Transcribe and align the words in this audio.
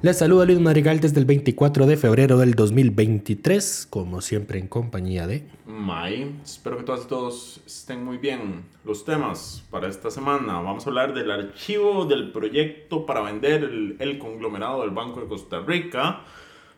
Les 0.00 0.16
saluda 0.16 0.44
Luis 0.44 0.60
Madrigal 0.60 1.00
desde 1.00 1.18
el 1.18 1.26
24 1.26 1.84
de 1.86 1.96
febrero 1.96 2.38
del 2.38 2.54
2023, 2.54 3.88
como 3.90 4.20
siempre 4.20 4.60
en 4.60 4.68
compañía 4.68 5.26
de... 5.26 5.42
May, 5.66 6.36
espero 6.44 6.76
que 6.76 6.84
todas 6.84 7.04
y 7.04 7.08
todos 7.08 7.60
estén 7.66 8.04
muy 8.04 8.16
bien. 8.16 8.62
Los 8.84 9.04
temas 9.04 9.64
para 9.72 9.88
esta 9.88 10.08
semana, 10.12 10.60
vamos 10.60 10.86
a 10.86 10.90
hablar 10.90 11.14
del 11.14 11.32
archivo 11.32 12.04
del 12.04 12.30
proyecto 12.30 13.06
para 13.06 13.22
vender 13.22 13.64
el, 13.98 14.18
conglomerado 14.20 14.82
del 14.82 14.90
Banco 14.90 15.20
de 15.20 15.26
Costa 15.26 15.64
Rica. 15.66 16.20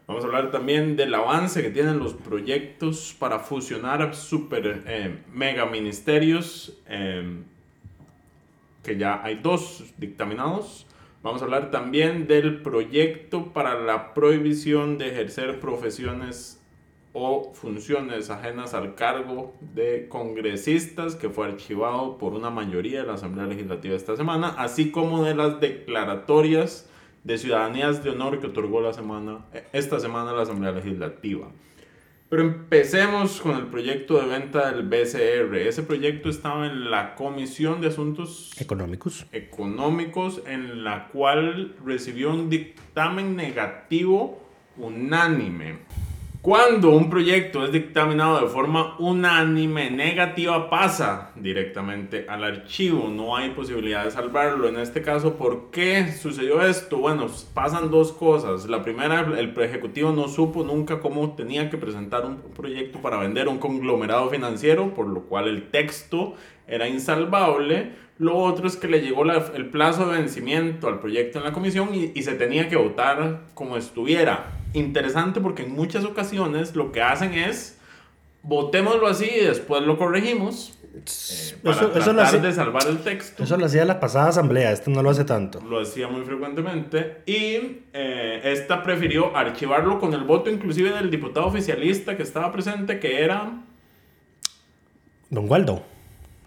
Vamos 0.07 0.25
a 0.25 0.27
hablar 0.27 0.51
también 0.51 0.97
del 0.97 1.15
avance 1.15 1.61
que 1.61 1.69
tienen 1.69 1.99
los 1.99 2.15
proyectos 2.15 3.15
para 3.19 3.41
fusionar 3.41 4.15
super 4.17 4.83
eh, 4.87 5.19
mega 5.31 5.67
ministerios, 5.67 6.73
eh, 6.89 7.43
que 8.83 8.97
ya 8.97 9.23
hay 9.23 9.41
dos 9.43 9.85
dictaminados. 9.99 10.87
Vamos 11.23 11.43
a 11.43 11.45
hablar 11.45 11.71
también 11.71 12.27
del 12.27 12.63
proyecto 12.63 13.53
para 13.53 13.79
la 13.79 14.15
prohibición 14.15 14.97
de 14.97 15.09
ejercer 15.09 15.61
profesiones 15.61 16.63
o 17.13 17.53
funciones 17.53 18.31
ajenas 18.31 18.73
al 18.73 18.95
cargo 18.95 19.53
de 19.75 20.09
congresistas 20.09 21.17
que 21.17 21.29
fue 21.29 21.49
archivado 21.49 22.17
por 22.17 22.33
una 22.33 22.49
mayoría 22.49 23.03
de 23.03 23.07
la 23.07 23.15
Asamblea 23.15 23.47
Legislativa 23.47 23.95
esta 23.95 24.17
semana, 24.17 24.55
así 24.57 24.91
como 24.91 25.23
de 25.23 25.35
las 25.35 25.61
declaratorias 25.61 26.89
de 27.25 27.37
ciudadanías 27.37 28.03
de 28.03 28.11
honor 28.11 28.41
que 28.41 28.47
otorgó 28.47 28.81
la 28.81 28.95
semana, 28.95 29.45
esta 29.75 30.01
semana 30.01 30.33
la 30.33 30.43
Asamblea 30.43 30.73
Legislativa. 30.73 31.49
Pero 32.31 32.43
empecemos 32.43 33.41
con 33.41 33.57
el 33.57 33.67
proyecto 33.67 34.21
de 34.21 34.29
venta 34.29 34.71
del 34.71 34.87
BCR. 34.87 35.57
Ese 35.67 35.83
proyecto 35.83 36.31
estaba 36.31 36.65
en 36.69 36.89
la 36.89 37.17
Comisión 37.17 37.81
de 37.81 37.89
Asuntos 37.89 38.53
Económicos. 38.57 39.27
Económicos, 39.33 40.41
en 40.47 40.85
la 40.85 41.09
cual 41.09 41.75
recibió 41.85 42.31
un 42.31 42.49
dictamen 42.49 43.35
negativo 43.35 44.41
unánime. 44.77 45.79
Cuando 46.43 46.89
un 46.93 47.11
proyecto 47.11 47.67
es 47.67 47.71
dictaminado 47.71 48.41
de 48.41 48.47
forma 48.47 48.97
unánime 48.99 49.91
negativa, 49.91 50.71
pasa 50.71 51.33
directamente 51.37 52.25
al 52.31 52.45
archivo. 52.45 53.09
No 53.09 53.37
hay 53.37 53.51
posibilidad 53.51 54.07
de 54.07 54.11
salvarlo. 54.11 54.67
En 54.67 54.79
este 54.79 55.03
caso, 55.03 55.35
¿por 55.35 55.71
qué 55.71 56.11
sucedió 56.11 56.63
esto? 56.63 56.97
Bueno, 56.97 57.27
pasan 57.53 57.91
dos 57.91 58.13
cosas. 58.13 58.71
La 58.71 58.83
primera, 58.83 59.21
el 59.21 59.55
ejecutivo 59.61 60.13
no 60.13 60.29
supo 60.29 60.65
nunca 60.65 61.01
cómo 61.01 61.35
tenía 61.35 61.69
que 61.69 61.77
presentar 61.77 62.25
un 62.25 62.39
proyecto 62.57 63.01
para 63.03 63.19
vender 63.19 63.47
un 63.47 63.59
conglomerado 63.59 64.31
financiero, 64.31 64.95
por 64.95 65.09
lo 65.09 65.25
cual 65.25 65.47
el 65.47 65.69
texto 65.69 66.37
era 66.67 66.89
insalvable. 66.89 67.93
Lo 68.17 68.39
otro 68.39 68.67
es 68.67 68.77
que 68.77 68.89
le 68.89 69.03
llegó 69.03 69.31
el 69.31 69.69
plazo 69.69 70.07
de 70.07 70.17
vencimiento 70.17 70.89
al 70.89 71.01
proyecto 71.01 71.37
en 71.37 71.45
la 71.45 71.53
comisión 71.53 71.95
y, 71.95 72.13
y 72.15 72.23
se 72.23 72.33
tenía 72.33 72.71
que 72.71 72.77
votar 72.77 73.43
como 73.53 73.77
estuviera 73.77 74.60
interesante 74.73 75.41
porque 75.41 75.63
en 75.65 75.73
muchas 75.73 76.05
ocasiones 76.05 76.75
lo 76.77 76.93
que 76.93 77.03
hacen 77.03 77.35
es 77.35 77.79
votémoslo 78.43 79.07
así 79.07 79.29
y 79.29 79.45
después 79.45 79.83
lo 79.83 79.99
corregimos. 79.99 80.77
Eh, 80.93 81.57
para 81.63 81.77
eso, 81.77 81.91
tratar 81.91 82.43
de 82.43 82.53
salvar 82.53 82.87
el 82.89 82.99
texto. 82.99 83.45
Eso 83.45 83.57
lo 83.57 83.67
hacía 83.67 83.85
la 83.85 84.01
pasada 84.01 84.29
asamblea, 84.29 84.73
este 84.73 84.91
no 84.91 85.03
lo 85.03 85.11
hace 85.11 85.25
tanto. 85.25 85.61
Lo 85.61 85.81
hacía 85.81 86.09
muy 86.09 86.23
frecuentemente. 86.23 87.23
Y 87.27 87.83
eh, 87.93 88.41
esta 88.45 88.83
prefirió 88.83 89.37
archivarlo 89.37 90.01
con 90.01 90.15
el 90.15 90.25
voto 90.25 90.51
inclusive 90.51 90.91
del 90.91 91.11
diputado 91.11 91.47
oficialista 91.47 92.17
que 92.17 92.23
estaba 92.23 92.51
presente, 92.51 92.99
que 92.99 93.23
era... 93.23 93.63
Don 95.29 95.49
Waldo. 95.49 95.85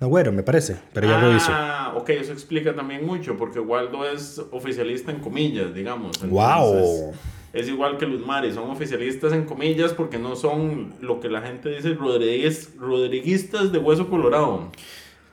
Agüero, 0.02 0.34
me 0.34 0.44
parece, 0.44 0.78
pero 0.92 1.08
ya 1.08 1.18
lo 1.18 1.34
hizo. 1.34 1.50
Ah, 1.50 1.94
ok, 1.96 2.10
eso 2.10 2.34
explica 2.34 2.76
también 2.76 3.06
mucho, 3.06 3.38
porque 3.38 3.60
Waldo 3.62 4.06
es 4.06 4.42
oficialista 4.52 5.12
en 5.12 5.20
comillas, 5.20 5.74
digamos. 5.74 6.20
¡Wow! 6.28 7.14
Es 7.54 7.70
igual 7.70 7.98
que 7.98 8.08
los 8.08 8.26
mares, 8.26 8.56
son 8.56 8.72
oficialistas 8.72 9.32
en 9.32 9.46
comillas 9.46 9.94
porque 9.94 10.18
no 10.18 10.36
son 10.36 10.94
lo 11.02 11.20
que 11.20 11.30
la 11.30 11.42
gente 11.42 11.70
dice 11.70 11.94
Rodríguez, 11.94 12.74
rodriguistas 12.80 13.72
de 13.72 13.78
hueso 13.78 14.10
colorado. 14.10 14.72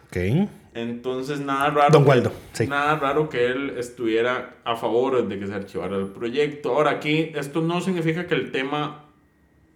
Ok. 0.07 0.49
Entonces, 0.75 1.41
nada 1.41 1.71
raro. 1.71 1.91
Don 1.91 2.07
Waldo, 2.07 2.31
sí. 2.53 2.67
Nada 2.67 2.97
raro 2.97 3.29
que 3.29 3.47
él 3.47 3.75
estuviera 3.79 4.57
a 4.65 4.77
favor 4.77 5.27
de 5.27 5.39
que 5.39 5.47
se 5.47 5.55
archivara 5.55 5.97
el 5.97 6.09
proyecto. 6.09 6.77
Ahora, 6.77 6.91
aquí, 6.91 7.33
esto 7.35 7.63
no 7.63 7.81
significa 7.81 8.27
que 8.27 8.35
el 8.35 8.53
tema 8.53 9.07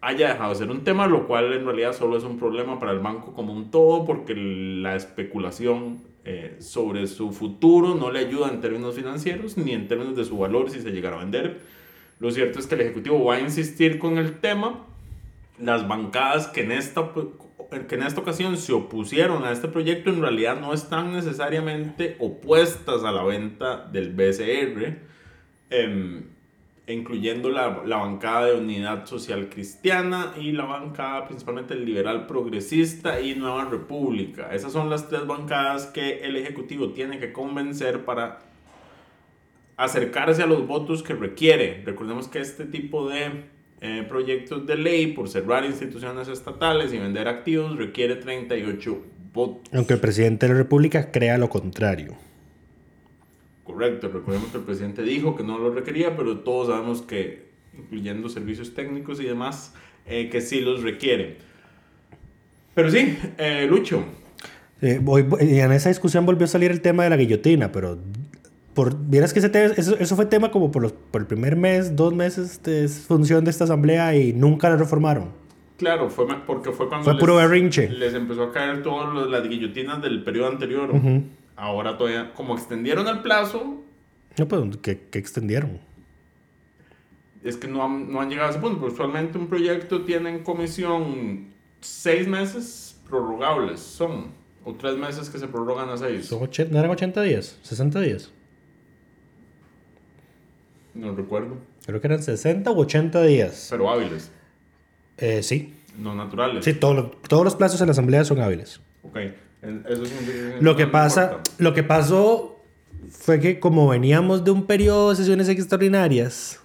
haya 0.02 0.28
dejado 0.28 0.50
de 0.50 0.56
ser 0.56 0.70
un 0.70 0.84
tema, 0.84 1.06
lo 1.06 1.26
cual 1.26 1.52
en 1.52 1.64
realidad 1.64 1.94
solo 1.94 2.18
es 2.18 2.24
un 2.24 2.38
problema 2.38 2.78
para 2.78 2.92
el 2.92 2.98
banco 2.98 3.32
como 3.32 3.54
un 3.54 3.70
todo, 3.70 4.04
porque 4.04 4.34
la 4.36 4.94
especulación 4.94 6.02
eh, 6.26 6.56
sobre 6.60 7.06
su 7.06 7.32
futuro 7.32 7.94
no 7.94 8.12
le 8.12 8.20
ayuda 8.20 8.50
en 8.50 8.60
términos 8.60 8.94
financieros 8.94 9.56
ni 9.56 9.72
en 9.72 9.88
términos 9.88 10.14
de 10.14 10.24
su 10.24 10.36
valor 10.36 10.70
si 10.70 10.80
se 10.80 10.90
llegara 10.90 11.16
a 11.16 11.20
vender 11.20 11.73
lo 12.18 12.30
cierto 12.30 12.58
es 12.58 12.66
que 12.66 12.74
el 12.74 12.82
Ejecutivo 12.82 13.24
va 13.24 13.36
a 13.36 13.40
insistir 13.40 13.98
con 13.98 14.18
el 14.18 14.38
tema. 14.40 14.86
Las 15.58 15.86
bancadas 15.86 16.48
que 16.48 16.62
en 16.62 16.72
esta, 16.72 17.10
que 17.88 17.94
en 17.94 18.02
esta 18.02 18.20
ocasión 18.20 18.56
se 18.56 18.72
opusieron 18.72 19.44
a 19.44 19.52
este 19.52 19.68
proyecto 19.68 20.10
en 20.10 20.20
realidad 20.20 20.60
no 20.60 20.72
están 20.72 21.12
necesariamente 21.12 22.16
opuestas 22.18 23.04
a 23.04 23.12
la 23.12 23.22
venta 23.22 23.86
del 23.86 24.12
BCR, 24.12 24.98
em, 25.70 26.24
incluyendo 26.86 27.50
la, 27.50 27.82
la, 27.84 27.96
bancada 27.96 28.46
de 28.46 28.58
Unidad 28.58 29.06
Social 29.06 29.48
Cristiana 29.48 30.34
y 30.38 30.52
la 30.52 30.64
bancada 30.64 31.26
principalmente 31.26 31.74
liberal 31.76 32.26
progresista 32.26 33.20
y 33.20 33.34
Nueva 33.34 33.64
República. 33.64 34.52
Esas 34.54 34.72
son 34.72 34.90
las 34.90 35.08
tres 35.08 35.26
bancadas 35.26 35.86
que 35.86 36.24
el 36.24 36.36
Ejecutivo 36.36 36.90
tiene 36.90 37.18
que 37.18 37.32
convencer 37.32 38.04
para 38.04 38.40
acercarse 39.76 40.42
a 40.42 40.46
los 40.46 40.66
votos 40.66 41.02
que 41.02 41.14
requiere. 41.14 41.82
Recordemos 41.84 42.28
que 42.28 42.40
este 42.40 42.64
tipo 42.64 43.08
de 43.08 43.44
eh, 43.80 44.04
proyectos 44.08 44.66
de 44.66 44.76
ley, 44.76 45.08
por 45.08 45.28
cerrar 45.28 45.64
instituciones 45.64 46.28
estatales 46.28 46.92
y 46.92 46.98
vender 46.98 47.28
activos, 47.28 47.76
requiere 47.76 48.16
38 48.16 48.98
votos. 49.32 49.62
Aunque 49.72 49.94
el 49.94 50.00
presidente 50.00 50.46
de 50.46 50.52
la 50.52 50.58
República 50.58 51.10
crea 51.10 51.38
lo 51.38 51.48
contrario. 51.48 52.14
Correcto, 53.64 54.08
recordemos 54.08 54.50
que 54.50 54.58
el 54.58 54.64
presidente 54.64 55.02
dijo 55.02 55.36
que 55.36 55.42
no 55.42 55.58
lo 55.58 55.70
requería, 55.72 56.16
pero 56.16 56.38
todos 56.40 56.68
sabemos 56.68 57.02
que, 57.02 57.48
incluyendo 57.76 58.28
servicios 58.28 58.74
técnicos 58.74 59.20
y 59.20 59.24
demás, 59.24 59.74
eh, 60.06 60.28
que 60.28 60.40
sí 60.40 60.60
los 60.60 60.82
requiere. 60.82 61.38
Pero 62.74 62.90
sí, 62.90 63.18
eh, 63.38 63.66
Lucho. 63.68 64.04
hoy, 65.06 65.26
en 65.40 65.72
esa 65.72 65.88
discusión 65.88 66.26
volvió 66.26 66.44
a 66.44 66.48
salir 66.48 66.70
el 66.70 66.82
tema 66.82 67.04
de 67.04 67.10
la 67.10 67.16
guillotina, 67.16 67.72
pero 67.72 67.98
por, 68.74 68.96
vieras 69.08 69.32
que 69.32 69.38
ese 69.38 69.50
eso, 69.76 69.96
eso, 69.98 70.16
fue 70.16 70.26
tema 70.26 70.50
como 70.50 70.70
por, 70.70 70.82
los, 70.82 70.92
por 70.92 71.20
el 71.22 71.26
primer 71.26 71.56
mes, 71.56 71.96
dos 71.96 72.12
meses 72.14 72.62
de 72.62 72.88
función 72.88 73.44
de 73.44 73.50
esta 73.50 73.64
asamblea 73.64 74.16
y 74.16 74.32
nunca 74.32 74.68
la 74.68 74.76
reformaron. 74.76 75.30
Claro, 75.76 76.08
fue 76.10 76.26
porque 76.46 76.70
fue 76.72 76.88
cuando 76.88 77.04
fue 77.04 77.14
les, 77.14 77.20
puro 77.20 77.36
berrinche. 77.36 77.88
les 77.88 78.14
empezó 78.14 78.44
a 78.44 78.52
caer 78.52 78.82
todas 78.82 79.28
las 79.28 79.48
guillotinas 79.48 80.00
del 80.02 80.22
periodo 80.22 80.48
anterior. 80.48 80.90
Ahora 81.56 81.96
todavía, 81.96 82.32
como 82.34 82.54
extendieron 82.54 83.06
el 83.08 83.20
plazo... 83.20 83.82
No, 84.36 84.48
pues, 84.48 84.76
¿qué, 84.82 85.06
qué 85.10 85.18
extendieron? 85.18 85.78
es 87.44 87.56
que 87.58 87.68
no 87.68 87.84
han, 87.84 88.10
no 88.10 88.20
han 88.20 88.30
llegado 88.30 88.48
a 88.48 88.50
ese 88.52 88.58
punto. 88.60 88.80
Pero 88.80 88.92
usualmente 88.92 89.38
un 89.38 89.46
proyecto 89.48 90.02
tiene 90.02 90.30
en 90.30 90.42
comisión 90.42 91.48
seis 91.80 92.26
meses 92.26 92.98
prorrogables, 93.08 93.80
son, 93.80 94.28
o 94.64 94.72
tres 94.74 94.96
meses 94.96 95.28
que 95.28 95.38
se 95.38 95.46
prorrogan 95.46 95.90
a 95.90 95.96
seis. 95.98 96.26
Son 96.26 96.40
ochen- 96.40 96.70
¿No 96.70 96.78
eran 96.78 96.90
80 96.90 97.20
días? 97.22 97.58
¿60 97.62 98.00
días? 98.00 98.32
No 100.94 101.14
recuerdo, 101.14 101.56
Creo 101.86 102.00
que 102.00 102.06
eran 102.06 102.22
60 102.22 102.70
u 102.70 102.80
80 102.80 103.22
días. 103.24 103.66
pero 103.70 103.90
hábiles, 103.90 104.30
Eh, 105.18 105.42
sí. 105.42 105.74
no 105.98 106.14
naturales. 106.14 106.64
Sí, 106.64 106.72
todos 106.74 106.94
los, 106.96 107.22
todos 107.22 107.44
los 107.44 107.54
plazos 107.56 107.80
en 107.80 107.86
la 107.88 107.92
asamblea 107.92 108.24
son 108.24 108.40
hábiles. 108.40 108.80
Ok, 109.02 109.16
eso 109.16 110.06
significa 110.06 110.56
Lo 110.60 110.76
que 110.76 110.86
no 110.86 110.92
pasa, 110.92 111.38
lo 111.58 111.74
que 111.74 111.82
pasó 111.82 112.60
fue 113.10 113.38
que 113.40 113.60
como 113.60 113.88
veníamos 113.88 114.44
de 114.44 114.50
un 114.52 114.66
periodo 114.66 115.10
de 115.10 115.16
sesiones 115.16 115.48
extraordinarias 115.48 116.58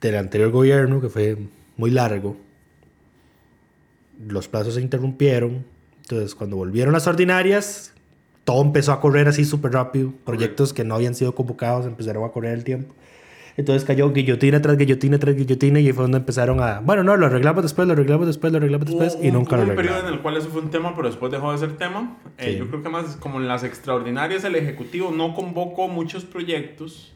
del 0.00 0.16
anterior 0.16 0.50
gobierno, 0.50 1.00
que 1.00 1.08
fue 1.08 1.38
muy 1.76 1.90
largo, 1.90 2.36
los 4.28 4.48
plazos 4.48 4.74
se 4.74 4.80
interrumpieron. 4.82 5.64
Entonces, 6.02 6.34
cuando 6.34 6.56
volvieron 6.56 6.92
las 6.92 7.06
ordinarias, 7.06 7.93
todo 8.44 8.62
empezó 8.62 8.92
a 8.92 9.00
correr 9.00 9.26
así 9.28 9.44
súper 9.44 9.72
rápido. 9.72 10.12
Proyectos 10.24 10.72
que 10.72 10.84
no 10.84 10.94
habían 10.94 11.14
sido 11.14 11.34
convocados 11.34 11.86
empezaron 11.86 12.24
a 12.24 12.28
correr 12.28 12.52
el 12.54 12.64
tiempo. 12.64 12.94
Entonces 13.56 13.84
cayó 13.84 14.12
guillotina 14.12 14.60
tras 14.60 14.76
guillotina 14.76 15.18
tras 15.20 15.36
guillotina 15.36 15.78
y 15.78 15.92
fue 15.92 16.02
donde 16.02 16.18
empezaron 16.18 16.58
a... 16.60 16.80
Bueno, 16.80 17.04
no, 17.04 17.16
lo 17.16 17.26
arreglamos 17.26 17.62
después, 17.62 17.86
lo 17.86 17.92
arreglamos 17.92 18.26
después, 18.26 18.52
lo 18.52 18.56
arreglamos 18.58 18.86
después 18.88 19.16
y 19.22 19.30
nunca 19.30 19.56
lo 19.56 19.62
hubo 19.62 19.70
un 19.70 19.76
periodo 19.76 19.94
arreglamos. 19.98 20.08
en 20.08 20.14
el 20.14 20.20
cual 20.22 20.36
eso 20.36 20.48
fue 20.48 20.60
un 20.60 20.70
tema, 20.70 20.92
pero 20.96 21.06
después 21.08 21.30
dejó 21.30 21.52
de 21.52 21.58
ser 21.58 21.76
tema. 21.76 22.18
Eh, 22.38 22.52
Sí. 22.52 22.58
yo 22.58 22.66
creo 22.68 22.82
que 22.82 22.88
más 22.88 23.14
como 23.16 23.38
en 23.40 23.46
las 23.46 23.62
extraordinarias 23.62 24.42
el 24.42 24.56
Ejecutivo 24.56 25.12
no 25.12 25.34
convocó 25.34 25.86
muchos 25.86 26.24
proyectos. 26.24 27.14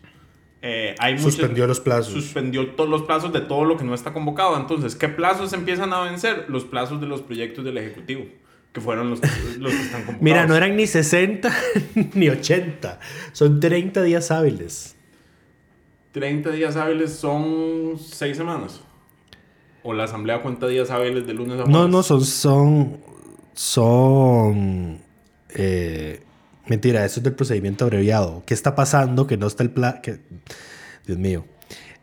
Eh, 0.63 0.95
hay 1.01 1.15
muchos- 1.15 1.35
Suspendió 1.35 1.67
los 1.67 1.81
plazos. 1.81 2.13
Suspendió 2.13 2.69
todos 2.71 2.89
los 2.89 3.03
plazos 3.03 3.33
de 3.33 3.41
todo 3.41 3.65
lo 3.65 3.77
que 3.77 3.83
no 3.85 3.93
está 3.95 4.13
convocado. 4.13 4.57
Entonces, 4.57 4.95
¿qué 4.95 5.09
plazos 5.09 5.53
empiezan 5.53 5.93
a 5.93 6.03
vencer? 6.03 6.45
Los 6.49 6.65
plazos 6.65 7.01
de 7.01 7.09
los 7.09 7.21
proyectos 7.23 7.65
del 7.65 7.79
Ejecutivo, 7.79 8.25
que 8.79 8.85
fueron 8.85 9.11
los, 9.11 9.21
los 9.59 9.73
que 9.73 9.83
están 9.83 10.05
convocados. 10.05 10.21
Mira, 10.23 10.47
no 10.47 10.57
eran 10.57 10.77
ni 10.77 10.87
60 10.87 11.51
ni 12.15 12.29
80. 12.29 13.01
Son 13.33 13.61
30 13.61 14.03
días 14.03 14.31
hábiles. 14.31 14.97
30 16.13 16.51
días 16.51 16.77
hábiles 16.77 17.13
son 17.13 17.99
6 17.99 18.37
semanas. 18.37 18.81
O 19.83 19.93
la 19.93 20.05
asamblea 20.05 20.43
cuenta 20.43 20.67
días 20.67 20.91
hábiles 20.91 21.27
de 21.27 21.35
lunes 21.35 21.55
a 21.55 21.65
jueves. 21.65 21.71
No, 21.71 21.89
no, 21.89 22.03
son. 22.03 22.25
Son. 22.25 22.99
Son. 23.55 24.99
eh, 25.55 26.23
mentira, 26.67 27.05
eso 27.05 27.21
es 27.21 27.25
del 27.25 27.35
procedimiento 27.35 27.85
abreviado. 27.85 28.43
¿Qué 28.47 28.55
está 28.55 28.75
pasando? 28.75 29.27
Que 29.27 29.37
no 29.37 29.47
está 29.47 29.63
el 29.63 29.71
plan. 29.71 30.01
Que, 30.03 30.21
Dios 31.07 31.19
mío. 31.19 31.45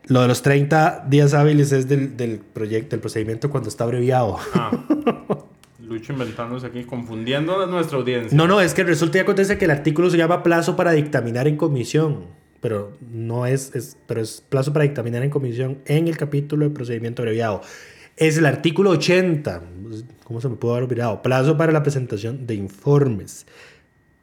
Lo 0.07 0.22
de 0.22 0.27
los 0.27 0.42
30 0.42 1.06
días 1.10 1.33
hábiles 1.33 1.72
es 1.72 1.88
del, 1.88 2.16
del 2.16 2.39
proyecto, 2.39 2.92
del 2.92 3.00
procedimiento 3.00 3.50
cuando 3.50 3.69
está 3.69 3.86
abreviado. 3.86 4.38
Ah. 4.54 4.72
Lucho 5.95 6.13
inventándose 6.13 6.68
aquí, 6.68 6.83
confundiendo 6.83 7.59
a 7.62 7.65
nuestra 7.68 7.97
audiencia. 7.97 8.36
No, 8.38 8.47
no, 8.47 8.59
es 8.62 8.74
que 8.74 8.83
resulta 8.83 9.18
y 9.18 9.21
acontece 9.21 9.57
que 9.57 9.65
el 9.65 9.71
artículo 9.71 10.09
se 10.09 10.18
llama 10.18 10.44
plazo 10.44 10.75
para 10.75 10.92
dictaminar 10.92 11.47
en 11.47 11.57
comisión. 11.57 12.25
Pero 12.62 12.97
no 13.12 13.45
es, 13.45 13.74
es- 13.75 13.95
pero 14.07 14.21
es 14.21 14.42
plazo 14.47 14.74
para 14.74 14.83
dictaminar 14.83 15.24
en 15.24 15.30
comisión 15.30 15.77
en 15.86 16.07
el 16.07 16.18
capítulo 16.18 16.65
de 16.68 16.71
procedimiento 16.74 17.21
abreviado. 17.21 17.62
Es 18.18 18.38
el 18.38 18.45
artículo 18.45 18.89
80. 18.92 19.62
¿Cómo 20.24 20.42
se 20.42 20.50
me 20.50 20.56
pudo 20.56 20.71
haber 20.71 20.83
olvidado? 20.86 21.21
Plazo 21.21 21.57
para 21.57 21.71
la 21.71 21.83
presentación 21.83 22.48
de 22.48 22.56
informes. 22.56 23.45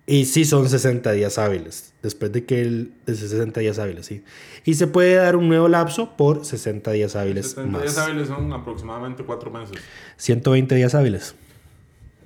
Y 0.05 0.25
sí 0.25 0.45
son 0.45 0.69
60 0.69 1.13
días 1.13 1.39
hábiles. 1.39 1.93
Después 2.03 2.33
de 2.33 2.45
que 2.45 2.61
el. 2.63 2.91
De 3.07 3.15
60 3.15 3.61
días 3.61 3.79
hábiles, 3.79 4.07
sí. 4.07 4.25
Y 4.65 4.75
se 4.75 4.89
puede 4.89 5.15
dar 5.15 5.37
un 5.37 5.47
nuevo 5.47 5.69
lapso 5.69 6.17
por 6.17 6.45
60 6.45 6.91
días 6.91 7.15
hábiles 7.15 7.51
70 7.51 7.71
más. 7.71 7.83
días 7.83 7.99
hábiles 7.99 8.27
son 8.29 8.53
aproximadamente 8.53 9.23
4 9.23 9.51
meses. 9.53 9.77
120 10.17 10.75
días 10.75 10.95
hábiles. 10.97 11.37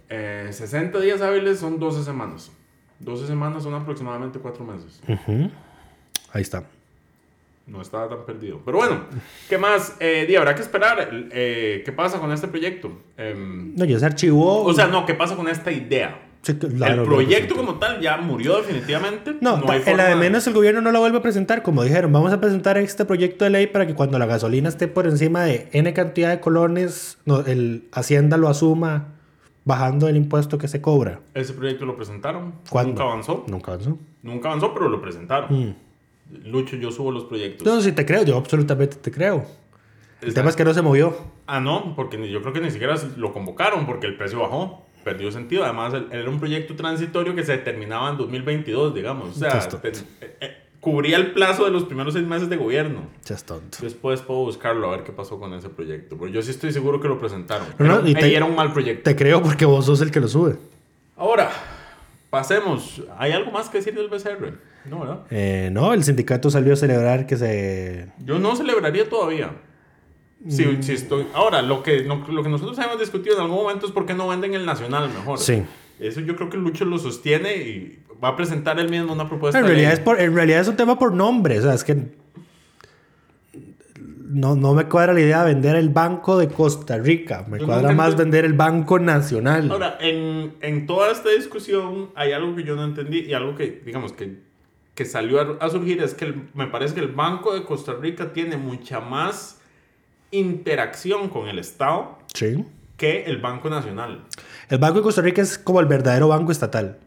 Eh, 0.09 0.49
60 0.51 1.01
días 1.01 1.21
hábiles 1.21 1.59
son 1.59 1.79
12 1.79 2.05
semanas. 2.05 2.51
12 3.01 3.27
semanas 3.27 3.63
son 3.63 3.75
aproximadamente 3.75 4.39
4 4.39 4.65
meses. 4.65 5.01
Ahí 6.33 6.43
está. 6.43 6.65
No 7.67 7.83
estaba 7.83 8.09
tan 8.09 8.25
perdido. 8.25 8.61
Pero 8.65 8.79
bueno, 8.79 9.01
¿qué 9.49 9.59
más? 9.59 9.97
Eh, 9.99 10.25
di, 10.29 10.37
habrá 10.37 10.55
que 10.55 10.63
esperar. 10.63 11.09
Eh, 11.33 11.83
¿Qué 11.85 11.93
pasa 11.93 12.21
con 12.21 12.31
este 12.31 12.47
proyecto? 12.47 12.93
Em, 13.17 13.75
No, 13.75 13.85
ya 13.85 13.99
se 13.99 14.07
archivó. 14.07 14.63
o 14.63 14.73
sea, 14.73 14.87
no, 14.87 15.05
¿qué 15.05 15.15
pasa 15.15 15.35
con 15.35 15.49
esta 15.49 15.73
idea? 15.73 16.23
Sí, 16.43 16.55
claro, 16.55 17.03
el 17.03 17.09
no, 17.09 17.15
proyecto 17.17 17.57
no, 17.57 17.63
no. 17.63 17.67
como 17.67 17.79
tal 17.81 18.01
ya 18.01 18.19
murió 18.19 18.59
definitivamente. 18.59 19.35
No, 19.41 19.61
hay 19.69 19.83
en 19.85 19.97
la 19.97 20.05
de 20.05 20.15
menos 20.15 20.47
el 20.47 20.55
gobierno 20.55 20.81
no 20.81 20.93
la 20.93 21.01
vuelve 21.01 21.19
a 21.19 21.23
presentar. 21.23 21.65
Como 21.65 21.83
dijeron, 21.83 22.13
vamos 22.13 22.33
a 22.33 22.41
presentar 22.41 22.79
este 22.79 23.05
proyecto 23.05 23.45
de 23.45 23.51
ley 23.51 23.67
para 23.67 23.85
que 23.85 23.97
cuando 23.97 24.17
la 24.21 24.27
gasolina 24.27 24.69
esté 24.69 24.87
por 24.87 25.09
encima 25.09 25.43
de 25.43 25.69
N 25.73 25.93
cantidad 25.93 26.31
de 26.31 26.39
colones, 26.39 27.19
no, 27.25 27.41
el 27.41 27.89
Hacienda 27.91 28.37
lo 28.37 28.47
asuma 28.49 29.16
bajando 29.67 30.09
el 30.09 30.17
impuesto 30.17 30.57
que 30.57 30.69
se 30.69 30.81
cobra. 30.81 31.21
Ese 31.35 31.53
proyecto 31.53 31.85
lo 31.85 31.97
presentaron. 31.97 32.55
¿Cuándo? 32.71 32.93
Nunca 32.93 33.03
avanzó. 33.03 33.45
Nunca 33.49 33.73
avanzó. 33.73 33.99
Nunca 34.23 34.49
avanzó, 34.49 34.73
pero 34.73 34.89
lo 34.89 35.03
presentaron. 35.03 35.53
Mm. 35.53 35.75
Lucho, 36.47 36.77
yo 36.77 36.91
subo 36.91 37.11
los 37.11 37.25
proyectos. 37.25 37.67
No, 37.67 37.81
sí 37.81 37.93
te 37.93 38.07
creo, 38.07 38.23
yo 38.23 38.37
absolutamente 38.37 38.97
te 38.97 39.11
creo. 39.11 39.45
El 40.23 40.33
tema 40.33 40.49
es 40.51 40.57
que 40.57 40.65
no 40.65 40.73
se 40.73 40.83
movió. 40.83 41.17
Ah, 41.47 41.61
no, 41.61 41.95
porque 41.95 42.31
yo 42.31 42.41
creo 42.41 42.53
que 42.53 42.61
ni 42.61 42.71
siquiera 42.71 42.95
lo 43.17 43.33
convocaron 43.33 43.87
porque 43.87 44.07
el 44.07 44.17
precio 44.17 44.41
bajó. 44.41 44.87
Perdió 45.05 45.31
sentido. 45.31 45.65
Además, 45.65 45.95
era 46.11 46.29
un 46.31 46.39
proyecto 46.39 46.75
transitorio 46.75 47.35
que 47.35 47.45
se 47.45 47.59
terminaba 47.59 48.11
en 48.11 48.17
2022, 48.17 48.95
digamos. 48.95 49.37
O 49.37 49.39
sea, 49.39 49.61
Cubría 50.87 51.17
el 51.17 51.33
plazo 51.33 51.65
de 51.65 51.73
los 51.73 51.83
primeros 51.83 52.15
seis 52.15 52.25
meses 52.25 52.49
de 52.49 52.57
gobierno. 52.57 53.09
Es 53.29 53.43
tonto. 53.43 53.79
Después 53.83 54.21
puedo 54.21 54.43
buscarlo 54.45 54.87
a 54.87 54.93
ver 54.93 55.03
qué 55.03 55.11
pasó 55.11 55.37
con 55.41 55.53
ese 55.53 55.69
proyecto. 55.69 56.17
Pero 56.17 56.31
yo 56.31 56.41
sí 56.43 56.53
estoy 56.53 56.73
seguro 56.73 57.01
que 57.01 57.09
lo 57.09 57.19
presentaron. 57.19 57.67
No, 57.81 57.87
no, 57.87 57.99
Era- 57.99 58.09
y 58.09 58.15
te- 58.15 58.37
era 58.37 58.45
un 58.45 58.55
mal 58.55 58.73
proyecto. 58.73 59.03
Te 59.03 59.17
creo 59.17 59.43
porque 59.43 59.65
vos 59.65 59.85
sos 59.85 60.01
el 60.01 60.13
que 60.13 60.21
lo 60.21 60.29
sube. 60.29 60.57
Ahora, 61.17 61.51
pasemos. 62.31 63.03
¿Hay 63.19 63.33
algo 63.33 63.51
más 63.51 63.69
que 63.69 63.79
decir 63.79 63.97
del 63.97 64.07
BCR? 64.07 64.53
No, 64.85 65.01
¿verdad? 65.01 65.23
Eh, 65.31 65.71
no, 65.73 65.93
el 65.93 66.05
sindicato 66.05 66.51
salió 66.51 66.75
a 66.75 66.77
celebrar 66.77 67.27
que 67.27 67.37
se... 67.37 68.13
Yo 68.25 68.39
no 68.39 68.55
celebraría 68.55 69.09
todavía. 69.09 69.51
Si, 70.49 70.65
Mm. 70.65 70.83
si 70.85 70.93
estoy... 70.93 71.27
Ahora, 71.35 71.63
lo 71.63 71.83
que, 71.83 72.03
lo 72.05 72.43
que 72.45 72.49
nosotros 72.49 72.79
hemos 72.79 73.01
discutido 73.01 73.35
en 73.35 73.43
algún 73.43 73.57
momento 73.57 73.87
es 73.87 73.93
por 73.93 74.07
qué 74.07 74.15
no 74.15 74.29
venden 74.29 74.55
el 74.55 74.65
Nacional 74.65 75.09
mejor. 75.09 75.41
Sí. 75.41 75.65
Eso 76.01 76.21
yo 76.21 76.37
creo 76.37 76.51
que 76.51 76.57
Lucho 76.59 76.85
lo 76.85 76.99
sostiene 76.99 77.57
y 77.57 77.99
va 78.23 78.29
a 78.29 78.37
presentar 78.37 78.79
él 78.79 78.91
mismo 78.91 79.13
una 79.13 79.29
propuesta. 79.29 79.59
En 79.59 79.67
realidad, 79.67 79.93
es 79.93 80.01
por, 80.01 80.21
en 80.21 80.35
realidad 80.35 80.61
es 80.61 80.69
un 80.69 80.77
tema 80.77 80.99
por 80.99 81.13
nombre. 81.15 81.59
O 81.59 81.63
sea, 81.63 81.75
es 81.75 81.85
que 81.85 82.15
no, 84.29 84.55
no 84.57 84.75
me 84.75 84.85
cuadra 84.87 85.13
la 85.15 85.21
idea 85.21 85.45
de 85.45 85.55
vender 85.55 85.77
el 85.77 85.89
Banco 85.89 86.37
de 86.37 86.49
Costa 86.49 86.99
Rica. 86.99 87.47
Me 87.49 87.59
cuadra 87.59 87.93
más 87.93 88.17
vender 88.17 88.45
el 88.45 88.53
Banco 88.55 88.99
Nacional. 88.99 89.71
Ahora, 89.71 89.97
en, 90.01 90.55
en 90.61 90.87
toda 90.87 91.13
esta 91.13 91.31
discusión 91.31 92.11
hay 92.15 92.33
algo 92.33 92.55
que 92.57 92.65
yo 92.65 92.77
no 92.77 92.85
entendí 92.85 93.21
y 93.21 93.33
algo 93.35 93.55
que, 93.55 93.83
digamos, 93.85 94.13
que, 94.13 94.39
que 94.95 95.05
salió 95.05 95.41
a, 95.41 95.65
a 95.65 95.71
surgir 95.71 96.03
es 96.03 96.13
que 96.15 96.27
el- 96.27 96.43
me 96.55 96.67
parece 96.67 96.95
que 96.95 97.01
el 97.01 97.09
Banco 97.13 97.55
de 97.55 97.63
Costa 97.65 97.95
Rica 97.95 98.33
tiene 98.33 98.57
mucha 98.57 99.01
más 99.01 99.61
interacción 100.33 101.29
con 101.29 101.49
el 101.49 101.59
Estado 101.59 102.19
Sí. 102.35 102.65
Que 102.97 103.25
el 103.25 103.39
Banco 103.39 103.69
Nacional. 103.71 104.25
El 104.69 104.79
Banco 104.79 104.99
de 104.99 105.03
Costa 105.03 105.23
Rica 105.23 105.43
es 105.43 105.59
como 105.59 105.81
el 105.81 105.87
verdadero 105.87 106.29
banco 106.29 106.53
estatal. 106.53 106.99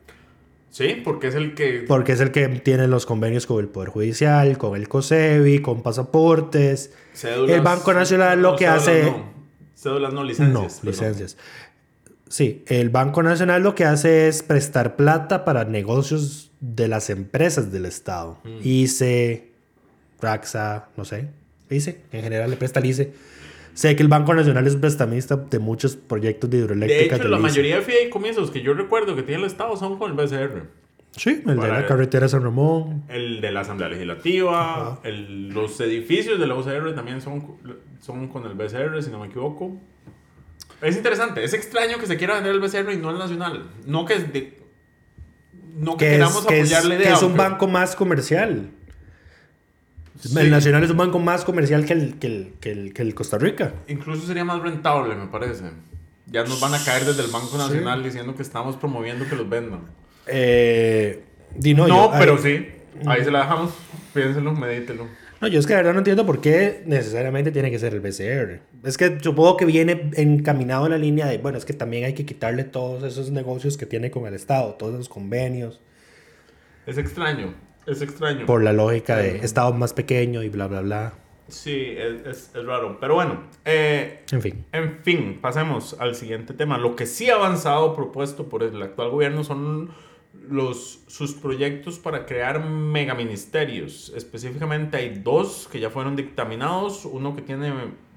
Sí, 0.69 1.01
porque 1.03 1.27
es 1.29 1.35
el 1.35 1.55
que... 1.55 1.83
Porque 1.87 2.11
es 2.11 2.19
el 2.19 2.31
que 2.31 2.47
tiene 2.47 2.87
los 2.87 3.05
convenios 3.07 3.47
con 3.47 3.59
el 3.59 3.67
Poder 3.67 3.89
Judicial, 3.89 4.57
con 4.59 4.75
el 4.75 4.87
COSEBI, 4.87 5.59
con 5.63 5.81
pasaportes. 5.81 6.93
Cédulas- 7.15 7.55
el 7.55 7.61
Banco 7.61 7.91
Nacional 7.93 8.41
lo 8.41 8.51
no, 8.51 8.55
que 8.55 8.65
cédulas 8.65 8.81
hace... 8.83 9.03
No, 9.03 9.33
cédulas 9.75 10.13
no, 10.13 10.23
licencias. 10.23 10.83
No, 10.83 10.89
licencias. 10.91 11.37
Sí, 12.27 12.63
el 12.67 12.89
Banco 12.91 13.23
Nacional 13.23 13.63
lo 13.63 13.73
que 13.73 13.85
hace 13.85 14.27
es 14.27 14.43
prestar 14.43 14.95
plata 14.95 15.43
para 15.43 15.65
negocios 15.65 16.51
de 16.59 16.87
las 16.87 17.09
empresas 17.09 17.71
del 17.71 17.85
Estado. 17.85 18.37
Mm. 18.43 18.59
ICE, 18.61 19.51
Raxa, 20.21 20.89
no 20.95 21.05
sé. 21.05 21.29
ICE, 21.71 22.01
en 22.11 22.21
general 22.21 22.51
le 22.51 22.57
presta 22.57 22.79
al 22.79 22.85
ICE. 22.85 23.11
Sé 23.73 23.95
que 23.95 24.03
el 24.03 24.09
Banco 24.09 24.33
Nacional 24.33 24.67
es 24.67 24.75
prestamista 24.75 25.35
de 25.37 25.59
muchos 25.59 25.95
proyectos 25.95 26.49
de 26.49 26.57
De 26.57 26.63
hidroeléctricas. 26.63 27.19
hecho, 27.19 27.27
la 27.29 27.37
mayoría 27.39 27.77
de 27.77 27.81
fideicomisos 27.81 28.51
que 28.51 28.61
yo 28.61 28.73
recuerdo 28.73 29.15
que 29.15 29.23
tiene 29.23 29.41
el 29.43 29.47
Estado 29.47 29.75
son 29.77 29.97
con 29.97 30.11
el 30.11 30.17
BCR. 30.17 30.63
Sí, 31.15 31.41
el 31.47 31.59
de 31.59 31.67
la 31.67 31.85
carretera 31.87 32.27
San 32.27 32.43
Ramón. 32.43 33.03
El 33.09 33.41
de 33.41 33.51
la 33.51 33.61
Asamblea 33.61 33.89
Legislativa, 33.89 34.99
el- 35.03 35.49
los 35.49 35.79
edificios 35.81 36.39
de 36.39 36.45
la 36.47 36.55
UCR 36.55 36.93
también 36.93 37.21
son, 37.21 37.57
son 37.99 38.27
con 38.27 38.45
el 38.45 38.53
BCR, 38.53 39.01
si 39.01 39.09
no 39.09 39.19
me 39.19 39.27
equivoco. 39.27 39.75
Es 40.81 40.95
interesante, 40.95 41.43
es 41.43 41.53
extraño 41.53 41.97
que 41.97 42.05
se 42.05 42.15
quiera 42.17 42.35
vender 42.35 42.53
el 42.53 42.59
BCR 42.59 42.93
y 42.93 42.97
no 42.97 43.09
el 43.09 43.17
Nacional. 43.17 43.63
No 43.85 44.05
que, 44.05 44.19
de- 44.19 44.59
no 45.75 45.97
que, 45.97 46.05
Que 46.05 46.11
es, 46.11 46.17
queramos 46.17 46.45
que 46.45 46.59
es- 46.59 46.85
la 46.85 46.97
que 46.97 47.09
es 47.11 47.21
un 47.23 47.35
banco 47.35 47.67
más 47.67 47.95
comercial. 47.95 48.69
Sí. 50.19 50.37
El 50.37 50.49
Nacional 50.51 50.83
es 50.83 50.89
un 50.89 50.97
banco 50.97 51.17
más 51.19 51.45
comercial 51.45 51.85
que 51.85 51.93
el, 51.93 52.15
que 52.19 52.27
el, 52.27 52.53
que 52.59 52.71
el, 52.71 52.93
que 52.93 53.01
el 53.01 53.15
Costa 53.15 53.37
Rica. 53.37 53.73
Incluso 53.87 54.25
sería 54.27 54.43
más 54.43 54.61
rentable, 54.61 55.15
me 55.15 55.27
parece. 55.27 55.63
Ya 56.27 56.43
nos 56.43 56.59
van 56.59 56.73
a 56.75 56.83
caer 56.83 57.05
desde 57.05 57.23
el 57.23 57.31
Banco 57.31 57.57
Nacional 57.57 58.03
diciendo 58.03 58.35
que 58.35 58.43
estamos 58.43 58.75
promoviendo 58.75 59.25
que 59.27 59.35
los 59.35 59.49
vendan. 59.49 59.81
Eh, 60.27 61.23
no, 61.63 61.87
No, 61.87 61.87
yo- 61.87 62.11
pero 62.19 62.37
sí. 62.37 62.67
Ahí 63.05 63.23
se 63.23 63.31
la 63.31 63.39
dejamos. 63.43 63.71
Piénselo, 64.13 64.51
medítelo. 64.53 65.07
No, 65.41 65.47
yo 65.47 65.57
es 65.59 65.65
que 65.65 65.71
de 65.73 65.77
verdad 65.77 65.93
no 65.93 65.99
entiendo 65.99 66.25
por 66.25 66.41
qué 66.41 66.83
necesariamente 66.85 67.51
tiene 67.51 67.71
que 67.71 67.79
ser 67.79 67.93
el 67.93 68.01
BCR. 68.01 68.59
Es 68.83 68.97
que 68.97 69.19
supongo 69.21 69.55
que 69.55 69.63
viene 69.65 70.11
encaminado 70.17 70.85
en 70.85 70.91
la 70.91 70.97
línea 70.97 71.27
de, 71.27 71.37
bueno, 71.37 71.57
es 71.57 71.63
que 71.63 71.71
también 71.73 72.03
hay 72.03 72.13
que 72.13 72.25
quitarle 72.25 72.65
todos 72.65 73.03
esos 73.03 73.31
negocios 73.31 73.77
que 73.77 73.85
tiene 73.85 74.11
con 74.11 74.25
el 74.25 74.33
Estado, 74.33 74.73
todos 74.73 74.95
esos 74.95 75.07
convenios, 75.07 75.79
Es 76.85 76.97
extraño, 76.97 77.53
es 77.89 78.01
extraño. 78.01 78.45
por 78.45 78.63
la 78.63 78.73
lógica 78.73 79.17
de 79.17 79.37
Estado 79.37 79.73
más 79.73 79.93
pequeño 79.93 80.43
y 80.43 80.49
bla, 80.49 80.67
bla, 80.67 80.81
bla. 80.81 81.13
Sí, 81.47 81.93
es, 81.97 82.25
es- 82.27 82.51
es 82.55 82.65
raro. 82.65 82.97
Pero 83.01 83.15
bueno, 83.15 83.41
eh, 83.65 84.23
En 84.31 84.41
fin. 84.41 84.65
En 84.71 84.99
fin, 85.03 85.39
pasemos 85.41 85.95
al 85.99 86.13
siguiente 86.15 86.53
tema. 86.53 86.77
Lo 86.77 86.95
que 86.95 87.05
sí 87.07 87.29
ha 87.31 87.35
avanzado 87.35 87.95
propuesto 87.95 88.47
por 88.49 88.61
el 88.61 88.79
actual 88.81 89.09
gobierno 89.09 89.43
son 89.43 89.89
los, 90.47 90.99
sus 91.07 91.33
proyectos 91.33 91.97
para 91.97 92.25
crear 92.27 92.63
megaministerios. 92.63 94.13
Específicamente 94.15 94.97
hay 94.97 95.19
dos 95.23 95.67
que 95.71 95.79
ya 95.79 95.89
fueron 95.89 96.15
dictaminados. 96.15 97.05
Uno 97.05 97.35
que 97.35 97.41
tiene 97.41 97.73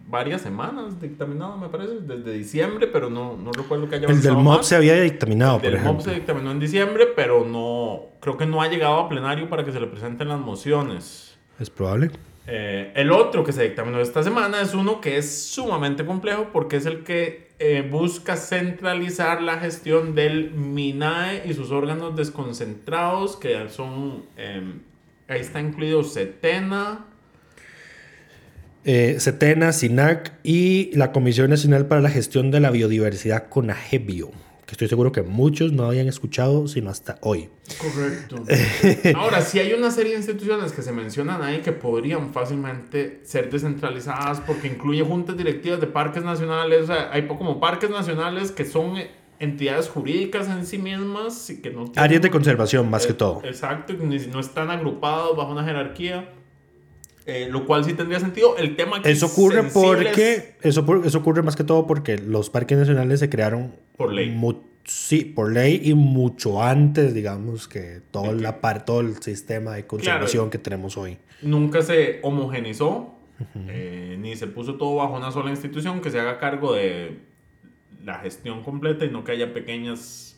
varias 0.09 0.43
semanas 0.43 1.01
dictaminado, 1.01 1.57
me 1.57 1.69
parece, 1.69 2.01
desde 2.01 2.33
diciembre, 2.33 2.87
pero 2.89 3.09
no, 3.09 3.37
no 3.37 3.51
recuerdo 3.53 3.89
que 3.89 3.97
haya 3.97 4.09
El 4.09 4.21
del 4.21 4.35
MOB 4.35 4.59
más. 4.59 4.67
se 4.67 4.77
había 4.77 5.01
dictaminado, 5.01 5.57
El 5.57 5.61
por 5.63 5.71
del 5.71 5.81
MOB 5.81 5.85
ejemplo. 5.87 6.05
se 6.05 6.15
dictaminó 6.15 6.51
en 6.51 6.61
diciembre, 6.61 7.07
pero 7.17 7.45
no 7.47 8.12
creo 8.23 8.39
que 8.39 8.47
no 8.47 8.63
ha 8.63 8.69
llegado 8.69 9.01
a 9.01 9.09
plenario 9.09 9.51
para 9.51 9.65
que 9.65 9.73
se 9.73 9.81
le 9.81 9.89
presenten 9.89 10.29
las 10.29 10.41
mociones. 10.41 11.37
Es 11.59 11.69
probable. 11.69 12.11
Eh, 12.47 12.93
el 12.95 13.13
otro 13.13 13.45
que 13.45 13.53
se 13.53 13.63
dictaminó 13.65 14.01
esta 14.01 14.23
semana 14.23 14.63
es 14.63 14.75
uno 14.75 15.01
que 15.01 15.19
es 15.19 15.45
sumamente 15.45 16.07
complejo 16.07 16.49
porque 16.53 16.77
es 16.77 16.87
el 16.87 17.05
que 17.05 17.51
eh, 17.59 17.87
busca 17.89 18.37
centralizar 18.37 19.43
la 19.43 19.59
gestión 19.59 20.15
del 20.15 20.53
MINAE 20.53 21.43
y 21.47 21.55
sus 21.55 21.71
órganos 21.71 22.17
desconcentrados, 22.17 23.37
que 23.37 23.69
son, 23.69 24.25
eh, 24.37 24.73
ahí 25.29 25.41
está 25.41 25.61
incluido 25.61 26.03
CETENA, 26.03 27.07
Eh, 28.85 29.19
CETENA, 29.21 29.73
SINAC 29.73 30.33
y 30.43 30.91
la 30.97 31.13
Comisión 31.13 31.51
Nacional 31.51 31.87
para 31.87 32.01
la 32.01 32.11
Gestión 32.11 32.51
de 32.51 32.59
la 32.59 32.73
Biodiversidad, 32.73 33.49
CONAGEBIO, 33.49 34.33
que 34.73 34.75
estoy 34.77 34.89
seguro 34.89 35.13
que 35.13 35.21
muchos 35.23 35.71
no 35.73 35.85
habían 35.85 36.09
escuchado 36.09 36.67
sino 36.67 36.89
hasta 36.89 37.19
hoy. 37.21 37.51
Correcto. 37.79 38.43
Ahora, 39.19 39.43
sí 39.43 39.59
hay 39.59 39.75
una 39.75 39.91
serie 39.91 40.13
de 40.13 40.19
instituciones 40.19 40.73
que 40.73 40.81
se 40.81 40.93
mencionan 40.93 41.43
ahí 41.43 41.59
que 41.61 41.73
podrían 41.73 42.33
fácilmente 42.33 43.21
ser 43.23 43.51
descentralizadas 43.51 44.41
porque 44.41 44.69
incluye 44.69 45.03
juntas 45.03 45.37
directivas 45.37 45.79
de 45.79 45.89
parques 45.89 46.25
nacionales. 46.25 46.85
O 46.85 46.87
sea, 46.87 47.11
hay 47.13 47.27
como 47.27 47.61
parques 47.61 47.91
nacionales 47.91 48.51
que 48.51 48.65
son 48.65 48.97
eh, 48.97 49.11
entidades 49.39 49.91
jurídicas 49.91 50.49
en 50.49 50.65
sí 50.65 50.79
mismas 50.79 51.51
y 51.51 51.61
que 51.61 51.69
no 51.71 51.85
tienen- 51.85 51.99
Áreas 51.99 52.23
de 52.23 52.31
conservación, 52.31 52.89
más 52.89 53.05
que 53.07 53.13
Eh, 53.13 53.17
todo. 53.17 53.43
Exacto, 53.45 53.93
no 53.93 54.41
están 54.41 54.71
agrupados 54.71 55.37
bajo 55.37 55.53
una 55.53 55.65
jerarquía. 55.65 56.33
eh, 57.25 57.47
lo 57.49 57.67
cual 57.67 57.85
sí 57.85 57.93
tendría 57.93 58.19
sentido. 58.19 58.57
El 58.57 58.75
tema 58.75 59.01
que 59.01 59.09
Eso 59.11 59.27
es 59.27 59.33
ocurre 59.33 59.63
porque 59.73 60.57
es 60.61 60.77
eso, 60.77 60.85
eso 61.05 61.19
ocurre 61.19 61.43
más 61.43 61.55
que 61.55 61.63
todo 61.63 61.87
porque 61.87 62.19
los 62.19 62.51
parques 62.51 62.77
nacionales 62.79 63.21
se 63.21 63.29
crearon 63.31 63.77
Por 63.97 64.13
ley. 64.13 64.37
sí, 64.85 65.25
por 65.25 65.53
ley 65.53 65.81
y 65.85 65.95
mucho 65.95 66.63
antes, 66.63 67.15
digamos, 67.15 67.69
que 67.69 68.01
todo 68.11 68.33
la 68.33 68.61
par, 68.61 68.85
todo 68.85 69.01
el 69.01 69.17
sistema 69.23 69.75
de 69.75 69.87
conservación 69.87 70.51
que 70.51 70.59
tenemos 70.59 70.97
hoy. 70.97 71.19
nunca 71.43 71.83
se 71.83 72.21
homogenizó, 72.23 73.15
eh, 73.69 74.17
ni 74.21 74.37
se 74.37 74.47
puso 74.47 74.77
todo 74.77 74.97
bajo 74.97 75.17
una 75.17 75.31
sola 75.33 75.51
institución 75.51 76.01
que 76.01 76.11
se 76.11 76.21
haga 76.21 76.39
cargo 76.39 76.75
de 76.75 77.19
la 78.05 78.19
gestión 78.19 78.63
completa 78.63 79.05
y 79.05 79.11
no 79.11 79.25
que 79.25 79.33
haya 79.33 79.53
pequeñas 79.53 80.32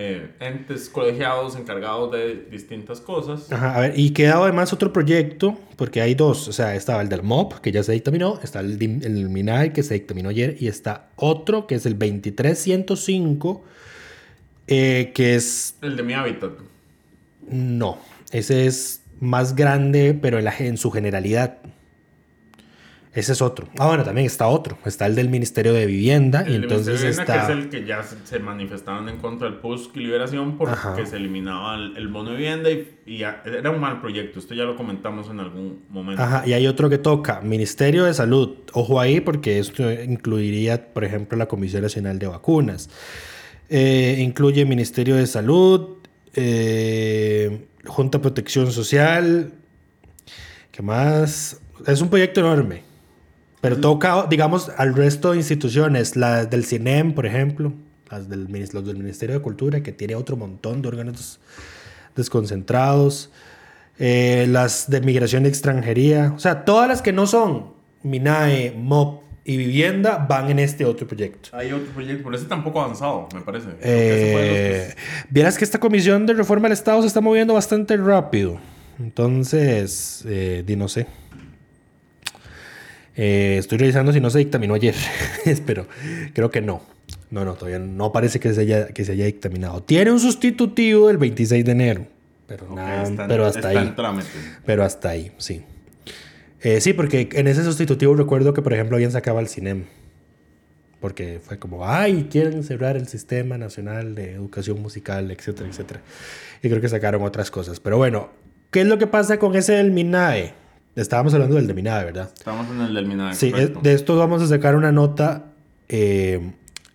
eh, 0.00 0.30
entes 0.38 0.88
colegiados 0.88 1.56
encargados 1.56 2.12
de 2.12 2.46
distintas 2.52 3.00
cosas. 3.00 3.50
Ajá, 3.50 3.74
a 3.74 3.80
ver, 3.80 3.98
y 3.98 4.10
quedaba 4.10 4.44
además 4.44 4.72
otro 4.72 4.92
proyecto, 4.92 5.58
porque 5.74 6.00
hay 6.00 6.14
dos, 6.14 6.46
o 6.46 6.52
sea, 6.52 6.76
estaba 6.76 7.02
el 7.02 7.08
del 7.08 7.24
MOP, 7.24 7.54
que 7.54 7.72
ya 7.72 7.82
se 7.82 7.90
dictaminó, 7.90 8.38
está 8.40 8.60
el, 8.60 8.80
el 8.80 9.28
MINAE, 9.28 9.72
que 9.72 9.82
se 9.82 9.94
dictaminó 9.94 10.28
ayer, 10.28 10.56
y 10.60 10.68
está 10.68 11.08
otro, 11.16 11.66
que 11.66 11.74
es 11.74 11.84
el 11.84 11.96
23105, 11.98 13.64
eh, 14.68 15.10
que 15.16 15.34
es, 15.34 15.74
El 15.82 15.96
de 15.96 16.02
mi 16.04 16.12
hábitat. 16.12 16.52
no, 17.50 17.98
ese 18.30 18.66
es 18.66 19.02
más 19.18 19.56
grande, 19.56 20.14
pero 20.14 20.38
en, 20.38 20.44
la, 20.44 20.54
en 20.56 20.76
su 20.76 20.92
generalidad. 20.92 21.58
Ese 23.18 23.32
es 23.32 23.42
otro. 23.42 23.66
Ah, 23.78 23.88
bueno, 23.88 24.04
también 24.04 24.26
está 24.26 24.46
otro. 24.46 24.78
Está 24.84 25.06
el 25.06 25.14
del 25.16 25.28
Ministerio 25.28 25.72
de 25.72 25.86
Vivienda. 25.86 26.44
y 26.46 26.54
El 26.54 26.60
de 26.60 26.66
entonces 26.68 27.00
de 27.02 27.08
está... 27.08 27.22
Vivienda, 27.24 27.46
que 27.46 27.52
es 27.52 27.64
el 27.64 27.68
que 27.70 27.84
ya 27.86 28.02
se, 28.04 28.16
se 28.24 28.38
manifestaban 28.38 29.08
en 29.08 29.16
contra 29.18 29.48
del 29.50 29.58
PUSC 29.58 29.96
y 29.96 30.00
Liberación 30.00 30.56
porque 30.56 30.74
Ajá. 30.74 31.04
se 31.04 31.16
eliminaba 31.16 31.74
el, 31.74 31.96
el 31.96 32.06
bono 32.08 32.30
de 32.30 32.36
vivienda 32.36 32.70
y, 32.70 32.96
y 33.06 33.18
ya- 33.18 33.42
era 33.44 33.70
un 33.70 33.80
mal 33.80 34.00
proyecto. 34.00 34.38
Esto 34.38 34.54
ya 34.54 34.62
lo 34.62 34.76
comentamos 34.76 35.28
en 35.30 35.40
algún 35.40 35.82
momento. 35.90 36.22
Ajá, 36.22 36.44
y 36.46 36.52
hay 36.52 36.66
otro 36.68 36.88
que 36.88 36.98
toca, 36.98 37.40
Ministerio 37.40 38.04
de 38.04 38.14
Salud. 38.14 38.56
Ojo 38.72 39.00
ahí 39.00 39.20
porque 39.20 39.58
esto 39.58 39.90
incluiría, 39.90 40.92
por 40.94 41.02
ejemplo, 41.04 41.36
la 41.36 41.46
Comisión 41.46 41.82
Nacional 41.82 42.20
de 42.20 42.28
Vacunas. 42.28 42.88
Eh, 43.68 44.16
incluye 44.20 44.64
Ministerio 44.64 45.16
de 45.16 45.26
Salud, 45.26 45.96
eh, 46.34 47.66
Junta 47.84 48.18
de 48.18 48.22
Protección 48.22 48.70
Social. 48.70 49.52
¿Qué 50.70 50.82
más? 50.82 51.60
Es 51.86 52.00
un 52.00 52.08
proyecto 52.10 52.40
enorme. 52.40 52.86
Pero 53.60 53.78
toca, 53.78 54.26
digamos, 54.28 54.70
al 54.76 54.94
resto 54.94 55.32
de 55.32 55.38
instituciones, 55.38 56.16
las 56.16 56.48
del 56.48 56.64
CINEM, 56.64 57.12
por 57.14 57.26
ejemplo, 57.26 57.72
las 58.10 58.28
del, 58.28 58.46
los 58.72 58.86
del 58.86 58.96
Ministerio 58.96 59.36
de 59.36 59.42
Cultura, 59.42 59.82
que 59.82 59.92
tiene 59.92 60.14
otro 60.14 60.36
montón 60.36 60.80
de 60.82 60.88
órganos 60.88 61.40
desconcentrados, 62.14 63.30
eh, 63.98 64.46
las 64.48 64.88
de 64.88 65.00
migración 65.00 65.44
y 65.44 65.48
extranjería, 65.48 66.32
o 66.36 66.38
sea, 66.38 66.64
todas 66.64 66.88
las 66.88 67.02
que 67.02 67.12
no 67.12 67.26
son 67.26 67.72
MINAE, 68.02 68.74
MOP 68.76 69.24
y 69.44 69.56
vivienda 69.56 70.24
van 70.28 70.50
en 70.50 70.58
este 70.58 70.84
otro 70.84 71.06
proyecto. 71.06 71.48
Hay 71.52 71.72
otro 71.72 71.90
proyecto, 71.92 72.22
pero 72.24 72.36
ese 72.36 72.44
tampoco 72.46 72.82
avanzado, 72.82 73.28
me 73.34 73.40
parece. 73.40 73.68
Eh, 73.80 74.94
vieras 75.30 75.56
que 75.56 75.64
esta 75.64 75.80
comisión 75.80 76.26
de 76.26 76.34
reforma 76.34 76.68
del 76.68 76.74
Estado 76.74 77.00
se 77.00 77.08
está 77.08 77.20
moviendo 77.20 77.54
bastante 77.54 77.96
rápido. 77.96 78.58
Entonces, 78.98 80.22
eh, 80.26 80.62
di 80.66 80.76
no 80.76 80.86
sé. 80.86 81.06
Eh, 83.20 83.56
estoy 83.58 83.78
revisando 83.78 84.12
si 84.12 84.20
no 84.20 84.30
se 84.30 84.38
dictaminó 84.38 84.74
ayer. 84.74 84.94
Pero 85.66 85.86
creo 86.32 86.50
que 86.50 86.60
no. 86.62 86.82
No, 87.30 87.44
no, 87.44 87.54
todavía 87.54 87.78
no 87.80 88.12
parece 88.12 88.38
que 88.40 88.54
se 88.54 88.60
haya, 88.62 88.86
que 88.88 89.04
se 89.04 89.12
haya 89.12 89.26
dictaminado. 89.26 89.82
Tiene 89.82 90.10
un 90.12 90.20
sustitutivo 90.20 91.10
el 91.10 91.18
26 91.18 91.64
de 91.64 91.72
enero. 91.72 92.06
Pero, 92.46 92.68
que- 92.68 92.74
nada, 92.74 93.02
Ok, 93.02 93.10
está 93.10 93.22
en- 93.24 93.28
pero 93.28 93.44
hasta 93.44 93.68
ahí. 93.68 93.92
trámite. 93.96 94.28
Pero 94.64 94.84
hasta 94.84 95.08
ahí, 95.10 95.32
sí. 95.36 95.62
Eh, 96.62 96.80
sí, 96.80 96.92
porque 96.94 97.28
en 97.32 97.46
ese 97.48 97.64
sustitutivo 97.64 98.14
recuerdo 98.14 98.54
que, 98.54 98.62
por 98.62 98.72
ejemplo, 98.72 98.96
habían 98.96 99.12
sacado 99.12 99.38
al 99.38 99.48
CINEM. 99.48 99.84
Porque 101.00 101.40
fue 101.44 101.58
como, 101.58 101.86
ay, 101.86 102.28
quieren 102.30 102.64
cerrar 102.64 102.96
el 102.96 103.06
Sistema 103.08 103.56
Nacional 103.58 104.14
de 104.14 104.32
Educación 104.32 104.80
Musical, 104.82 105.30
etcétera, 105.30 105.68
etcétera. 105.68 106.00
Y 106.62 106.68
creo 106.68 106.80
que 106.80 106.88
sacaron 106.88 107.22
otras 107.22 107.50
cosas. 107.50 107.78
Pero 107.78 107.98
bueno, 107.98 108.30
¿qué 108.72 108.80
es 108.80 108.86
lo 108.86 108.98
que 108.98 109.06
pasa 109.06 109.38
con 109.38 109.54
ese 109.54 109.74
del 109.74 109.92
MINAE? 109.92 110.54
Estábamos 111.02 111.32
hablando 111.34 111.56
del 111.56 111.66
de 111.66 111.74
MINAE, 111.74 112.04
¿verdad? 112.06 112.30
Estamos 112.36 112.66
en 112.70 112.80
el 112.80 112.94
del 112.94 113.06
Minae, 113.06 113.34
Sí, 113.34 113.50
correcto. 113.50 113.80
de 113.82 113.92
esto 113.94 114.16
vamos 114.16 114.42
a 114.42 114.46
sacar 114.48 114.74
una 114.74 114.90
nota 114.90 115.52
eh, 115.88 116.40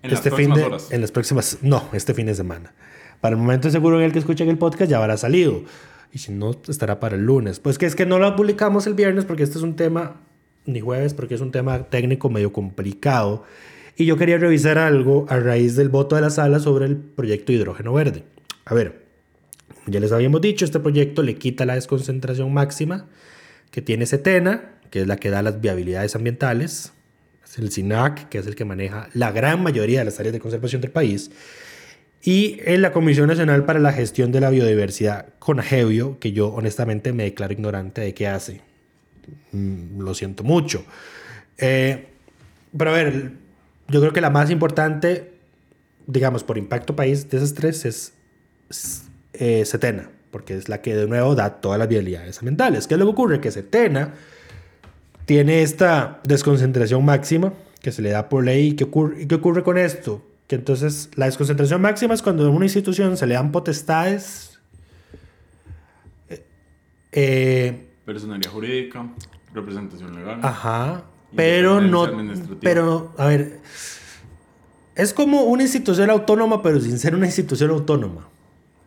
En 0.02 0.12
las 0.12 0.20
este 0.20 0.30
fin 0.32 0.50
próximas 0.50 0.58
de, 0.58 0.64
horas. 0.66 0.92
en 0.92 1.02
las 1.02 1.12
próximas, 1.12 1.58
no, 1.62 1.90
este 1.94 2.14
fin 2.14 2.26
de 2.26 2.36
semana. 2.36 2.74
Para 3.22 3.36
el 3.36 3.42
momento 3.42 3.70
seguro 3.72 4.00
en 4.00 4.06
el 4.06 4.12
que 4.12 4.20
escuchen 4.20 4.50
el 4.50 4.58
podcast 4.58 4.92
ya 4.92 4.98
habrá 4.98 5.16
salido. 5.16 5.64
Y 6.12 6.18
si 6.20 6.32
no, 6.32 6.56
estará 6.68 7.00
para 7.00 7.16
el 7.16 7.26
lunes. 7.26 7.60
Pues 7.60 7.78
que 7.78 7.86
es 7.86 7.96
que 7.96 8.06
no 8.06 8.20
lo 8.20 8.36
publicamos 8.36 8.86
el 8.86 8.94
viernes 8.94 9.26
porque 9.26 9.44
este 9.44 9.58
es 9.58 9.64
un 9.64 9.76
tema, 9.76 10.18
ni 10.66 10.82
jueves, 10.82 11.14
porque 11.14 11.36
es 11.36 11.42
un 11.42 11.52
tema 11.52 11.84
técnico 11.84 12.30
medio 12.30 12.52
complicado. 12.52 13.46
Y 13.96 14.06
yo 14.06 14.18
quería 14.18 14.38
revisar 14.38 14.78
algo 14.78 15.26
a 15.30 15.38
raíz 15.40 15.76
del 15.76 15.90
voto 15.90 16.16
de 16.16 16.22
la 16.22 16.30
sala 16.30 16.60
sobre 16.60 16.86
el 16.86 16.98
proyecto 16.98 17.52
de 17.52 17.60
hidrógeno 17.60 17.94
verde. 17.94 18.26
A 18.66 18.74
ver, 18.74 19.06
ya 19.88 20.00
les 20.00 20.12
habíamos 20.12 20.42
dicho, 20.42 20.66
este 20.66 20.80
proyecto 20.80 21.24
le 21.24 21.36
quita 21.36 21.66
la 21.66 21.76
desconcentración 21.76 22.54
máxima 22.54 23.08
que 23.74 23.82
tiene 23.82 24.06
Setena, 24.06 24.70
que 24.92 25.02
es 25.02 25.08
la 25.08 25.18
que 25.18 25.32
da 25.32 25.42
las 25.42 25.60
viabilidades 25.60 26.16
ambientales, 26.16 26.94
es 27.44 27.58
el 27.58 27.72
SINAC, 27.72 28.30
que 28.30 28.38
es 28.38 28.46
el 28.46 28.54
que 28.54 28.66
maneja 28.66 29.10
la 29.16 29.32
gran 29.32 29.64
mayoría 29.64 29.98
de 29.98 30.06
las 30.06 30.20
áreas 30.20 30.32
de 30.32 30.40
conservación 30.40 30.80
del 30.80 30.92
país, 30.92 31.32
y 32.22 32.60
en 32.66 32.84
la 32.84 32.92
Comisión 32.92 33.28
Nacional 33.28 33.66
para 33.66 33.80
la 33.80 33.92
Gestión 33.92 34.32
de 34.32 34.42
la 34.42 34.52
Biodiversidad, 34.52 35.26
CONAGEBIO, 35.40 36.20
que 36.20 36.34
yo 36.34 36.50
honestamente 36.50 37.14
me 37.14 37.24
declaro 37.24 37.52
ignorante 37.52 38.02
de 38.02 38.14
qué 38.14 38.28
hace. 38.28 38.62
Mm, 39.52 40.02
lo 40.02 40.14
siento 40.14 40.44
mucho. 40.44 40.86
Eh, 41.58 42.10
pero 42.78 42.92
a 42.92 42.94
ver, 42.94 43.32
yo 43.88 44.02
creo 44.02 44.14
que 44.14 44.22
la 44.22 44.30
más 44.30 44.52
importante, 44.52 45.34
digamos, 46.06 46.44
por 46.44 46.60
impacto 46.60 46.96
país 46.96 47.28
de 47.28 47.38
esas 47.38 47.56
tres 47.56 47.86
es 47.86 48.14
eh, 49.34 49.66
Setena, 49.66 50.12
porque 50.34 50.58
es 50.58 50.68
la 50.68 50.82
que 50.82 50.94
de 50.94 51.08
nuevo 51.08 51.36
da 51.36 51.62
todas 51.62 51.80
las 51.80 51.88
viabilidades 51.88 52.40
ambientales. 52.40 52.88
¿Qué 52.88 52.96
es 52.96 53.00
lo 53.00 53.06
que 53.06 53.12
ocurre? 53.12 53.40
Que 53.40 53.52
Setena 53.52 54.16
tiene 55.26 55.62
esta 55.62 56.20
desconcentración 56.28 57.06
máxima 57.06 57.54
que 57.82 57.94
se 57.94 58.02
le 58.02 58.10
da 58.10 58.28
por 58.28 58.44
ley. 58.44 58.70
¿Y 58.70 58.74
qué 58.74 58.84
ocurre, 58.84 59.26
qué 59.26 59.36
ocurre 59.36 59.64
con 59.64 59.78
esto? 59.78 60.22
Que 60.48 60.56
entonces 60.56 61.10
la 61.16 61.28
desconcentración 61.28 61.80
máxima 61.82 62.14
es 62.14 62.22
cuando 62.22 62.46
a 62.46 62.50
una 62.50 62.66
institución 62.66 63.16
se 63.16 63.28
le 63.28 63.36
dan 63.36 63.54
potestades 63.54 64.54
eh, 67.14 67.90
Personalidad 68.06 68.52
jurídica, 68.52 69.08
representación 69.54 70.16
legal. 70.16 70.40
Ajá. 70.42 71.04
Pero 71.36 71.80
no. 71.80 72.08
Pero, 72.60 73.14
a 73.18 73.28
ver. 73.28 73.60
Es 74.96 75.14
como 75.14 75.44
una 75.44 75.64
institución 75.64 76.10
autónoma, 76.10 76.62
pero 76.62 76.80
sin 76.80 77.00
ser 77.00 77.16
una 77.16 77.26
institución 77.26 77.72
autónoma. 77.72 78.28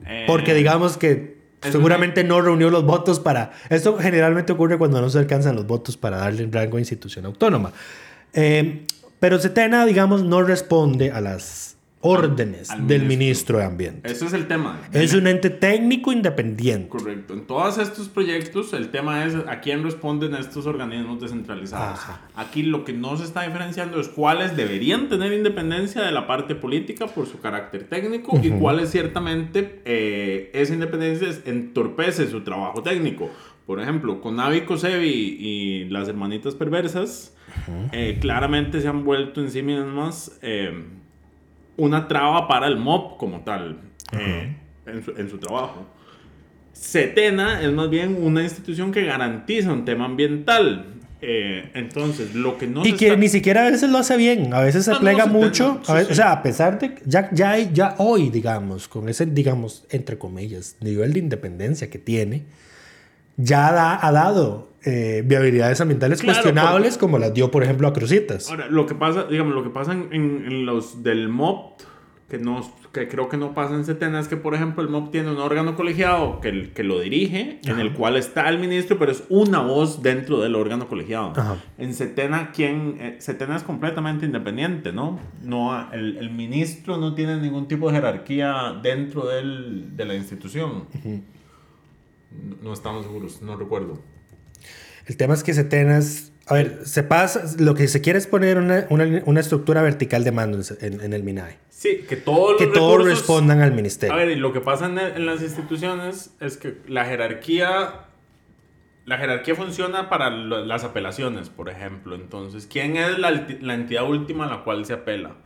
Eh, 0.05 0.25
Porque 0.27 0.55
digamos 0.55 0.97
que 0.97 1.36
seguramente 1.63 2.25
no 2.25 2.41
reunió 2.41 2.71
los 2.71 2.85
votos 2.85 3.21
para... 3.21 3.53
Esto 3.69 3.99
generalmente 3.99 4.53
ocurre 4.53 4.79
cuando 4.79 5.01
no 5.01 5.11
se 5.11 5.19
alcanzan 5.19 5.57
los 5.57 5.67
votos 5.67 5.97
para 5.97 6.19
darle 6.19 6.45
un 6.45 6.53
rango 6.53 6.77
de 6.77 6.83
institución 6.83 7.27
autónoma. 7.27 7.73
Eh, 8.33 8.87
pero 9.21 9.39
Setena, 9.39 9.87
digamos, 9.87 10.23
no 10.23 10.43
responde 10.43 11.11
a 11.11 11.21
las 11.21 11.76
órdenes 12.01 12.71
al 12.71 12.87
del 12.87 13.03
ministro. 13.03 13.19
ministro 13.19 13.59
de 13.59 13.65
Ambiente. 13.65 14.13
Ese 14.13 14.27
es 14.27 14.33
el 14.33 14.47
tema. 14.47 14.81
Es 14.93 15.15
un 15.15 15.27
ente 15.27 15.51
técnico 15.51 16.13
independiente. 16.13 16.89
Correcto. 16.89 17.35
En 17.35 17.47
todos 17.47 17.79
estos 17.79 18.09
proyectos, 18.09 18.73
el 18.73 18.91
tema 18.91 19.25
es 19.25 19.35
a 19.35 19.61
quién 19.61 19.83
responden 19.83 20.35
estos 20.35 20.67
organismos 20.67 21.21
descentralizados. 21.21 21.99
Ajá. 21.99 22.21
Aquí 22.37 22.63
lo 22.63 22.85
que 22.85 22.93
no 22.93 23.17
se 23.17 23.25
está 23.25 23.43
diferenciando 23.43 24.01
es 24.01 24.09
cuáles 24.09 24.57
deberían 24.57 25.09
tener 25.09 25.33
independencia 25.33 26.03
de 26.03 26.13
la 26.13 26.27
parte 26.27 26.55
política 26.55 27.07
por 27.07 27.27
su 27.27 27.41
carácter 27.41 27.85
técnico 27.89 28.39
y 28.43 28.51
cuáles 28.51 28.91
ciertamente 28.91 29.81
eh, 29.85 30.51
esa 30.55 30.75
independencia 30.75 31.29
entorpece 31.45 32.29
su 32.29 32.43
trabajo 32.43 32.83
técnico. 32.83 33.31
Por 33.67 33.81
ejemplo, 33.81 34.21
con 34.21 34.37
Navi 34.37 34.61
Cosevi 34.61 35.37
y 35.41 35.85
las 35.87 36.09
hermanitas 36.09 36.55
perversas, 36.55 37.35
eh, 37.91 38.19
claramente 38.21 38.81
se 38.81 38.87
han 38.87 39.05
vuelto 39.05 39.41
en 39.41 39.51
sí 39.51 39.63
mismas 39.63 40.39
eh, 40.41 40.85
una 41.77 42.09
traba 42.09 42.49
para 42.49 42.67
el 42.67 42.77
MOB 42.77 43.17
como 43.19 43.41
tal 43.41 43.79
eh, 44.13 44.57
en, 44.87 45.05
su, 45.05 45.11
en 45.17 45.29
su 45.31 45.39
trabajo. 45.39 45.87
Setena 46.73 47.63
es 47.63 47.73
más 47.73 47.89
bien 47.89 48.17
una 48.21 48.43
institución 48.43 48.93
que 48.93 49.05
garantiza 49.05 49.73
un 49.73 49.85
tema 49.85 50.05
ambiental. 50.05 50.87
Eh, 51.23 51.71
entonces, 51.75 52.35
lo 52.35 52.59
que 52.59 52.67
no 52.67 52.83
Y 52.85 52.91
se 52.91 52.97
que 52.97 53.07
está- 53.07 53.17
ni 53.19 53.29
siquiera 53.29 53.67
a 53.67 53.71
veces 53.71 53.89
lo 53.91 53.97
hace 53.99 54.17
bien, 54.19 54.53
a 54.53 54.61
veces 54.61 54.85
se 54.85 54.91
No, 54.91 54.99
no, 54.99 55.03
plega 55.03 55.25
se 55.25 55.31
mucho, 55.31 55.81
sí, 55.83 55.91
a 55.91 55.95
veces- 55.95 56.07
sí. 56.09 56.13
o 56.13 56.17
sea, 56.17 56.33
a 56.33 56.43
pesar 56.43 56.79
de 56.79 56.95
ya, 57.07 57.31
ya, 57.33 57.57
ya 57.59 57.95
hoy, 57.99 58.29
digamos, 58.29 58.87
con 58.87 59.09
ese, 59.09 59.25
digamos, 59.25 59.87
entre 59.91 60.19
comillas, 60.19 60.77
nivel 60.81 61.15
de 61.15 61.19
independencia 61.21 61.89
que 61.89 61.99
tiene, 61.99 62.45
ya 63.39 63.73
da- 63.73 64.07
ha 64.07 64.13
dado 64.13 64.69
eh, 64.87 65.23
viabilidades 65.27 65.81
ambientales 65.81 66.21
Claro, 66.23 66.35
cuestionables 66.43 66.95
porque- 66.95 67.01
como 67.01 67.19
las 67.19 67.35
dio, 67.35 67.51
por 67.51 67.63
ejemplo, 67.63 67.89
a 67.89 67.93
Crucitas. 67.93 68.49
Ahora, 68.51 68.69
lo 68.69 68.87
que 68.87 68.95
pasa, 68.95 69.25
digamos, 69.25 69.55
lo 69.55 69.63
que 69.65 69.71
pasa 69.71 69.93
en, 69.93 70.65
los 70.65 71.03
del 71.03 71.29
MOP, 71.29 71.81
que, 72.31 72.39
no, 72.39 72.61
que 72.93 73.07
creo 73.07 73.29
que 73.29 73.37
no 73.37 73.55
pasa 73.55 73.75
en 73.77 73.85
Setena, 73.85 74.19
es 74.19 74.27
que, 74.27 74.37
por 74.37 74.55
ejemplo, 74.55 74.83
el 74.83 74.89
MOP 74.89 75.13
tiene 75.13 75.31
un 75.31 75.39
órgano 75.39 75.77
colegiado 75.77 76.41
que, 76.41 76.73
que 76.73 76.83
lo 76.83 76.99
dirige, 77.01 77.61
en 77.65 77.79
el 77.79 77.93
cual 77.93 78.17
está 78.17 78.49
el 78.49 78.59
ministro, 78.59 78.99
pero 78.99 79.13
es 79.13 79.23
una 79.29 79.61
voz 79.61 80.03
dentro 80.03 80.41
del 80.41 80.55
órgano 80.57 80.89
colegiado. 80.89 81.33
Ajá. 81.37 81.57
En 81.79 81.95
Setena, 81.95 82.51
quien, 82.53 82.97
eh, 83.01 83.17
Setena 83.21 83.55
es 83.57 83.63
completamente 83.63 84.27
independiente, 84.27 84.93
¿no? 84.93 85.21
no 85.43 85.93
el, 85.93 86.17
el 86.17 86.31
ministro 86.31 86.97
no 86.97 87.15
tiene 87.15 87.41
ningún 87.41 87.69
tipo 87.69 87.89
de 87.89 87.95
jerarquía 87.97 88.77
dentro 88.83 89.27
del, 89.27 89.97
de 89.97 90.05
la 90.05 90.15
institución. 90.17 90.85
No- 91.05 92.57
No 92.63 92.73
estamos 92.73 93.05
seguros, 93.05 93.41
no 93.43 93.57
recuerdo. 93.57 94.01
El 95.07 95.17
tema 95.17 95.35
es 95.35 95.43
que 95.43 95.55
Setena 95.55 95.99
es, 95.99 96.33
a 96.47 96.55
ver, 96.55 96.81
se 96.85 97.03
pasa, 97.03 97.43
lo 97.59 97.75
que 97.75 97.87
se 97.89 98.01
quiere 98.01 98.19
es 98.19 98.27
poner 98.27 98.59
una, 98.59 98.87
una, 98.91 99.23
una 99.25 99.41
estructura 99.41 99.83
vertical 99.83 100.25
de 100.25 100.33
mando 100.33 100.59
en, 100.81 101.01
en- 101.01 101.13
el 101.13 101.23
MINAE, 101.23 101.59
Sí, 101.69 102.05
que 102.09 102.17
todos 102.17 102.53
los 102.53 102.61
que 102.61 102.67
todos 102.69 102.99
recursos- 103.05 103.09
respondan 103.21 103.61
al 103.61 103.73
ministerio. 103.73 104.15
A 104.15 104.17
ver, 104.19 104.31
y 104.31 104.37
lo 104.37 104.53
que 104.53 104.61
pasa 104.61 104.87
en, 104.87 104.99
en 104.99 105.27
las 105.27 105.43
instituciones 105.43 106.31
es 106.41 106.57
que 106.57 106.75
la 106.89 107.05
jerarquía, 107.05 108.07
la 109.05 109.19
jerarquía 109.19 109.55
funciona 109.55 110.09
para 110.09 110.31
las 110.31 110.83
apelaciones, 110.85 111.51
por 111.51 111.69
ejemplo. 111.69 112.15
Entonces, 112.17 112.67
¿quién 112.67 112.97
es 112.97 113.19
la, 113.19 113.47
la 113.61 113.75
entidad 113.75 114.09
última 114.09 114.47
a 114.47 114.51
la 114.51 114.65
cual 114.65 114.85
se 114.87 114.95
apela? 114.95 115.37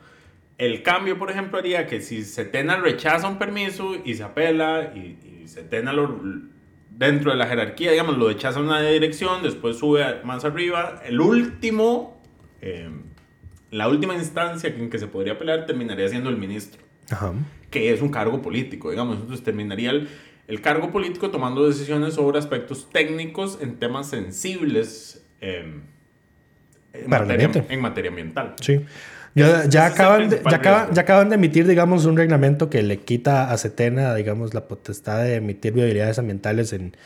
El 0.56 0.82
cambio, 0.82 1.18
por 1.18 1.30
ejemplo, 1.30 1.58
haría 1.58 1.86
que 1.86 2.00
si 2.00 2.22
Setena 2.22 2.76
rechaza 2.76 3.26
un 3.28 3.38
permiso 3.38 3.94
y 4.04 4.14
se 4.14 4.22
apela 4.22 4.92
y, 4.94 5.42
y 5.42 5.48
Setena 5.48 5.92
lo, 5.92 6.20
dentro 7.00 7.30
de 7.32 7.36
la 7.38 7.46
jerarquía, 7.46 7.90
digamos, 7.90 8.16
lo 8.18 8.28
rechaza 8.28 8.60
una 8.60 8.80
dirección, 8.82 9.42
después 9.42 9.78
sube 9.78 10.04
a- 10.04 10.20
más 10.22 10.44
arriba, 10.44 11.00
el 11.04 11.20
último, 11.20 12.20
eh, 12.60 12.88
la 13.70 13.88
última 13.88 14.14
instancia 14.14 14.68
en 14.68 14.90
que 14.90 14.98
se 14.98 15.06
podría 15.08 15.32
apelar 15.32 15.64
terminaría 15.66 16.08
siendo 16.08 16.28
el 16.30 16.36
ministro 16.36 16.82
Ajá. 17.10 17.32
que 17.70 17.92
es 17.92 18.02
un 18.02 18.10
cargo 18.10 18.42
político, 18.42 18.90
digamos. 18.90 19.16
Entonces 19.18 19.42
terminaría 19.42 19.90
el, 19.90 20.08
el 20.46 20.60
cargo 20.60 20.90
político 20.92 21.30
tomando 21.30 21.66
decisiones 21.66 22.14
sobre 22.14 22.38
aspectos 22.38 22.90
técnicos 22.90 23.58
en 23.62 23.76
temas 23.78 24.10
sensibles 24.10 25.24
eh, 25.40 25.80
en, 26.92 27.08
materia, 27.10 27.50
en 27.68 27.80
materia 27.80 28.10
ambiental. 28.10 28.54
Sí. 28.60 28.80
Ya, 29.34 29.64
ya, 29.66 29.86
acaban 29.86 30.28
de, 30.28 30.42
ya, 30.50 30.56
acaban, 30.56 30.92
ya 30.92 31.02
acaban 31.02 31.28
de 31.28 31.36
emitir, 31.36 31.66
digamos, 31.66 32.04
un 32.04 32.16
reglamento 32.16 32.68
que 32.68 32.82
le 32.82 32.98
quita 32.98 33.52
a 33.52 33.56
Setena, 33.58 34.14
digamos, 34.14 34.54
la 34.54 34.66
potestad 34.66 35.22
de 35.22 35.36
emitir 35.36 35.72
viabilidades 35.72 36.18
ambientales 36.18 36.72
en 36.72 36.96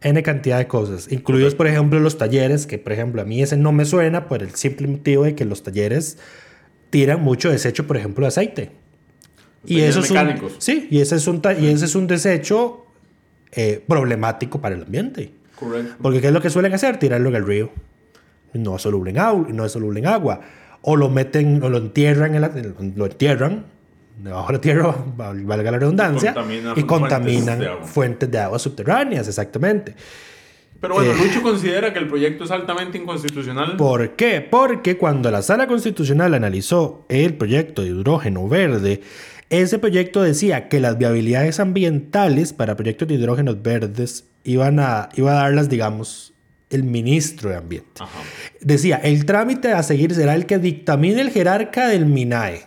N 0.00 0.22
cantidad 0.22 0.58
de 0.58 0.68
cosas, 0.68 1.10
incluidos, 1.10 1.54
por 1.54 1.66
ejemplo, 1.66 1.98
los 1.98 2.18
talleres, 2.18 2.66
que, 2.66 2.78
por 2.78 2.92
ejemplo, 2.92 3.20
a 3.20 3.24
mí 3.24 3.42
ese 3.42 3.56
no 3.56 3.72
me 3.72 3.84
suena 3.84 4.28
por 4.28 4.42
el 4.42 4.54
simple 4.54 4.86
motivo 4.86 5.24
de 5.24 5.34
que 5.34 5.44
los 5.44 5.64
talleres 5.64 6.18
tiran 6.90 7.20
mucho 7.20 7.50
desecho, 7.50 7.86
por 7.86 7.96
ejemplo, 7.96 8.24
de 8.24 8.28
aceite. 8.28 8.70
Y 9.66 9.80
eso 9.80 10.00
es 10.00 10.10
un, 10.10 10.16
mecánicos. 10.16 10.54
sí, 10.58 10.86
y 10.90 11.00
ese 11.00 11.16
es 11.16 11.26
un, 11.26 11.42
y 11.60 11.66
ese 11.66 11.84
es 11.84 11.94
un 11.96 12.06
desecho 12.06 12.86
eh, 13.52 13.82
problemático 13.86 14.60
para 14.60 14.76
el 14.76 14.84
ambiente. 14.84 15.32
Correcto. 15.58 15.96
Porque 16.00 16.20
¿qué 16.20 16.28
es 16.28 16.32
lo 16.32 16.40
que 16.40 16.48
suelen 16.48 16.72
hacer? 16.72 16.98
Tirarlo 16.98 17.28
en 17.30 17.34
el 17.34 17.44
río. 17.44 17.70
No 18.54 18.76
es 18.76 18.82
soluble 18.82 19.10
en, 19.10 19.56
no 19.56 19.64
es 19.66 19.72
soluble 19.72 19.98
en 19.98 20.06
agua. 20.06 20.40
O 20.82 20.96
lo 20.96 21.08
meten, 21.08 21.62
o 21.62 21.68
lo 21.68 21.78
entierran, 21.78 22.34
en 22.34 22.40
la- 22.40 22.52
lo 22.96 23.06
entierran 23.06 23.64
debajo 24.22 24.46
de 24.48 24.52
la 24.54 24.60
tierra, 24.60 24.96
val- 25.16 25.44
valga 25.44 25.70
la 25.70 25.78
redundancia, 25.78 26.34
contamina 26.34 26.70
y 26.72 26.80
fuentes 26.80 26.84
contaminan 26.86 27.58
de 27.60 27.68
agua. 27.68 27.86
fuentes 27.86 28.30
de 28.30 28.38
agua 28.38 28.58
subterráneas, 28.58 29.28
exactamente. 29.28 29.94
Pero 30.80 30.94
bueno, 30.94 31.10
Eh. 31.12 31.16
Lucho 31.20 31.42
considera 31.42 31.92
que 31.92 31.98
el 31.98 32.06
proyecto 32.08 32.44
es 32.44 32.50
altamente 32.52 32.98
inconstitucional. 32.98 33.76
¿Por 33.76 34.10
qué? 34.16 34.40
Porque 34.40 34.96
cuando 34.96 35.30
la 35.30 35.42
Sala 35.42 35.66
Constitucional 35.66 36.34
analizó 36.34 37.04
el 37.08 37.34
proyecto 37.34 37.82
de 37.82 37.88
hidrógeno 37.88 38.46
verde, 38.48 39.00
ese 39.50 39.78
proyecto 39.80 40.22
decía 40.22 40.68
que 40.68 40.78
las 40.78 40.96
viabilidades 40.98 41.58
ambientales 41.58 42.52
para 42.52 42.76
proyectos 42.76 43.08
de 43.08 43.14
hidrógenos 43.14 43.60
verdes 43.62 44.28
iban 44.44 44.78
a, 44.78 45.08
iba 45.16 45.32
a 45.32 45.42
darlas, 45.42 45.68
digamos, 45.68 46.32
el 46.70 46.84
ministro 46.84 47.50
de 47.50 47.56
Ambiente. 47.56 47.88
Ajá. 48.00 48.18
Decía, 48.60 48.96
el 48.96 49.24
trámite 49.24 49.72
a 49.72 49.82
seguir 49.82 50.14
será 50.14 50.34
el 50.34 50.46
que 50.46 50.58
dictamine 50.58 51.20
el 51.20 51.30
jerarca 51.30 51.88
del 51.88 52.06
MINAE. 52.06 52.62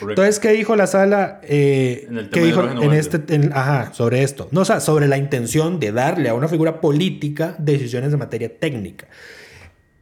Correcto. 0.00 0.22
Entonces, 0.22 0.40
¿qué 0.40 0.50
dijo 0.52 0.74
la 0.76 0.86
sala? 0.86 1.40
Eh, 1.44 2.06
En 2.10 2.18
el 2.18 2.30
¿Qué 2.30 2.40
dijo 2.42 2.62
en 2.68 2.92
este, 2.92 3.20
en- 3.34 3.52
ajá, 3.52 3.92
sobre 3.94 4.22
esto? 4.22 4.48
No, 4.50 4.62
o 4.62 4.64
sea, 4.64 4.80
sobre 4.80 5.06
la 5.08 5.16
intención 5.16 5.78
de 5.80 5.92
darle 5.92 6.28
a 6.28 6.34
una 6.34 6.48
figura 6.48 6.80
política 6.80 7.54
decisiones 7.58 8.10
de 8.10 8.16
materia 8.16 8.50
técnica. 8.58 9.06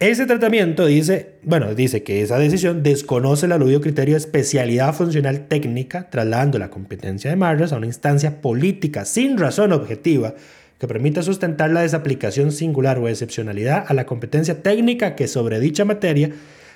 Ese 0.01 0.27
tratamiento 0.27 0.87
dice, 0.87 1.35
bueno, 1.45 1.77
dice 1.77 2.03
que 2.03 2.23
esa 2.23 2.37
decisión 2.37 2.83
desconoce 2.83 3.47
el 3.47 3.53
aludido 3.53 3.81
criterio 3.81 4.15
de 4.15 4.19
especialidad 4.19 4.93
funcional 4.95 5.47
técnica, 5.47 6.11
trasladando 6.11 6.59
la 6.59 6.71
competencia 6.71 7.31
de 7.31 7.37
Marras 7.37 7.73
a 7.73 7.77
una 7.77 7.87
instancia 7.87 8.41
política 8.41 9.05
sin 9.05 9.39
razón 9.39 9.71
objetiva 9.73 10.35
que 10.83 10.89
permita 10.89 11.23
sustentar 11.23 11.71
la 11.71 11.83
desaplicación 11.83 12.51
singular 12.51 12.99
o 12.99 13.07
excepcionalidad 13.07 13.85
a 13.87 13.95
la 13.95 14.05
competencia 14.05 14.63
técnica 14.63 15.15
que 15.15 15.29
sobre 15.29 15.61
dicha 15.61 15.85
materia 15.85 16.33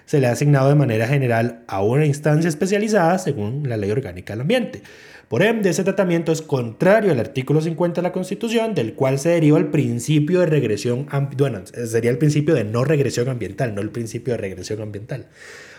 se 0.07 0.21
le 0.21 0.29
ha 0.29 0.33
asignado 0.33 0.69
de 0.69 0.75
manera 0.75 1.07
general 1.07 1.65
a 1.67 1.83
una 1.83 2.07
instancia 2.07 2.49
especializada 2.49 3.19
según 3.19 3.69
la 3.69 3.77
Ley 3.77 3.91
Orgánica 3.91 4.33
del 4.33 4.41
Ambiente. 4.41 4.83
Por 5.29 5.43
ende, 5.43 5.71
ese 5.71 5.83
tratamiento 5.83 6.31
es 6.31 6.41
contrario 6.41 7.11
al 7.11 7.19
artículo 7.19 7.61
50 7.61 8.01
de 8.01 8.07
la 8.07 8.13
Constitución, 8.13 8.77
del 8.77 8.95
cual 8.95 9.19
se 9.19 9.31
deriva 9.31 9.59
el 9.59 9.67
principio 9.67 10.39
de 10.39 10.47
regresión, 10.47 11.09
bueno, 11.37 11.63
sería 11.67 12.13
el 12.13 12.19
principio 12.19 12.55
de 12.55 12.63
no 12.63 12.85
regresión 12.85 13.29
ambiental, 13.29 13.75
no 13.75 13.81
el 13.81 13.91
principio 13.91 14.35
de 14.35 14.39
regresión 14.39 14.81
ambiental, 14.81 15.27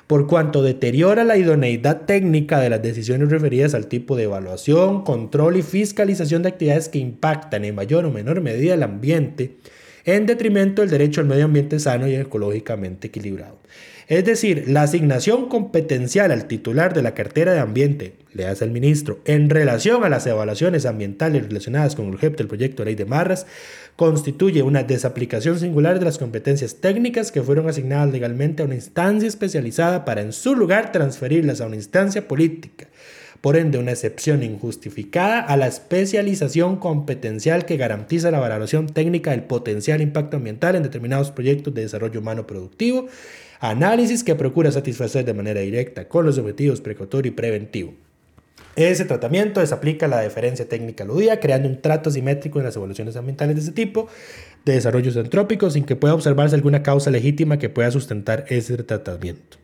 por 0.05 0.27
cuanto 0.27 0.61
deteriora 0.61 1.23
la 1.23 1.37
idoneidad 1.37 2.01
técnica 2.01 2.59
de 2.59 2.69
las 2.69 2.81
decisiones 2.81 3.29
referidas 3.29 3.73
al 3.73 3.87
tipo 3.87 4.17
de 4.17 4.23
evaluación, 4.23 5.05
control 5.05 5.55
y 5.55 5.61
fiscalización 5.61 6.43
de 6.43 6.49
actividades 6.49 6.89
que 6.89 6.99
impactan 6.99 7.63
en 7.63 7.75
mayor 7.75 8.03
o 8.03 8.11
menor 8.11 8.41
medida 8.41 8.73
el 8.73 8.83
ambiente, 8.83 9.55
en 10.03 10.25
detrimento 10.25 10.81
del 10.81 10.91
derecho 10.91 11.21
al 11.21 11.27
medio 11.27 11.45
ambiente 11.45 11.79
sano 11.79 12.05
y 12.09 12.15
ecológicamente 12.15 13.07
equilibrado. 13.07 13.59
Es 14.07 14.23
decir, 14.23 14.69
la 14.69 14.83
asignación 14.83 15.49
competencial 15.49 16.31
al 16.31 16.47
titular 16.47 16.93
de 16.93 17.01
la 17.01 17.13
cartera 17.13 17.51
de 17.51 17.59
ambiente, 17.59 18.13
le 18.31 18.47
hace 18.47 18.63
el 18.63 18.71
ministro, 18.71 19.19
en 19.25 19.49
relación 19.49 20.05
a 20.05 20.09
las 20.09 20.25
evaluaciones 20.25 20.85
ambientales 20.85 21.45
relacionadas 21.45 21.95
con 21.95 22.07
el 22.07 22.13
objeto 22.13 22.37
del 22.37 22.47
proyecto 22.47 22.83
de 22.83 22.85
ley 22.85 22.95
de 22.95 23.03
Marras, 23.03 23.47
constituye 23.97 24.63
una 24.63 24.83
desaplicación 24.83 25.59
singular 25.59 25.99
de 25.99 26.05
las 26.05 26.19
competencias 26.19 26.75
técnicas 26.75 27.33
que 27.33 27.41
fueron 27.41 27.67
asignadas 27.67 28.09
legalmente 28.13 28.63
a 28.63 28.65
una 28.65 28.75
instancia 28.75 29.27
especializada 29.27 30.05
para 30.05 30.21
en 30.21 30.31
su 30.31 30.55
lugar 30.55 30.93
transferirlas 30.93 31.59
a 31.59 31.65
una 31.65 31.75
instancia 31.75 32.29
política, 32.29 32.87
Por 33.41 33.57
ende, 33.57 33.77
una 33.77 33.91
excepción 33.91 34.41
injustificada 34.41 35.41
a 35.41 35.57
la 35.57 35.67
especialización 35.67 36.77
competencial 36.77 37.65
que 37.65 37.77
garantiza 37.77 38.31
la 38.31 38.39
valoración 38.39 38.87
técnica 38.87 39.31
del 39.31 39.43
potencial 39.43 40.01
impacto 40.01 40.37
ambiental 40.37 40.75
en 40.75 40.83
determinados 40.83 41.31
proyectos 41.31 41.73
de 41.73 41.81
desarrollo 41.81 42.19
humano 42.21 42.47
productivo, 42.47 43.07
análisis 43.59 44.23
que 44.23 44.35
procura 44.35 44.71
satisfacer 44.71 45.25
de 45.25 45.33
manera 45.33 45.61
directa 45.61 46.07
con 46.07 46.25
los 46.25 46.37
objetivos 46.37 46.81
precautorio 46.81 47.31
y 47.31 47.35
preventivo. 47.35 47.93
Ese 48.75 49.05
tratamiento 49.05 49.59
desaplica 49.59 50.07
la 50.07 50.21
deferencia 50.21 50.69
técnica 50.69 51.03
aludida, 51.03 51.39
creando 51.39 51.67
un 51.67 51.81
trato 51.81 52.11
simétrico 52.11 52.59
en 52.59 52.65
las 52.65 52.75
evaluaciones 52.75 53.15
ambientales 53.15 53.55
de 53.55 53.61
ese 53.63 53.71
tipo 53.71 54.07
de 54.65 54.73
desarrollos 54.73 55.15
entrópicos 55.15 55.73
sin 55.73 55.83
que 55.83 55.95
pueda 55.95 56.13
observarse 56.13 56.55
alguna 56.55 56.83
causa 56.83 57.09
legítima 57.09 57.57
que 57.57 57.69
pueda 57.69 57.89
sustentar 57.89 58.45
ese 58.49 58.77
tratamiento. 58.77 59.57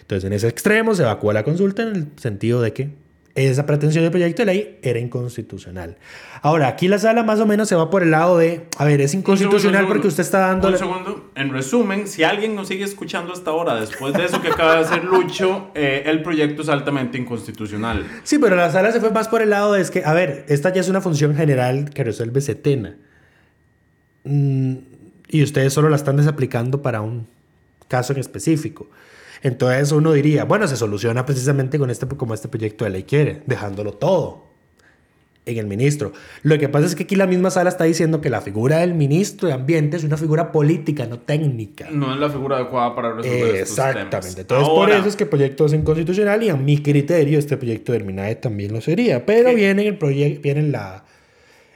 Entonces, 0.00 0.24
en 0.24 0.32
ese 0.32 0.48
extremo 0.48 0.94
se 0.94 1.02
evacúa 1.02 1.34
la 1.34 1.44
consulta 1.44 1.82
en 1.82 1.96
el 1.96 2.06
sentido 2.16 2.62
de 2.62 2.72
que 2.72 2.90
esa 3.36 3.66
pretensión 3.66 4.02
del 4.02 4.10
proyecto 4.10 4.42
de 4.42 4.46
ley 4.46 4.78
era 4.82 4.98
inconstitucional. 4.98 5.98
Ahora, 6.40 6.68
aquí 6.68 6.88
la 6.88 6.98
sala 6.98 7.22
más 7.22 7.38
o 7.38 7.46
menos 7.46 7.68
se 7.68 7.74
va 7.74 7.90
por 7.90 8.02
el 8.02 8.10
lado 8.10 8.38
de, 8.38 8.66
a 8.78 8.84
ver, 8.86 9.00
es 9.02 9.12
inconstitucional 9.12 9.80
segundo, 9.80 9.88
porque 9.94 10.08
usted 10.08 10.22
está 10.22 10.38
dando... 10.38 10.68
Un 10.68 10.78
segundo. 10.78 11.30
En 11.34 11.50
resumen, 11.50 12.08
si 12.08 12.24
alguien 12.24 12.54
nos 12.54 12.68
sigue 12.68 12.84
escuchando 12.84 13.34
hasta 13.34 13.50
ahora, 13.50 13.74
después 13.78 14.14
de 14.14 14.24
eso 14.24 14.40
que 14.40 14.48
acaba 14.48 14.76
de 14.76 14.80
hacer 14.80 15.04
Lucho, 15.04 15.70
eh, 15.74 16.04
el 16.06 16.22
proyecto 16.22 16.62
es 16.62 16.70
altamente 16.70 17.18
inconstitucional. 17.18 18.06
Sí, 18.24 18.38
pero 18.38 18.56
la 18.56 18.70
sala 18.70 18.90
se 18.90 19.00
fue 19.00 19.10
más 19.10 19.28
por 19.28 19.42
el 19.42 19.50
lado 19.50 19.74
de 19.74 19.82
es 19.82 19.90
que, 19.90 20.02
a 20.04 20.14
ver, 20.14 20.46
esta 20.48 20.72
ya 20.72 20.80
es 20.80 20.88
una 20.88 21.02
función 21.02 21.36
general 21.36 21.90
que 21.90 22.04
resuelve 22.04 22.40
Setena. 22.40 22.96
Mm, 24.24 24.76
y 25.28 25.42
ustedes 25.42 25.74
solo 25.74 25.90
la 25.90 25.96
están 25.96 26.16
desaplicando 26.16 26.80
para 26.80 27.02
un 27.02 27.26
caso 27.88 28.14
en 28.14 28.20
específico. 28.20 28.88
Entonces 29.46 29.92
uno 29.92 30.12
diría, 30.12 30.44
bueno, 30.44 30.66
se 30.66 30.76
soluciona 30.76 31.24
precisamente 31.24 31.78
con 31.78 31.88
este, 31.88 32.08
como 32.08 32.34
este 32.34 32.48
proyecto 32.48 32.84
de 32.84 32.90
ley 32.90 33.04
quiere, 33.04 33.42
dejándolo 33.46 33.92
todo 33.92 34.42
en 35.44 35.58
el 35.58 35.68
ministro. 35.68 36.12
Lo 36.42 36.58
que 36.58 36.68
pasa 36.68 36.86
es 36.86 36.96
que 36.96 37.04
aquí 37.04 37.14
la 37.14 37.28
misma 37.28 37.50
sala 37.50 37.70
está 37.70 37.84
diciendo 37.84 38.20
que 38.20 38.28
la 38.28 38.40
figura 38.40 38.78
del 38.78 38.94
ministro 38.94 39.46
de 39.46 39.54
Ambiente 39.54 39.98
es 39.98 40.02
una 40.02 40.16
figura 40.16 40.50
política, 40.50 41.06
no 41.06 41.20
técnica. 41.20 41.86
No 41.92 42.12
es 42.12 42.18
la 42.18 42.28
figura 42.28 42.56
adecuada 42.56 42.96
para 42.96 43.12
resolver 43.14 43.54
Exactamente. 43.54 44.16
estos 44.16 44.34
temas. 44.34 44.38
Entonces, 44.38 44.68
por 44.68 44.90
eso 44.90 45.08
es 45.08 45.14
que 45.14 45.22
el 45.22 45.30
proyecto 45.30 45.66
es 45.66 45.72
inconstitucional 45.74 46.42
y 46.42 46.48
a 46.48 46.56
mi 46.56 46.82
criterio 46.82 47.38
este 47.38 47.56
proyecto 47.56 47.92
del 47.92 48.02
MINAE 48.02 48.34
también 48.34 48.72
lo 48.72 48.80
sería. 48.80 49.24
Pero 49.24 49.54
viene 49.54 49.82
en 49.82 49.88
el 49.88 49.96
proyecto, 49.96 50.42
viene 50.42 50.58
en 50.58 50.72
la 50.72 51.04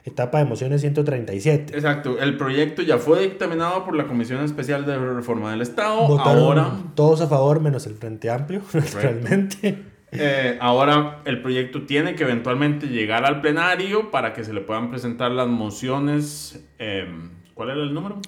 etapa 0.03 0.39
de 0.39 0.45
mociones 0.45 0.81
137. 0.81 1.73
Exacto, 1.75 2.19
el 2.19 2.37
proyecto 2.37 2.81
ya 2.81 2.97
fue 2.97 3.21
dictaminado 3.21 3.85
por 3.85 3.95
la 3.95 4.07
Comisión 4.07 4.43
Especial 4.43 4.85
de 4.85 4.97
Reforma 4.97 5.51
del 5.51 5.61
Estado. 5.61 6.07
Votaron 6.07 6.43
ahora, 6.43 6.71
todos 6.95 7.21
a 7.21 7.27
favor, 7.27 7.59
menos 7.59 7.85
el 7.87 7.93
Frente 7.95 8.29
Amplio, 8.29 8.61
realmente. 8.95 9.77
eh, 10.11 10.57
ahora 10.59 11.19
el 11.25 11.41
proyecto 11.41 11.83
tiene 11.83 12.15
que 12.15 12.23
eventualmente 12.23 12.87
llegar 12.87 13.25
al 13.25 13.41
plenario 13.41 14.11
para 14.11 14.33
que 14.33 14.43
se 14.43 14.53
le 14.53 14.61
puedan 14.61 14.89
presentar 14.89 15.31
las 15.31 15.47
mociones. 15.47 16.63
eh, 16.79 17.05
¿Cuál 17.53 17.69
era 17.69 17.81
el 17.83 17.93
número? 17.93 18.19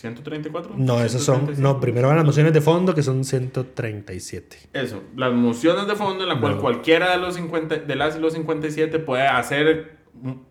¿134? 0.00 0.76
No, 0.76 1.00
esos 1.02 1.24
son. 1.24 1.36
137. 1.46 1.60
No, 1.62 1.80
primero 1.80 2.06
van 2.08 2.16
las 2.18 2.24
mociones 2.26 2.52
de 2.52 2.60
fondo, 2.60 2.94
que 2.94 3.02
son 3.02 3.24
137. 3.24 4.56
Eso, 4.72 5.02
las 5.16 5.32
mociones 5.32 5.88
de 5.88 5.96
fondo 5.96 6.22
en 6.22 6.28
la 6.28 6.38
cual 6.40 6.54
No. 6.56 6.60
cualquiera 6.60 7.10
de 7.10 7.18
los 7.18 7.34
50, 7.34 7.76
de 7.78 7.96
las 7.96 8.16
y 8.16 8.20
los 8.20 8.34
57 8.34 9.00
puede 9.00 9.26
hacer 9.26 9.97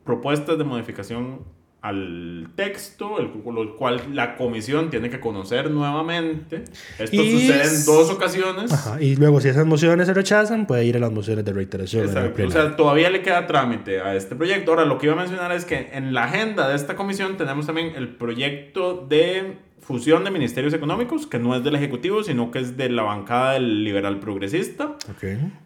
propuestas 0.03 0.57
de 0.57 0.63
modificación 0.63 1.57
al 1.81 2.49
texto, 2.55 3.19
el, 3.19 3.31
lo 3.45 3.75
cual 3.75 4.01
la 4.13 4.35
comisión 4.35 4.89
tiene 4.89 5.09
que 5.09 5.19
conocer 5.19 5.69
nuevamente. 5.69 6.63
Esto 6.97 7.15
Y 7.15 7.31
sucede 7.31 7.63
en 7.63 7.85
dos 7.85 8.09
ocasiones. 8.09 8.73
Ajá. 8.73 9.01
Y 9.01 9.15
luego, 9.15 9.39
si 9.39 9.49
esas 9.49 9.65
mociones 9.65 10.07
se 10.07 10.13
rechazan, 10.13 10.65
puede 10.65 10.85
ir 10.85 10.97
a 10.97 10.99
las 10.99 11.11
mociones 11.11 11.45
de 11.45 11.53
reiteración. 11.53 12.05
Exacto. 12.05 12.45
O 12.45 12.51
sea, 12.51 12.75
todavía 12.75 13.09
le 13.09 13.21
queda 13.21 13.45
trámite 13.47 14.01
a 14.01 14.15
este 14.15 14.35
proyecto. 14.35 14.71
Ahora, 14.71 14.85
lo 14.85 14.97
que 14.97 15.05
iba 15.05 15.15
a 15.15 15.19
mencionar 15.19 15.51
es 15.51 15.65
que 15.65 15.89
en 15.93 16.13
la 16.13 16.25
agenda 16.25 16.67
de 16.67 16.75
esta 16.75 16.95
comisión 16.95 17.37
tenemos 17.37 17.67
también 17.67 17.93
el 17.95 18.09
proyecto 18.09 19.05
de 19.07 19.57
fusión 19.79 20.23
de 20.23 20.31
ministerios 20.31 20.73
económicos, 20.73 21.27
que 21.27 21.39
no 21.39 21.55
es 21.55 21.63
del 21.63 21.75
Ejecutivo, 21.75 22.23
sino 22.23 22.51
que 22.51 22.59
es 22.59 22.75
de 22.77 22.89
la 22.89 23.03
bancada 23.03 23.53
del 23.53 23.83
liberal 23.83 24.19
progresista. 24.19 24.97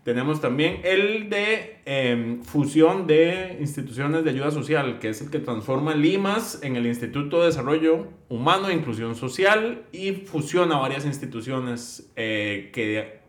Tenemos 0.03 0.41
también 0.41 0.81
el 0.83 1.29
de 1.29 1.81
eh, 1.85 2.39
fusión 2.43 3.07
de 3.07 3.57
instituciones 3.59 4.23
de 4.23 4.29
ayuda 4.29 4.51
social, 4.51 4.99
que 4.99 5.09
es 5.09 5.21
el 5.21 5.31
que 5.31 5.39
transforma 5.39 5.95
Limas 5.95 6.59
en 6.61 6.75
el 6.75 6.85
Instituto 6.85 7.39
de 7.39 7.47
Desarrollo 7.47 8.07
Humano 8.29 8.69
e 8.69 8.73
Inclusión 8.73 9.15
Social 9.15 9.83
y 9.91 10.11
fusiona 10.11 10.77
varias 10.77 11.05
instituciones 11.05 12.11
eh, 12.15 12.69
que 12.73 13.21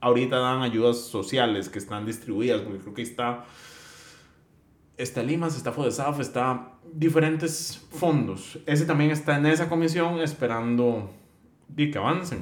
ahorita 0.00 0.38
dan 0.38 0.62
ayudas 0.62 0.98
sociales 0.98 1.68
que 1.68 1.78
están 1.78 2.06
distribuidas, 2.06 2.60
porque 2.60 2.78
creo 2.78 2.94
que 2.94 3.02
está, 3.02 3.44
está 4.96 5.22
Limas, 5.22 5.56
está 5.56 5.72
FODESAF, 5.72 6.20
está 6.20 6.74
diferentes 6.94 7.80
fondos. 7.92 8.58
Ese 8.66 8.84
también 8.84 9.10
está 9.10 9.36
en 9.36 9.46
esa 9.46 9.68
comisión 9.68 10.20
esperando 10.20 11.10
que 11.76 11.92
avancen. 11.96 12.40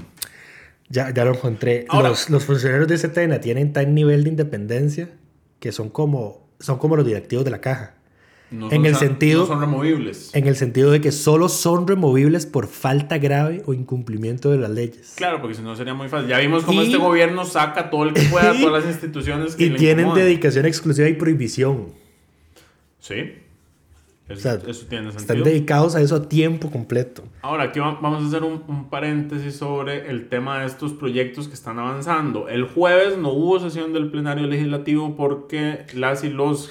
Ya, 0.88 1.12
ya 1.12 1.24
lo 1.24 1.34
encontré. 1.34 1.84
Ahora- 1.88 2.08
los, 2.10 2.30
los 2.30 2.44
funcionarios 2.44 2.88
de 2.88 2.96
Setena 2.98 3.40
tienen 3.40 3.72
tal 3.72 3.94
nivel 3.94 4.24
de 4.24 4.30
independencia 4.30 5.10
que 5.60 5.70
son 5.72 5.90
como, 5.90 6.48
son 6.60 6.78
como 6.78 6.96
los 6.96 7.04
directivos 7.06 7.44
de 7.44 7.50
la 7.50 7.60
caja. 7.60 7.94
No 8.50 8.70
En 8.72 8.86
el 8.86 8.94
sentido- 8.96 9.40
No 9.42 9.46
son 9.46 9.60
removibles. 9.60 10.30
En 10.34 10.46
el 10.46 10.56
sentido 10.56 10.90
de 10.90 11.02
que 11.02 11.12
solo 11.12 11.50
son 11.50 11.86
removibles 11.86 12.46
por 12.46 12.66
falta 12.66 13.18
grave 13.18 13.62
o 13.66 13.74
incumplimiento 13.74 14.50
de 14.50 14.56
las 14.56 14.70
leyes. 14.70 15.12
Claro, 15.16 15.42
porque 15.42 15.54
si 15.56 15.60
no 15.62 15.76
sería 15.76 15.92
muy 15.92 16.08
fácil. 16.08 16.28
Ya 16.30 16.38
vimos 16.38 16.64
cómo 16.64 16.80
Y- 16.80 16.86
este 16.86 16.96
gobierno 16.96 17.44
saca 17.44 17.90
todo 17.90 18.04
el 18.04 18.14
que 18.14 18.22
pueda, 18.22 18.52
todas 18.58 18.82
las 18.84 18.90
instituciones 18.90 19.54
que 19.54 19.64
Y 19.64 19.68
le 19.70 19.78
tienen 19.78 20.06
incomodan. 20.06 20.24
dedicación 20.24 20.64
exclusiva 20.64 21.06
y 21.08 21.12
prohibición. 21.12 21.88
Sí. 23.00 23.34
O 24.30 24.36
sea, 24.36 24.58
eso 24.66 24.86
tiene 24.88 25.08
Están 25.08 25.26
sentido. 25.26 25.44
dedicados 25.46 25.94
a 25.94 26.00
eso 26.02 26.16
a 26.16 26.28
tiempo 26.28 26.70
completo. 26.70 27.22
Ahora, 27.40 27.64
aquí 27.64 27.80
va- 27.80 27.98
vamos 28.00 28.22
a 28.24 28.26
hacer 28.28 28.42
un, 28.42 28.62
un 28.68 28.90
paréntesis 28.90 29.56
sobre 29.56 30.10
el 30.10 30.28
tema 30.28 30.60
de 30.60 30.66
estos 30.66 30.92
proyectos 30.92 31.48
que 31.48 31.54
están 31.54 31.78
avanzando. 31.78 32.48
El 32.48 32.64
jueves 32.64 33.16
no 33.16 33.30
hubo 33.30 33.58
sesión 33.58 33.92
del 33.94 34.10
plenario 34.10 34.46
legislativo 34.46 35.16
porque 35.16 35.86
las 35.94 36.24
y 36.24 36.28
los 36.28 36.70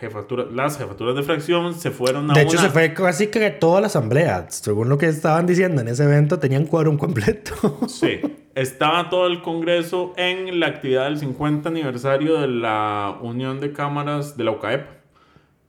jefaturas, 0.00 0.46
las 0.52 0.78
jefaturas 0.78 1.14
de 1.16 1.22
fracción 1.22 1.74
se 1.74 1.90
fueron 1.90 2.30
a 2.30 2.34
De 2.34 2.42
hecho, 2.42 2.52
una- 2.52 2.62
se 2.62 2.70
fue 2.70 2.92
casi 2.94 3.26
que 3.26 3.50
toda 3.50 3.80
la 3.82 3.88
asamblea. 3.88 4.46
Según 4.50 4.88
lo 4.88 4.96
que 4.96 5.06
estaban 5.06 5.46
diciendo 5.46 5.82
en 5.82 5.88
ese 5.88 6.04
evento, 6.04 6.38
tenían 6.38 6.64
quórum 6.66 6.96
completo. 6.96 7.52
Sí, 7.88 8.20
estaba 8.54 9.10
todo 9.10 9.26
el 9.26 9.42
Congreso 9.42 10.14
en 10.16 10.60
la 10.60 10.66
actividad 10.68 11.04
del 11.04 11.18
50 11.18 11.68
aniversario 11.68 12.40
de 12.40 12.48
la 12.48 13.18
Unión 13.20 13.60
de 13.60 13.72
Cámaras 13.72 14.36
de 14.38 14.44
la 14.44 14.50
UCAEP. 14.52 14.86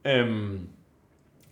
Em, 0.03 0.67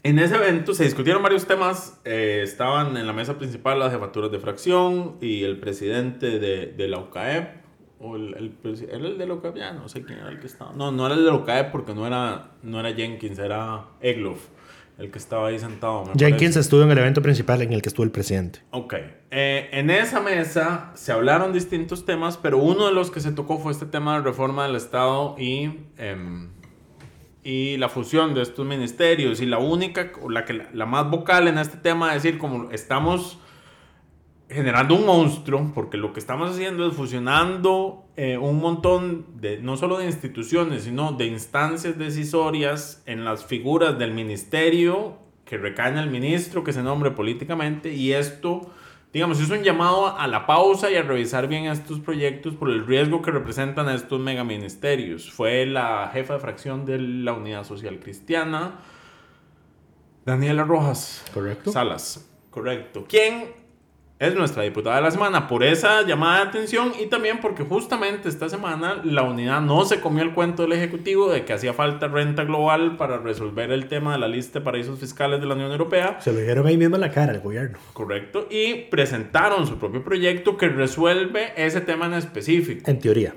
en 0.05 0.19
ese 0.19 0.35
evento 0.35 0.73
se 0.75 0.83
discutieron 0.83 1.23
varios 1.23 1.47
temas. 1.47 1.99
eh, 2.05 2.41
estaban 2.43 2.95
en 2.95 3.07
la 3.07 3.13
mesa 3.13 3.37
principal 3.37 3.79
las 3.79 3.91
jefaturas 3.91 4.31
de 4.31 4.39
fracción 4.39 5.15
y 5.19 5.43
el 5.43 5.59
presidente 5.59 6.37
de, 6.39 6.67
de 6.67 6.87
la 6.87 6.99
UCAEP. 6.99 7.65
O 7.99 8.15
el, 8.15 8.35
el 8.35 8.87
¿Era 8.87 8.97
el 9.07 9.17
de 9.17 9.25
la 9.25 9.33
UCAEP? 9.33 9.55
Ya 9.55 9.73
no 9.73 9.89
sé 9.89 10.03
quién 10.03 10.19
era 10.19 10.29
el 10.29 10.39
que 10.39 10.45
estaba. 10.47 10.73
No, 10.73 10.91
no 10.91 11.05
era 11.07 11.15
el 11.15 11.23
de 11.25 11.31
la 11.31 11.37
UCAEP 11.37 11.71
porque 11.71 11.95
no 11.95 12.05
era, 12.05 12.51
no 12.61 12.79
era 12.79 12.93
Jenkins, 12.93 13.39
era 13.39 13.85
Egloff 13.99 14.47
el 14.97 15.11
que 15.11 15.17
estaba 15.17 15.47
ahí 15.49 15.59
sentado. 15.59 16.05
me 16.05 16.13
Jenkins 16.13 16.39
parece. 16.39 16.59
estuvo 16.61 16.83
en 16.83 16.91
el 16.91 16.97
evento 16.97 17.21
principal 17.21 17.61
en 17.61 17.73
el 17.73 17.81
que 17.81 17.89
estuvo 17.89 18.03
el 18.05 18.11
presidente. 18.11 18.59
Ok. 18.71 18.93
Eh, 19.31 19.69
en 19.73 19.89
esa 19.89 20.21
mesa 20.21 20.91
se 20.95 21.11
hablaron 21.11 21.51
distintos 21.51 22.05
temas, 22.05 22.37
pero 22.37 22.57
uno 22.59 22.85
de 22.87 22.93
los 22.93 23.11
que 23.11 23.19
se 23.19 23.31
tocó 23.33 23.59
fue 23.59 23.73
este 23.73 23.85
tema 23.85 24.15
de 24.17 24.23
reforma 24.23 24.65
del 24.65 24.75
Estado 24.77 25.35
y, 25.37 25.79
em, 25.97 26.51
y 27.45 27.77
la 27.77 27.89
fusión 27.89 28.33
de 28.33 28.41
estos 28.41 28.65
ministerios. 28.65 29.39
Y 29.39 29.45
la 29.45 29.59
única, 29.59 30.11
o 30.21 30.29
la, 30.29 30.43
que, 30.45 30.65
la, 30.73 30.85
más 30.87 31.09
vocal 31.09 31.47
en 31.47 31.59
este 31.59 31.77
tema 31.77 32.15
es 32.15 32.23
decir, 32.23 32.39
como 32.39 32.71
estamos 32.71 33.37
generando 34.49 34.95
un 34.95 35.05
monstruo, 35.05 35.71
porque 35.73 35.97
lo 35.97 36.11
que 36.11 36.19
estamos 36.19 36.49
haciendo 36.49 36.87
es 36.87 36.95
fusionando 36.95 38.05
eh, 38.17 38.37
un 38.37 38.59
montón 38.59 39.27
de, 39.39 39.59
no 39.59 39.77
solo 39.77 39.99
de 39.99 40.05
instituciones, 40.05 40.83
sino 40.83 41.11
de 41.11 41.27
instancias 41.27 41.97
decisorias 41.99 43.03
en 43.05 43.23
las 43.23 43.45
figuras 43.45 43.97
del 43.99 44.11
ministerio 44.11 45.19
que 45.45 45.57
recae 45.57 45.91
en 45.91 45.99
el 45.99 46.09
ministro 46.09 46.63
que 46.63 46.73
se 46.73 46.81
nombre 46.81 47.11
políticamente 47.11 47.93
y 47.93 48.13
esto, 48.13 48.71
digamos, 49.15 49.39
es 49.39 49.49
un 49.49 49.63
llamado 49.63 50.17
a 50.17 50.27
la 50.27 50.45
pausa 50.45 50.91
y 50.91 50.97
a 50.97 51.01
revisar 51.01 51.47
bien 51.47 51.67
estos 51.67 52.01
proyectos 52.01 52.53
por 52.53 52.69
el 52.69 52.85
riesgo 52.85 53.21
que 53.21 53.31
representan 53.31 53.87
estos 53.87 54.19
megaministerios. 54.19 55.31
Fue 55.31 55.65
la 55.65 56.09
jefa 56.11 56.33
de 56.33 56.39
fracción 56.41 56.85
de 56.85 56.99
la 56.99 57.31
Unidad 57.31 57.63
Social 57.63 57.97
Cristiana, 58.01 58.81
Daniela 60.25 60.65
Rojas. 60.65 61.23
Correcto. 61.33 61.71
Salas. 61.71 62.29
Correcto. 62.49 63.05
¿Quién 63.07 63.53
es 64.17 64.33
nuestra 64.33 64.63
diputada 64.63 64.95
de 64.95 65.01
la 65.01 65.11
semana 65.11 65.47
por 65.47 65.61
esa 65.63 66.03
llamada 66.03 66.43
de 66.43 66.49
atención 66.49 66.93
y 66.99 67.07
también 67.07 67.39
porque 67.41 67.63
justamente 67.63 68.29
esta 68.29 68.47
semana 68.47 69.01
la 69.03 69.23
unidad 69.23 69.61
no 69.61 69.83
se 69.83 69.99
comió 69.99 70.23
el 70.23 70.33
cuento 70.33 70.63
del 70.63 70.71
Ejecutivo 70.71 71.29
de 71.29 71.43
que 71.43 71.51
hacía 71.51 71.73
falta 71.73 72.07
renta 72.07 72.45
global 72.45 72.95
para 72.95 73.17
resolver 73.17 73.71
el 73.71 73.87
tema 73.87 74.13
de 74.13 74.19
la 74.19 74.29
lista 74.29 74.59
de 74.59 74.65
paraísos 74.65 74.99
fiscales 74.99 75.41
de 75.41 75.47
la 75.47 75.55
Unión 75.55 75.71
Europea. 75.71 76.21
Se 76.21 76.31
lo 76.31 76.39
dijeron 76.39 76.65
ahí 76.65 76.77
mismo 76.77 76.95
en 76.95 77.01
la 77.01 77.11
cara 77.11 77.33
al 77.33 77.41
gobierno. 77.41 77.77
Correcto. 77.91 78.47
Y 78.49 78.85
presentaron 78.89 79.67
su 79.67 79.77
propio 79.77 80.01
proyecto 80.01 80.55
que 80.55 80.69
resuelve 80.69 81.51
ese 81.57 81.81
tema 81.81 82.05
en 82.05 82.13
específico. 82.13 82.89
En 82.89 82.99
teoría. 82.99 83.33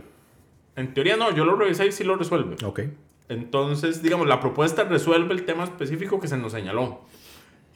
En 0.77 0.95
teoría 0.95 1.17
no, 1.17 1.35
yo 1.35 1.45
lo 1.45 1.57
revisé 1.57 1.87
y 1.87 1.93
sí 1.93 2.05
lo 2.05 2.15
resuelve. 2.15 2.55
Ok. 2.65 2.81
Entonces, 3.29 4.01
digamos, 4.01 4.29
la 4.29 4.39
propuesta 4.41 4.85
resuelve 4.85 5.35
el 5.35 5.45
tema 5.45 5.65
específico 5.65 6.21
que 6.21 6.29
se 6.29 6.37
nos 6.37 6.53
señaló. 6.53 7.01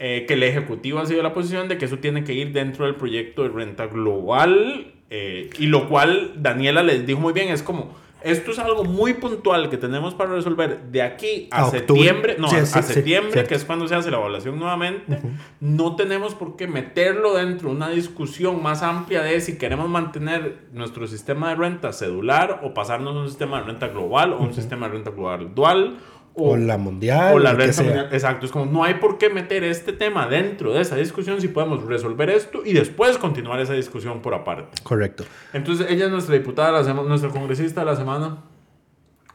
Eh, 0.05 0.25
que 0.27 0.35
el 0.35 0.43
Ejecutivo 0.43 0.99
ha 0.99 1.07
sido 1.07 1.23
la 1.23 1.33
posición 1.33 1.69
de 1.69 1.79
que 1.79 1.85
eso 1.85 1.99
tiene 1.99 2.25
que 2.25 2.33
ir 2.33 2.51
dentro 2.53 2.87
del 2.87 2.97
proyecto 2.97 3.45
de 3.45 3.51
renta 3.51 3.87
global. 3.87 4.95
eh, 5.11 5.49
y 5.59 5.67
lo 5.67 5.89
cual 5.89 6.33
Daniela 6.37 6.83
les 6.83 7.07
dijo 7.07 7.21
muy 7.21 7.33
bien, 7.33 7.51
es 7.51 7.63
como, 7.63 7.95
esto 8.25 8.51
es 8.51 8.59
algo 8.59 8.83
muy 8.83 9.15
puntual 9.15 9.69
que 9.71 9.77
tenemos 9.77 10.15
para 10.15 10.31
resolver 10.31 10.81
de 10.91 11.03
aquí 11.03 11.49
a, 11.53 11.67
A 11.67 11.71
septiembre. 11.71 12.35
No, 12.39 12.49
Sí, 12.49 12.57
a, 12.57 12.67
sí, 12.67 12.79
a 12.79 12.83
sí, 12.83 12.95
septiembre, 12.95 13.33
cierto. 13.33 13.49
que 13.49 13.55
es 13.55 13.65
cuando 13.65 13.87
se 13.87 13.95
hace 13.95 14.11
la 14.11 14.17
evaluación 14.17 14.59
nuevamente. 14.59 15.19
No 15.61 15.95
tenemos 15.97 16.35
por 16.35 16.57
qué 16.57 16.67
meterlo 16.67 17.35
dentro 17.35 17.69
de 17.69 17.77
una 17.77 17.91
discusión 17.91 18.61
más 18.63 18.83
amplia 18.83 19.23
de 19.23 19.41
si 19.41 19.57
queremos 19.59 19.89
mantener 19.89 20.63
nuestro 20.73 21.07
sistema 21.07 21.51
de 21.51 21.55
renta 21.57 21.93
cedular 21.93 22.61
o 22.65 22.75
pasarnos 22.75 23.15
a 23.15 23.21
un 23.21 23.29
sistema 23.29 23.61
de 23.61 23.67
renta 23.67 23.87
global 23.89 24.33
o 24.33 24.39
un 24.39 24.53
sistema 24.55 24.87
de 24.89 24.95
renta 24.95 25.11
global 25.11 25.55
dual. 25.55 25.99
O 26.35 26.57
la 26.57 26.79
mundial, 26.79 27.35
O 27.35 27.39
la 27.39 27.53
mundial. 27.53 28.09
Exacto. 28.11 28.47
Es 28.47 28.53
como 28.53 28.65
no 28.67 28.85
hay 28.85 28.95
por 28.95 29.19
qué 29.19 29.29
meter 29.29 29.65
este 29.65 29.93
tema 29.93 30.27
dentro 30.29 30.73
de 30.73 30.81
esa 30.81 30.97
discusión 30.97 31.41
si 31.41 31.49
podemos 31.49 31.85
resolver 31.85 32.31
esto 32.31 32.63
y 32.65 32.73
después 32.73 33.19
continuar 33.19 33.61
esa 33.61 33.75
discusión 33.75 34.21
por 34.23 34.33
aparte. 34.35 34.83
Correcto. 34.83 35.25
Entonces, 35.53 35.87
ella 35.91 36.07
es 36.07 36.11
nuestra 36.11 36.35
diputada, 36.35 36.73
la 36.73 36.85
sema- 36.85 37.03
nuestra 37.03 37.29
congresista 37.31 37.81
de 37.81 37.87
la 37.87 37.97
semana. 37.97 38.39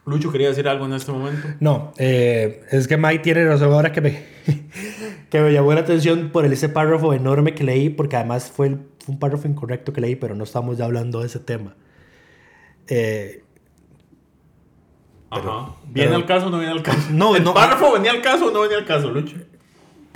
Lucho, 0.05 0.31
¿quería 0.31 0.47
decir 0.47 0.67
algo 0.69 0.85
en 0.85 0.93
este 0.93 1.11
momento? 1.11 1.45
No, 1.59 1.91
eh, 1.97 2.61
es 2.71 2.87
que 2.87 2.95
Mike 2.97 3.19
tiene 3.19 3.45
razón 3.45 3.73
ahora 3.73 3.91
que 3.91 3.99
me, 4.01 4.23
que 5.29 5.41
me 5.41 5.51
llamó 5.51 5.73
la 5.73 5.81
atención 5.81 6.29
por 6.31 6.45
el- 6.45 6.53
ese 6.53 6.69
párrafo 6.69 7.13
enorme 7.13 7.53
que 7.53 7.63
leí, 7.65 7.89
porque 7.89 8.15
además 8.15 8.49
fue, 8.49 8.67
el- 8.67 8.79
fue 9.03 9.13
un 9.13 9.19
párrafo 9.19 9.47
incorrecto 9.49 9.91
que 9.93 9.99
leí, 10.01 10.15
pero 10.15 10.33
no 10.33 10.45
estamos 10.45 10.77
ya 10.77 10.85
hablando 10.85 11.19
de 11.19 11.27
ese 11.27 11.39
tema. 11.39 11.75
Eh, 12.87 13.43
Ajá. 15.29 15.75
¿Viene 15.87 16.09
pero- 16.09 16.15
al 16.21 16.25
caso 16.25 16.47
o 16.47 16.49
no 16.49 16.57
viene 16.59 16.73
al 16.73 16.83
caso? 16.83 16.99
No, 17.11 17.35
¿El 17.35 17.43
no. 17.43 17.53
párrafo 17.53 17.93
venía 17.93 18.11
al 18.11 18.21
caso 18.21 18.47
o 18.47 18.51
no 18.51 18.61
venía 18.61 18.77
al 18.77 18.85
caso, 18.85 19.11
Lucho? 19.11 19.35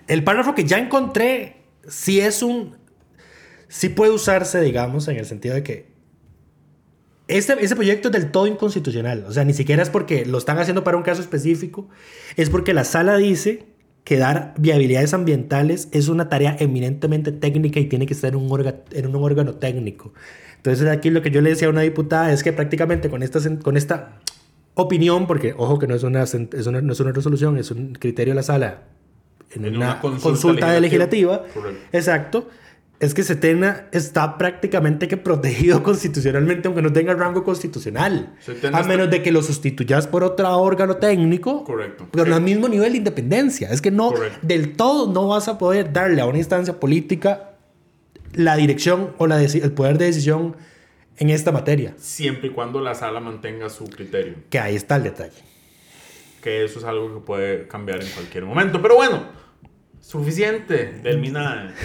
el 0.07 0.23
párrafo 0.25 0.53
que 0.55 0.65
ya 0.65 0.77
encontré, 0.77 1.57
sí 1.87 2.19
es 2.19 2.43
un... 2.43 2.75
Sí 3.69 3.87
puede 3.87 4.11
usarse, 4.11 4.59
digamos, 4.61 5.07
en 5.07 5.15
el 5.17 5.25
sentido 5.25 5.55
de 5.55 5.63
que 5.63 5.91
este, 7.29 7.53
ese 7.63 7.75
proyecto 7.75 8.09
es 8.09 8.11
del 8.13 8.31
todo 8.31 8.45
inconstitucional. 8.47 9.23
O 9.27 9.31
sea, 9.31 9.45
ni 9.45 9.53
siquiera 9.53 9.81
es 9.81 9.89
porque 9.89 10.25
lo 10.25 10.37
están 10.37 10.57
haciendo 10.59 10.83
para 10.83 10.97
un 10.97 11.03
caso 11.03 11.21
específico, 11.21 11.87
es 12.35 12.49
porque 12.49 12.73
la 12.73 12.83
sala 12.83 13.15
dice 13.15 13.65
que 14.03 14.17
dar 14.17 14.53
viabilidades 14.57 15.13
ambientales 15.13 15.87
es 15.93 16.09
una 16.09 16.27
tarea 16.27 16.57
eminentemente 16.59 17.31
técnica 17.31 17.79
y 17.79 17.85
tiene 17.85 18.05
que 18.05 18.13
estar 18.13 18.31
en 18.31 18.35
un, 18.37 18.49
orga- 18.49 18.81
en 18.91 19.07
un 19.07 19.15
órgano 19.23 19.53
técnico. 19.55 20.13
Entonces 20.57 20.87
aquí 20.89 21.09
lo 21.09 21.21
que 21.21 21.31
yo 21.31 21.39
le 21.39 21.51
decía 21.51 21.67
a 21.67 21.71
una 21.71 21.81
diputada 21.81 22.33
es 22.33 22.43
que 22.43 22.51
prácticamente 22.51 23.09
con 23.09 23.23
esta, 23.23 23.39
con 23.63 23.77
esta 23.77 24.19
opinión, 24.75 25.27
porque 25.27 25.53
ojo 25.57 25.79
que 25.79 25.87
no 25.87 25.95
es 25.95 26.03
una, 26.03 26.23
sen- 26.23 26.53
es 26.53 26.67
una- 26.67 26.81
no 26.81 26.93
es 26.93 26.99
una 26.99 27.11
resolución, 27.11 27.57
es 27.57 27.71
un 27.71 27.93
criterio 27.93 28.31
de 28.33 28.35
la 28.35 28.43
sala 28.43 28.83
en, 29.51 29.65
En 29.65 29.75
una, 29.75 29.85
una 29.93 29.99
consulta, 30.01 30.23
consulta 30.29 30.79
legislativa. 30.79 31.37
legislativa. 31.37 31.53
Correcto. 31.53 31.87
Exacto. 31.91 32.49
Es 33.01 33.15
que 33.15 33.23
Setena 33.23 33.87
está 33.91 34.37
prácticamente 34.37 35.07
que 35.07 35.17
protegido 35.17 35.81
constitucionalmente, 35.83 36.67
aunque 36.67 36.83
no 36.83 36.93
tenga 36.93 37.13
rango 37.15 37.43
constitucional. 37.43 38.35
Setena 38.39 38.77
a 38.77 38.83
menos 38.83 39.09
de 39.09 39.23
que 39.23 39.31
lo 39.31 39.41
sustituyas 39.41 40.05
por 40.05 40.23
otro 40.23 40.47
órgano 40.59 40.97
técnico. 40.97 41.63
Correcto. 41.63 42.07
Pero 42.11 42.35
al 42.35 42.41
mismo 42.43 42.69
nivel 42.69 42.91
de 42.91 42.99
independencia. 42.99 43.69
Es 43.71 43.81
que 43.81 43.89
no, 43.89 44.11
Correcto. 44.11 44.37
del 44.43 44.75
todo 44.75 45.11
no 45.11 45.27
vas 45.27 45.47
a 45.47 45.57
poder 45.57 45.91
darle 45.91 46.21
a 46.21 46.25
una 46.27 46.37
instancia 46.37 46.79
política 46.79 47.49
la 48.33 48.55
dirección 48.55 49.09
o 49.17 49.25
la 49.27 49.41
el 49.41 49.71
poder 49.73 49.97
de 49.97 50.05
decisión 50.05 50.55
en 51.21 51.29
esta 51.29 51.51
materia. 51.51 51.93
Siempre 51.97 52.47
y 52.47 52.51
cuando 52.51 52.81
la 52.81 52.95
sala 52.95 53.19
mantenga 53.19 53.69
su 53.69 53.85
criterio. 53.85 54.33
Que 54.49 54.57
ahí 54.57 54.75
está 54.75 54.95
el 54.95 55.03
detalle. 55.03 55.37
Que 56.41 56.65
eso 56.65 56.79
es 56.79 56.85
algo 56.85 57.13
que 57.13 57.19
puede 57.23 57.67
cambiar 57.67 58.01
en 58.01 58.09
cualquier 58.09 58.43
momento. 58.43 58.81
Pero 58.81 58.95
bueno, 58.95 59.25
suficiente 59.99 60.93
del 61.03 61.19
MINAE. 61.21 61.75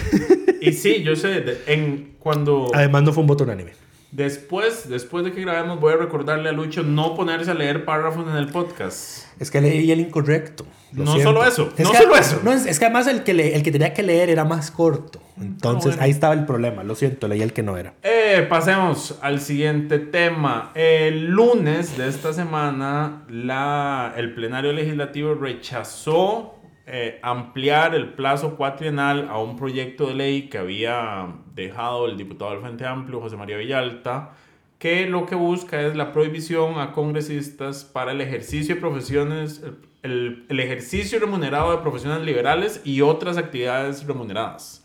y 0.63 0.73
sí, 0.73 1.03
yo 1.03 1.15
sé, 1.17 1.45
en 1.67 2.15
cuando... 2.19 2.71
Además 2.73 3.03
no 3.03 3.13
fue 3.13 3.21
un 3.21 3.27
voto 3.27 3.45
unánime. 3.45 3.73
Después, 4.13 4.89
después 4.89 5.25
de 5.25 5.33
que 5.33 5.41
grabemos, 5.43 5.81
voy 5.81 5.93
a 5.93 5.97
recordarle 5.97 6.49
a 6.49 6.53
Lucho 6.53 6.83
no 6.83 7.15
ponerse 7.15 7.51
a 7.51 7.55
leer 7.55 7.85
párrafos 7.85 8.27
en 8.29 8.37
el 8.37 8.49
podcast. 8.49 9.25
Es 9.39 9.51
que 9.51 9.61
leí 9.61 9.91
el 9.91 10.01
incorrecto. 10.01 10.65
No 10.93 11.13
siento. 11.13 11.31
solo 11.31 11.45
eso, 11.45 11.73
Es 11.77 11.85
no 11.85 11.91
que- 11.91 11.99
solo 11.99 12.17
eso. 12.17 12.41
no, 12.43 12.53
es, 12.53 12.65
es 12.65 12.79
que 12.79 12.85
además 12.87 13.07
el 13.09 13.25
que, 13.25 13.35
le- 13.35 13.55
el 13.55 13.63
que 13.63 13.71
tenía 13.73 13.93
que 13.93 14.03
leer 14.03 14.31
era 14.31 14.45
más 14.45 14.71
corto. 14.71 15.21
Entonces 15.39 15.91
bueno. 15.93 16.03
ahí 16.03 16.11
estaba 16.11 16.33
el 16.33 16.47
problema. 16.47 16.83
Lo 16.85 16.95
siento, 16.95 17.29
leí 17.29 17.43
el 17.43 17.53
que 17.53 17.63
no 17.63 17.77
era. 17.77 17.93
Eh, 18.03 18.47
pasemos 18.49 19.19
al 19.21 19.41
siguiente 19.41 19.99
tema. 19.99 20.71
El 20.75 21.27
lunes 21.27 21.99
de 21.99 22.09
esta 22.09 22.33
semana, 22.33 23.25
la, 23.29 24.15
el 24.17 24.33
plenario 24.35 24.73
legislativo 24.73 25.35
rechazó 25.35 26.55
eh, 26.89 27.19
ampliar 27.23 27.97
el 27.97 28.13
plazo 28.13 28.55
cuatrienal 28.57 29.29
a 29.29 29.39
un 29.39 29.57
proyecto 29.57 30.07
de 30.07 30.15
ley 30.15 30.49
que 30.49 30.59
había 30.59 31.35
dejado 31.53 32.07
el 32.07 32.17
diputado 32.17 32.53
del 32.53 32.61
Frente 32.61 32.87
Amplio, 32.87 33.21
José 33.21 33.37
María 33.37 33.57
Villalta, 33.57 34.35
que 34.79 35.09
lo 35.09 35.27
que 35.27 35.35
busca 35.35 35.83
es 35.83 35.97
la 35.97 36.13
prohibición 36.13 36.79
a 36.79 36.93
congresistas 36.93 37.85
para 37.85 38.13
el 38.13 38.21
ejercicio 38.21 38.77
de 38.77 38.81
profesiones, 38.81 39.65
el, 40.03 40.47
ejercicio 40.49 41.19
remunerado 41.19 41.73
de 41.73 41.79
profesiones 41.79 42.21
liberales 42.25 42.81
y 42.85 43.01
otras 43.01 43.37
actividades 43.37 44.07
remuneradas. 44.07 44.85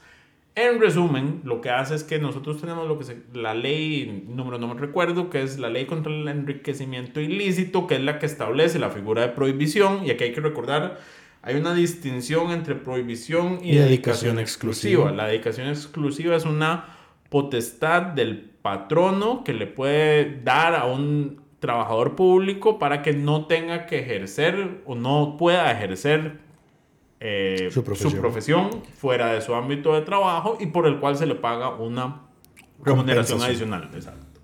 En 0.56 0.82
resumen, 0.82 1.42
lo 1.44 1.62
que 1.62 1.70
hace 1.70 1.94
es 1.94 2.04
que 2.04 2.18
nosotros 2.18 2.60
tenemos 2.60 2.88
lo 2.88 2.98
que 2.98 3.04
se, 3.04 3.22
la 3.34 3.54
ley, 3.54 4.26
número 4.28 4.58
no 4.58 4.68
me 4.68 4.80
recuerdo, 4.80 5.30
que 5.30 5.44
es 5.44 5.60
la 5.60 5.70
ley 5.70 5.86
contra 5.86 6.12
el 6.12 6.28
enriquecimiento 6.28 7.22
ilícito, 7.22 7.86
que 7.86 7.96
es 7.96 8.02
la 8.02 8.18
que 8.18 8.26
establece 8.26 8.80
la 8.80 8.90
figura 8.90 9.22
de 9.22 9.30
prohibición, 9.30 10.06
y 10.06 10.10
aquí 10.10 10.26
hay 10.26 10.34
que 10.34 10.42
recordar, 10.42 11.00
hay 11.44 11.56
una 11.56 11.74
distinción 11.74 12.52
entre 12.52 12.76
prohibición 12.76 13.60
y, 13.64 13.72
Y 13.72 13.76
dedicación 13.78 14.36
dedicación 14.36 14.40
exclusiva. 14.40 14.92
exclusiva. 14.94 15.12
La 15.12 15.28
dedicación 15.28 15.68
exclusiva 15.68 16.36
es 16.36 16.46
una 16.46 16.98
potestad 17.30 18.02
del 18.04 18.40
patrono 18.62 19.44
que 19.44 19.54
le 19.54 19.66
puede 19.68 20.42
dar 20.44 20.76
a 20.76 20.86
un 20.86 21.42
trabajador 21.60 22.16
público 22.16 22.78
para 22.80 23.02
que 23.02 23.14
no 23.14 23.46
tenga 23.46 23.86
que 23.86 24.00
ejercer 24.00 24.82
o 24.86 24.96
no 24.96 25.36
pueda 25.38 25.72
ejercer 25.72 26.40
eh, 27.20 27.70
Su 27.72 27.84
profesión. 27.84 28.20
profesión 28.20 28.70
fuera 28.98 29.34
de 29.34 29.42
su 29.42 29.54
ámbito 29.54 29.94
de 29.94 30.02
trabajo 30.02 30.58
y 30.60 30.68
por 30.68 30.88
el 30.88 31.00
cual 31.00 31.16
se 31.16 31.26
le 31.28 31.36
paga 31.36 31.70
una 31.70 32.22
remuneración 32.84 33.42
adicional. 33.42 33.90
Exacto. 33.94 34.42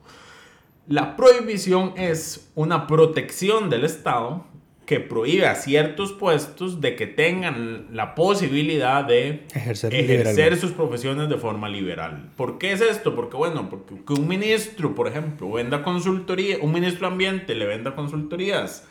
La 0.87 1.15
prohibición 1.15 1.93
es 1.97 2.51
una 2.55 2.87
protección 2.87 3.69
del 3.69 3.83
Estado 3.83 4.45
que 4.87 5.01
prohíbe 5.01 5.45
a 5.47 5.55
ciertos 5.55 6.13
puestos 6.13 6.79
de 6.79 6.95
que 6.95 7.07
tengan 7.07 7.87
la 7.91 8.15
posibilidad 8.15 9.03
de 9.03 9.43
Ejercer 9.53 10.55
sus 10.55 10.71
profesiones 10.71 11.27
de 11.27 11.35
forma 11.35 11.67
liberal. 11.67 12.31
¿Por 12.37 12.57
qué 12.57 12.71
es 12.71 12.79
esto? 12.79 13.13
Porque, 13.13 13.35
bueno, 13.35 13.69
porque 13.69 13.95
que 14.07 14.13
un 14.13 14.29
ministro, 14.29 14.95
por 14.95 15.09
ejemplo, 15.09 15.51
venda 15.51 15.83
consultoría, 15.83 16.59
un 16.61 16.71
ministro 16.71 17.05
de 17.05 17.11
ambiente 17.11 17.53
le 17.53 17.65
venda 17.65 17.95
consultorías 17.95 18.87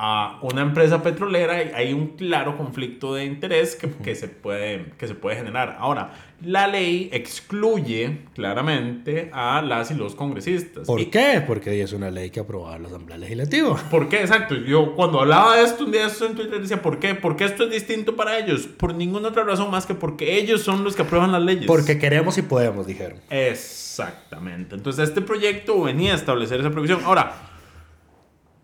a 0.00 0.38
una 0.42 0.62
empresa 0.62 1.02
petrolera, 1.02 1.54
hay- 1.74 1.92
un 1.92 2.08
claro 2.16 2.56
conflicto 2.56 3.14
de 3.14 3.24
interés 3.24 3.74
que, 3.74 3.90
que 3.90 4.14
se 4.14 4.28
puede, 4.28 4.92
que 4.96 5.08
se 5.08 5.16
puede 5.16 5.34
generar. 5.36 5.76
Ahora, 5.80 6.12
la 6.40 6.68
ley 6.68 7.08
excluye 7.12 8.18
claramente 8.32 9.28
a 9.32 9.60
las 9.60 9.90
y 9.90 9.94
los 9.94 10.14
congresistas. 10.14 10.86
¿Por 10.86 11.00
Y- 11.00 11.06
qué? 11.06 11.42
Porque 11.44 11.82
es 11.82 11.92
una 11.92 12.12
ley 12.12 12.30
que 12.30 12.38
aprobaba 12.38 12.78
la 12.78 12.86
Asamblea 12.86 13.18
Legislativa. 13.18 13.74
¿Por 13.90 14.08
qué? 14.08 14.20
Exacto. 14.20 14.54
Yo 14.54 14.94
cuando 14.94 15.18
hablaba 15.20 15.56
de 15.56 15.64
esto 15.64 15.84
un 15.84 15.90
día 15.90 16.06
esto 16.06 16.26
en 16.26 16.36
Twitter 16.36 16.60
decía, 16.60 16.80
¿por 16.80 17.00
qué? 17.00 17.16
¿Por 17.16 17.34
qué 17.34 17.46
esto 17.46 17.64
es 17.64 17.70
distinto 17.72 18.14
para 18.14 18.38
ellos? 18.38 18.68
Por 18.68 18.94
ninguna 18.94 19.28
otra 19.30 19.42
razón 19.42 19.68
más 19.68 19.84
que 19.84 19.94
porque 19.94 20.38
ellos 20.38 20.62
son 20.62 20.84
los 20.84 20.94
que 20.94 21.02
aprueban 21.02 21.32
las 21.32 21.42
leyes. 21.42 21.66
Porque 21.66 21.98
queremos 21.98 22.38
y 22.38 22.42
podemos, 22.42 22.86
dijeron. 22.86 23.18
Exactamente. 23.30 24.76
Entonces 24.76 25.08
este 25.08 25.22
proyecto 25.22 25.82
venía 25.82 26.12
a 26.12 26.16
establecer 26.16 26.60
esa 26.60 26.70
prohibición. 26.70 27.00
Ahora, 27.04 27.47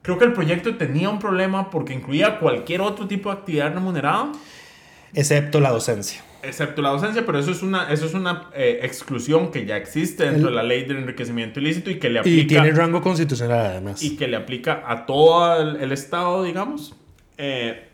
creo 0.04 0.18
que 0.18 0.24
el 0.26 0.32
proyecto 0.34 0.76
tenía 0.76 1.08
un 1.10 1.18
problema 1.18 1.70
porque 1.70 1.92
incluía 1.94 2.38
cualquier 2.38 2.80
otro 2.82 3.08
tipo 3.08 3.30
de 3.32 3.38
actividad 3.38 3.74
remunerada, 3.74 4.30
Excepto 5.16 5.60
la 5.60 5.70
docencia. 5.70 6.22
excepto 6.42 6.82
la 6.82 6.90
docencia, 6.90 7.24
pero 7.24 7.38
eso 7.38 7.50
es 7.52 7.62
una, 7.62 7.90
eso 7.90 8.04
es 8.06 8.14
una 8.14 8.50
eh, 8.54 8.80
exclusión 8.82 9.50
que 9.52 9.64
ya 9.64 9.76
existe 9.76 10.24
dentro 10.24 10.48
El- 10.48 10.54
de 10.56 10.56
la 10.56 10.62
ley 10.64 10.84
del 10.84 10.98
enriquecimiento 10.98 11.58
ilícito 11.60 11.90
y 11.90 11.98
que 11.98 12.08
le 12.10 12.16
Y 12.16 12.18
aplica... 12.20 12.48
tiene 12.62 12.70
rango 12.72 13.00
constitucional 13.00 13.64
además. 13.66 14.02
y 14.02 14.16
que 14.16 14.28
le 14.28 14.36
aplica 14.36 14.82
a 14.86 15.06
todo 15.06 15.60
el, 15.60 15.76
el 15.76 15.92
Estado, 15.92 16.42
digamos. 16.44 16.94
Eh, 17.38 17.88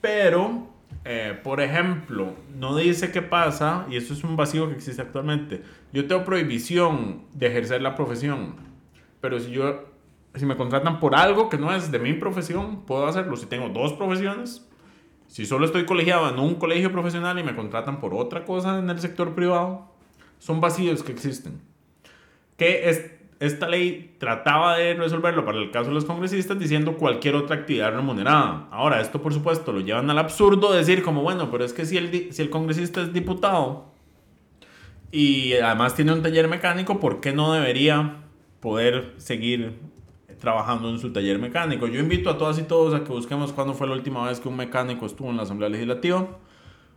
pero, 0.00 0.66
eh, 1.04 1.38
por 1.42 1.60
ejemplo, 1.60 2.34
no 2.58 2.76
dice 2.76 3.10
qué 3.12 3.22
pasa, 3.22 3.86
y 3.90 3.96
eso 3.96 4.12
es 4.12 4.22
un 4.24 4.36
vacío 4.36 4.68
que 4.68 4.74
existe 4.74 5.00
actualmente. 5.00 5.62
Yo 5.92 6.06
tengo 6.06 6.24
prohibición 6.24 7.22
de 7.32 7.46
ejercer 7.46 7.80
la 7.82 7.94
profesión, 7.94 8.56
pero 9.20 9.38
si 9.40 9.52
yo, 9.52 9.84
si 10.34 10.46
me 10.46 10.56
contratan 10.56 11.00
por 11.00 11.14
algo 11.14 11.48
que 11.48 11.58
no 11.58 11.74
es 11.74 11.90
de 11.90 11.98
mi 11.98 12.12
profesión, 12.14 12.84
puedo 12.86 13.06
hacerlo. 13.06 13.36
Si 13.36 13.46
tengo 13.46 13.68
dos 13.68 13.92
profesiones, 13.92 14.68
si 15.28 15.46
solo 15.46 15.66
estoy 15.66 15.86
colegiado 15.86 16.28
en 16.28 16.38
un 16.38 16.56
colegio 16.56 16.90
profesional 16.90 17.38
y 17.38 17.42
me 17.42 17.54
contratan 17.54 18.00
por 18.00 18.14
otra 18.14 18.44
cosa 18.44 18.78
en 18.78 18.90
el 18.90 18.98
sector 19.00 19.34
privado, 19.34 19.92
son 20.38 20.60
vacíos 20.60 21.02
que 21.02 21.12
existen 21.12 21.60
que 22.56 22.88
es, 22.88 23.10
esta 23.40 23.68
ley 23.68 24.14
trataba 24.18 24.76
de 24.76 24.94
resolverlo 24.94 25.44
para 25.44 25.58
el 25.58 25.70
caso 25.70 25.88
de 25.88 25.94
los 25.94 26.04
congresistas 26.04 26.58
diciendo 26.58 26.96
cualquier 26.96 27.34
otra 27.34 27.56
actividad 27.56 27.94
remunerada. 27.94 28.68
Ahora, 28.70 29.00
esto 29.00 29.20
por 29.20 29.34
supuesto 29.34 29.72
lo 29.72 29.80
llevan 29.80 30.08
al 30.10 30.18
absurdo 30.18 30.72
decir 30.72 31.02
como, 31.02 31.22
bueno, 31.22 31.50
pero 31.50 31.64
es 31.64 31.72
que 31.72 31.84
si 31.84 31.96
el, 31.96 32.32
si 32.32 32.42
el 32.42 32.50
congresista 32.50 33.02
es 33.02 33.12
diputado 33.12 33.92
y 35.10 35.54
además 35.54 35.94
tiene 35.94 36.12
un 36.12 36.22
taller 36.22 36.48
mecánico, 36.48 37.00
¿por 37.00 37.20
qué 37.20 37.32
no 37.32 37.52
debería 37.52 38.18
poder 38.60 39.14
seguir 39.18 39.78
trabajando 40.44 40.88
en 40.90 41.00
su 41.00 41.12
taller 41.12 41.40
mecánico? 41.40 41.88
Yo 41.88 41.98
invito 41.98 42.30
a 42.30 42.38
todas 42.38 42.58
y 42.60 42.62
todos 42.62 42.94
a 42.94 43.02
que 43.02 43.10
busquemos 43.10 43.52
cuándo 43.52 43.74
fue 43.74 43.88
la 43.88 43.94
última 43.94 44.24
vez 44.28 44.38
que 44.38 44.48
un 44.48 44.56
mecánico 44.56 45.06
estuvo 45.06 45.30
en 45.30 45.36
la 45.36 45.42
Asamblea 45.42 45.68
Legislativa. 45.68 46.28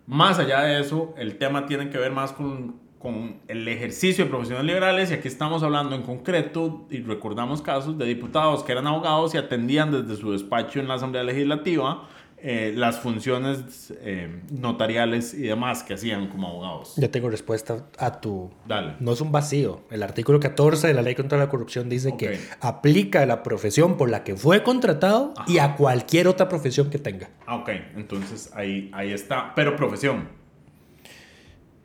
Más 0.05 0.37
allá 0.37 0.61
de 0.61 0.79
eso, 0.79 1.15
el 1.17 1.37
tema 1.37 1.65
tiene 1.65 1.89
que 1.89 1.97
ver 1.97 2.11
más 2.11 2.31
con 2.33 2.87
con 2.99 3.41
el 3.47 3.67
ejercicio 3.67 4.25
de 4.25 4.29
profesiones 4.29 4.65
liberales 4.65 5.11
y 5.11 5.13
aquí 5.13 5.27
estamos 5.27 5.61
hablando 5.61 5.95
en 5.95 6.01
concreto 6.01 6.87
y 6.89 7.01
recordamos 7.01 7.61
casos 7.61 7.97
de 7.97 8.05
diputados 8.05 8.63
que 8.63 8.71
eran 8.71 8.87
abogados 8.87 9.35
y 9.35 9.37
atendían 9.37 9.91
desde 9.91 10.19
su 10.19 10.31
despacho 10.31 10.79
en 10.79 10.87
la 10.87 10.95
Asamblea 10.95 11.23
Legislativa 11.23 12.07
eh, 12.39 12.71
las 12.75 12.99
funciones 12.99 13.91
eh, 14.01 14.41
notariales 14.51 15.33
y 15.33 15.43
demás 15.43 15.83
que 15.83 15.95
hacían 15.95 16.27
como 16.27 16.47
abogados. 16.47 16.93
Ya 16.97 17.09
tengo 17.09 17.29
respuesta 17.29 17.87
a 17.97 18.21
tu... 18.21 18.51
Dale. 18.67 18.95
No 18.99 19.13
es 19.13 19.21
un 19.21 19.31
vacío. 19.31 19.81
El 19.89 20.03
artículo 20.03 20.39
14 20.39 20.87
de 20.87 20.93
la 20.93 21.01
Ley 21.01 21.15
contra 21.15 21.37
la 21.37 21.49
Corrupción 21.49 21.89
dice 21.89 22.15
que 22.17 22.39
aplica 22.61 23.23
a 23.23 23.25
la 23.25 23.41
profesión 23.41 23.97
por 23.97 24.09
la 24.09 24.23
que 24.23 24.35
fue 24.35 24.61
contratado 24.61 25.33
y 25.47 25.57
a 25.57 25.75
cualquier 25.75 26.27
otra 26.27 26.47
profesión 26.47 26.89
que 26.89 26.99
tenga. 26.99 27.29
Ah, 27.45 27.55
ok. 27.55 27.69
Entonces 27.95 28.51
ahí, 28.53 28.91
ahí 28.93 29.11
está. 29.11 29.53
Pero 29.55 29.75
profesión. 29.75 30.29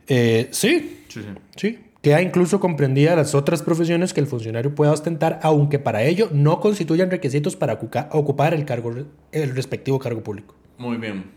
Eh, 0.06 0.48
sí, 0.50 1.04
Sí, 1.08 1.20
sí. 1.56 1.78
Queda 2.02 2.20
incluso 2.20 2.58
comprendida 2.58 3.14
las 3.14 3.32
otras 3.34 3.62
profesiones 3.62 4.12
que 4.12 4.20
el 4.20 4.26
funcionario 4.26 4.74
pueda 4.74 4.90
ostentar, 4.90 5.38
aunque 5.42 5.78
para 5.78 6.02
ello 6.02 6.28
no 6.32 6.58
constituyan 6.58 7.12
requisitos 7.12 7.54
para 7.54 7.74
ocupar 8.10 8.54
el, 8.54 8.64
cargo, 8.64 8.92
el 9.30 9.54
respectivo 9.54 10.00
cargo 10.00 10.20
público. 10.20 10.56
Muy 10.78 10.96
bien. 10.96 11.30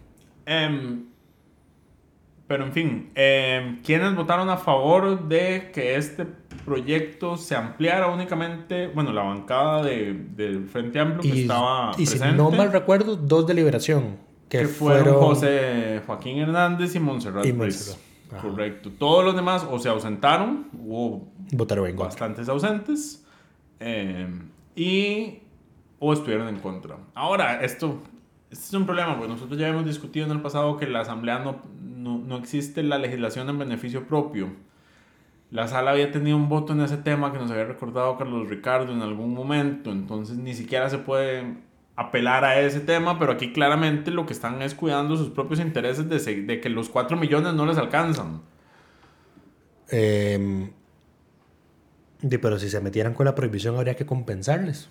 Em, 0.48 1.04
pero 2.48 2.66
en 2.66 2.74
fin, 2.74 3.12
eh, 3.14 3.80
¿quiénes 3.84 4.16
votaron 4.16 4.50
a 4.50 4.58
favor 4.58 5.28
de 5.28 5.70
que 5.72 5.96
este 5.98 6.26
proyecto 6.66 7.38
se 7.38 7.56
ampliara 7.56 8.08
únicamente? 8.08 8.88
Bueno, 8.88 9.14
la 9.14 9.22
bancada 9.22 9.84
del 9.84 10.68
Frente 10.68 11.00
Amplio 11.00 11.22
que 11.22 11.42
estaba 11.42 11.92
y 11.98 12.08
si 12.08 12.18
no 12.20 12.50
mal 12.50 12.72
recuerdo, 12.72 13.16
dos 13.16 13.46
de 13.46 13.54
Liberación. 13.54 14.18
Que, 14.50 14.66
fueron, 14.68 15.16
José 15.16 16.02
Joaquín 16.06 16.38
Hernández 16.38 16.96
y 16.96 17.00
Montserrat. 17.00 17.46
Y 17.46 17.54
Correcto. 18.42 18.92
Todos 18.98 19.24
los 19.24 19.36
demás 19.36 19.66
o 19.70 19.80
se 19.80 19.90
ausentaron, 19.90 20.68
hubo 20.74 21.28
Votaron 21.52 21.96
bastantes 21.96 22.50
ausentes, 22.50 23.26
eh, 23.80 24.28
y 24.76 25.40
o 26.00 26.14
estuvieron 26.14 26.48
en 26.48 26.60
contra. 26.60 26.98
Ahora, 27.14 27.62
esto, 27.64 28.02
este 28.50 28.66
es 28.66 28.74
un 28.74 28.86
problema, 28.86 29.18
porque 29.18 29.32
nosotros 29.32 29.58
ya 29.60 29.68
hemos 29.68 29.86
discutido 29.86 30.26
en 30.26 30.32
el 30.32 30.42
pasado 30.42 30.78
que 30.78 30.88
la 30.88 31.02
Asamblea 31.02 31.40
no, 31.40 31.62
no, 31.82 32.18
no 32.18 32.38
existe 32.38 32.84
la 32.84 32.98
legislación 32.98 33.50
en 33.50 33.60
beneficio 33.60 34.08
propio. 34.08 34.50
La 35.52 35.68
sala 35.68 35.92
había 35.92 36.12
tenido 36.12 36.36
un 36.36 36.50
voto 36.50 36.74
en 36.74 36.82
ese 36.82 36.98
tema 36.98 37.32
que 37.32 37.38
nos 37.38 37.52
había 37.52 37.66
recordado 37.66 38.18
Carlos 38.18 38.50
Ricardo 38.50 38.92
en 38.92 39.02
algún 39.02 39.34
momento, 39.34 39.92
entonces 39.92 40.38
ni 40.38 40.54
siquiera 40.54 40.90
se 40.90 40.98
puede 40.98 41.56
apelar 41.96 42.44
a 42.44 42.60
ese 42.60 42.82
tema, 42.82 43.18
pero 43.20 43.32
aquí 43.32 43.54
claramente 43.54 44.12
lo 44.12 44.26
que 44.26 44.34
están 44.34 44.62
es 44.62 44.76
cuidando 44.76 45.16
sus 45.16 45.30
propios 45.30 45.60
intereses 45.60 46.10
de, 46.10 46.42
de 46.44 46.60
que 46.60 46.70
los 46.70 46.90
4 46.90 47.16
millones 47.18 47.54
no 47.54 47.66
les 47.66 47.78
alcanzan. 47.78 48.42
Eh, 49.92 50.70
pero 52.42 52.60
si 52.60 52.70
se 52.70 52.82
metieran 52.82 53.14
con 53.14 53.26
la 53.26 53.36
prohibición 53.36 53.76
habría 53.76 53.96
que 53.96 54.06
compensarles. 54.06 54.90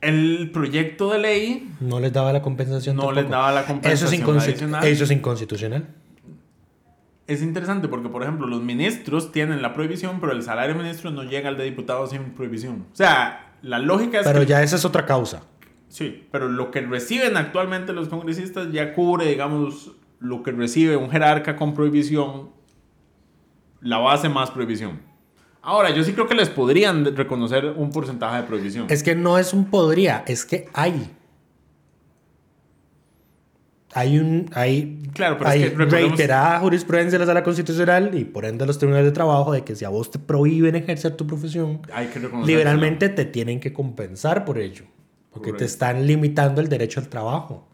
El 0.00 0.50
proyecto 0.52 1.10
de 1.12 1.18
ley... 1.18 1.70
No 1.80 2.00
les 2.00 2.12
daba 2.12 2.32
la 2.32 2.40
compensación. 2.40 2.96
No 2.96 3.12
les 3.12 3.28
daba 3.28 3.52
la 3.52 3.66
compensación 3.66 4.08
eso 4.08 4.38
es, 4.38 4.84
eso 4.84 5.04
es 5.04 5.10
inconstitucional. 5.10 5.88
Es 7.26 7.42
interesante 7.42 7.86
porque, 7.86 8.08
por 8.08 8.22
ejemplo, 8.22 8.46
los 8.46 8.62
ministros 8.62 9.30
tienen 9.30 9.62
la 9.62 9.74
prohibición, 9.74 10.18
pero 10.20 10.32
el 10.32 10.42
salario 10.42 10.74
de 10.74 10.82
ministro 10.82 11.10
no 11.10 11.22
llega 11.22 11.48
al 11.48 11.58
de 11.58 11.64
diputados 11.64 12.10
sin 12.10 12.30
prohibición. 12.30 12.86
O 12.92 12.96
sea, 12.96 13.54
la 13.62 13.78
lógica 13.78 14.20
es... 14.20 14.26
Pero 14.26 14.42
ya 14.42 14.62
esa 14.62 14.76
es 14.76 14.84
otra 14.84 15.04
causa. 15.04 15.42
Sí, 15.90 16.28
pero 16.30 16.48
lo 16.48 16.70
que 16.70 16.80
reciben 16.82 17.36
actualmente 17.36 17.92
los 17.92 18.08
congresistas 18.08 18.70
ya 18.70 18.94
cubre, 18.94 19.26
digamos, 19.26 19.90
lo 20.20 20.44
que 20.44 20.52
recibe 20.52 20.96
un 20.96 21.10
jerarca 21.10 21.56
con 21.56 21.74
prohibición, 21.74 22.50
la 23.80 23.98
base 23.98 24.28
más 24.28 24.52
prohibición. 24.52 25.00
Ahora, 25.62 25.90
yo 25.90 26.04
sí 26.04 26.12
creo 26.12 26.28
que 26.28 26.36
les 26.36 26.48
podrían 26.48 27.16
reconocer 27.16 27.64
un 27.76 27.90
porcentaje 27.90 28.36
de 28.36 28.42
prohibición. 28.44 28.86
Es 28.88 29.02
que 29.02 29.16
no 29.16 29.36
es 29.36 29.52
un 29.52 29.66
podría, 29.66 30.22
es 30.28 30.44
que 30.44 30.68
hay. 30.72 31.10
Hay 33.92 34.18
un 34.18 34.48
hay, 34.54 35.02
claro, 35.12 35.38
pero 35.38 35.50
hay 35.50 35.64
es 35.64 35.72
que 35.72 35.84
reiterada 35.84 36.60
jurisprudencia 36.60 37.18
de 37.18 37.24
la 37.24 37.26
sala 37.26 37.42
constitucional 37.42 38.14
y 38.14 38.24
por 38.24 38.44
ende 38.44 38.64
los 38.64 38.78
tribunales 38.78 39.06
de 39.06 39.12
trabajo 39.12 39.50
de 39.50 39.64
que 39.64 39.74
si 39.74 39.84
a 39.84 39.88
vos 39.88 40.12
te 40.12 40.20
prohíben 40.20 40.76
ejercer 40.76 41.16
tu 41.16 41.26
profesión, 41.26 41.80
hay 41.92 42.06
que 42.06 42.20
liberalmente 42.46 43.08
te 43.08 43.24
tienen 43.24 43.58
que 43.58 43.72
compensar 43.72 44.44
por 44.44 44.58
ello. 44.58 44.84
Porque 45.32 45.52
te 45.52 45.64
están 45.64 46.06
limitando 46.06 46.60
el 46.60 46.68
derecho 46.68 47.00
al 47.00 47.08
trabajo. 47.08 47.68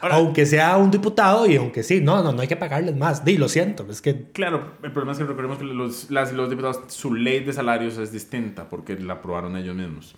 aunque 0.00 0.46
sea 0.46 0.76
un 0.76 0.90
diputado 0.90 1.46
y 1.46 1.56
aunque 1.56 1.82
sí, 1.82 2.00
no, 2.00 2.22
no, 2.22 2.32
no 2.32 2.40
hay 2.40 2.48
que 2.48 2.56
pagarles 2.56 2.96
más. 2.96 3.24
Di, 3.24 3.36
lo 3.36 3.48
siento, 3.48 3.86
es 3.90 4.00
que... 4.00 4.30
Claro, 4.32 4.72
el 4.82 4.92
problema 4.92 5.12
es 5.12 5.18
que 5.18 5.24
recordemos 5.24 5.58
que 5.58 5.64
los, 5.64 6.10
las, 6.10 6.32
los 6.32 6.48
diputados, 6.48 6.80
su 6.88 7.12
ley 7.14 7.40
de 7.40 7.52
salarios 7.52 7.98
es 7.98 8.12
distinta 8.12 8.68
porque 8.68 8.98
la 8.98 9.14
aprobaron 9.14 9.56
ellos 9.56 9.74
mismos. 9.74 10.14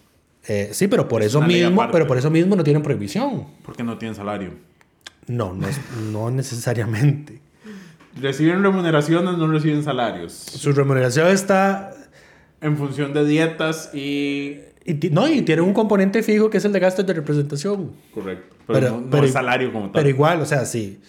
Eh, 0.46 0.70
sí, 0.72 0.88
pero 0.88 1.08
por 1.08 1.22
eso 1.22 1.40
mismo, 1.40 1.88
pero 1.90 2.06
por 2.06 2.18
eso 2.18 2.30
mismo 2.30 2.56
no 2.56 2.64
tienen 2.64 2.82
prohibición. 2.82 3.46
Porque 3.64 3.82
no 3.82 3.98
tienen 3.98 4.14
salario. 4.14 4.50
No, 5.26 5.54
no, 5.54 5.66
no 6.10 6.30
necesariamente. 6.30 7.40
Reciben 8.20 8.62
remuneraciones, 8.62 9.38
no 9.38 9.46
reciben 9.46 9.82
salarios. 9.82 10.32
Su 10.32 10.72
remuneración 10.72 11.28
está... 11.28 11.94
En 12.60 12.76
función 12.76 13.12
de 13.12 13.24
dietas 13.24 13.92
y 13.92 14.60
y, 14.84 15.10
no, 15.10 15.28
y 15.28 15.42
tiene 15.42 15.62
un 15.62 15.72
componente 15.72 16.22
fijo 16.22 16.50
que 16.50 16.58
es 16.58 16.64
el 16.64 16.72
de 16.72 16.80
gastos 16.80 17.06
de 17.06 17.14
representación. 17.14 17.92
Correcto. 18.12 18.56
Pero, 18.66 19.00
no, 19.00 19.28
salario 19.28 19.72
como 19.72 19.86
tal. 19.86 19.92
Pero 19.94 20.08
igual, 20.08 20.40
o 20.40 20.46
sea, 20.46 20.64
sí. 20.64 21.00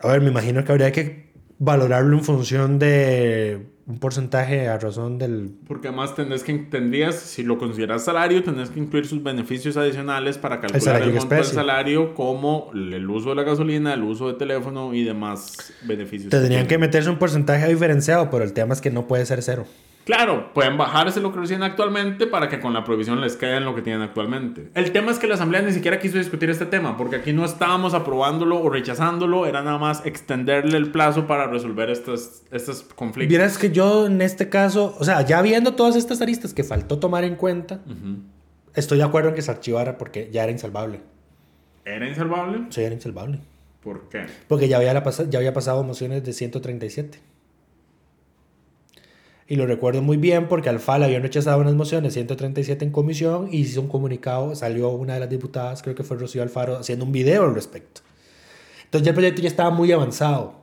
A 0.00 0.08
ver, 0.08 0.20
me 0.20 0.30
imagino 0.30 0.64
que 0.64 0.72
habría 0.72 0.92
que 0.92 1.30
valorarlo 1.58 2.16
en 2.16 2.24
función 2.24 2.78
de 2.78 3.66
un 3.86 3.98
porcentaje 3.98 4.68
a 4.68 4.78
razón 4.78 5.16
del... 5.16 5.52
Porque 5.68 5.88
además 5.88 6.16
tendrías 6.16 6.42
que, 6.42 6.54
tendrías, 6.54 7.14
si 7.14 7.44
lo 7.44 7.56
consideras 7.56 8.04
salario, 8.04 8.42
tendrías 8.42 8.70
que 8.70 8.80
incluir 8.80 9.06
sus 9.06 9.22
beneficios 9.22 9.76
adicionales 9.76 10.38
para 10.38 10.60
calcular 10.60 11.02
el, 11.02 11.12
monto 11.12 11.34
del 11.36 11.44
salario 11.44 12.14
como 12.14 12.70
el 12.74 13.08
uso 13.08 13.28
de 13.30 13.36
la 13.36 13.44
gasolina, 13.44 13.94
el 13.94 14.02
uso 14.02 14.26
de 14.26 14.34
teléfono 14.34 14.92
y 14.92 15.04
demás 15.04 15.72
beneficios. 15.84 16.30
Tendrían 16.30 16.66
que 16.66 16.78
meterse 16.78 17.08
un 17.08 17.18
porcentaje 17.18 17.68
diferenciado, 17.68 18.28
pero 18.28 18.42
el 18.42 18.52
tema 18.52 18.74
es 18.74 18.80
que 18.80 18.90
no 18.90 19.06
puede 19.06 19.24
ser 19.24 19.40
cero. 19.42 19.66
Claro, 20.06 20.54
pueden 20.54 20.78
bajarse 20.78 21.20
lo 21.20 21.32
que 21.32 21.40
reciben 21.40 21.64
actualmente 21.64 22.28
para 22.28 22.48
que 22.48 22.60
con 22.60 22.72
la 22.72 22.84
prohibición 22.84 23.20
les 23.20 23.34
queden 23.34 23.64
lo 23.64 23.74
que 23.74 23.82
tienen 23.82 24.02
actualmente. 24.02 24.70
El 24.76 24.92
tema 24.92 25.10
es 25.10 25.18
que 25.18 25.26
la 25.26 25.34
Asamblea 25.34 25.62
ni 25.62 25.72
siquiera 25.72 25.98
quiso 25.98 26.16
discutir 26.16 26.48
este 26.48 26.64
tema, 26.64 26.96
porque 26.96 27.16
aquí 27.16 27.32
no 27.32 27.44
estábamos 27.44 27.92
aprobándolo 27.92 28.62
o 28.62 28.70
rechazándolo, 28.70 29.46
era 29.46 29.62
nada 29.62 29.78
más 29.78 30.06
extenderle 30.06 30.76
el 30.76 30.92
plazo 30.92 31.26
para 31.26 31.48
resolver 31.48 31.90
estos, 31.90 32.42
estos 32.52 32.82
conflictos. 32.82 33.30
Vieras 33.30 33.58
que 33.58 33.72
yo 33.72 34.06
en 34.06 34.22
este 34.22 34.48
caso, 34.48 34.96
o 34.96 35.04
sea, 35.04 35.22
ya 35.22 35.42
viendo 35.42 35.74
todas 35.74 35.96
estas 35.96 36.22
aristas 36.22 36.54
que 36.54 36.62
faltó 36.62 37.00
tomar 37.00 37.24
en 37.24 37.34
cuenta, 37.34 37.80
estoy 38.76 38.98
de 38.98 39.04
acuerdo 39.04 39.30
en 39.30 39.34
que 39.34 39.42
se 39.42 39.50
archivara 39.50 39.98
porque 39.98 40.30
ya 40.32 40.44
era 40.44 40.52
insalvable. 40.52 41.00
¿Era 41.84 42.08
insalvable? 42.08 42.66
Sí, 42.70 42.80
era 42.80 42.94
insalvable. 42.94 43.40
¿Por 43.82 44.08
qué? 44.08 44.26
Porque 44.46 44.68
ya 44.68 44.76
había, 44.76 45.02
ya 45.28 45.38
había 45.40 45.52
pasado 45.52 45.82
mociones 45.82 46.22
de 46.22 46.32
137. 46.32 47.18
Y 49.48 49.56
lo 49.56 49.66
recuerdo 49.66 50.02
muy 50.02 50.16
bien 50.16 50.48
porque 50.48 50.68
Alfal 50.68 51.04
había 51.04 51.20
rechazado 51.20 51.60
unas 51.60 51.74
mociones 51.74 52.14
137 52.14 52.84
en 52.84 52.90
comisión 52.90 53.48
y 53.52 53.58
hizo 53.58 53.80
un 53.80 53.88
comunicado, 53.88 54.54
salió 54.56 54.90
una 54.90 55.14
de 55.14 55.20
las 55.20 55.30
diputadas, 55.30 55.82
creo 55.82 55.94
que 55.94 56.02
fue 56.02 56.16
Rocío 56.16 56.42
Alfaro, 56.42 56.76
haciendo 56.76 57.04
un 57.04 57.12
video 57.12 57.44
al 57.44 57.54
respecto. 57.54 58.00
Entonces 58.84 59.04
ya 59.04 59.10
el 59.10 59.14
proyecto 59.14 59.42
ya 59.42 59.48
estaba 59.48 59.70
muy 59.70 59.92
avanzado. 59.92 60.54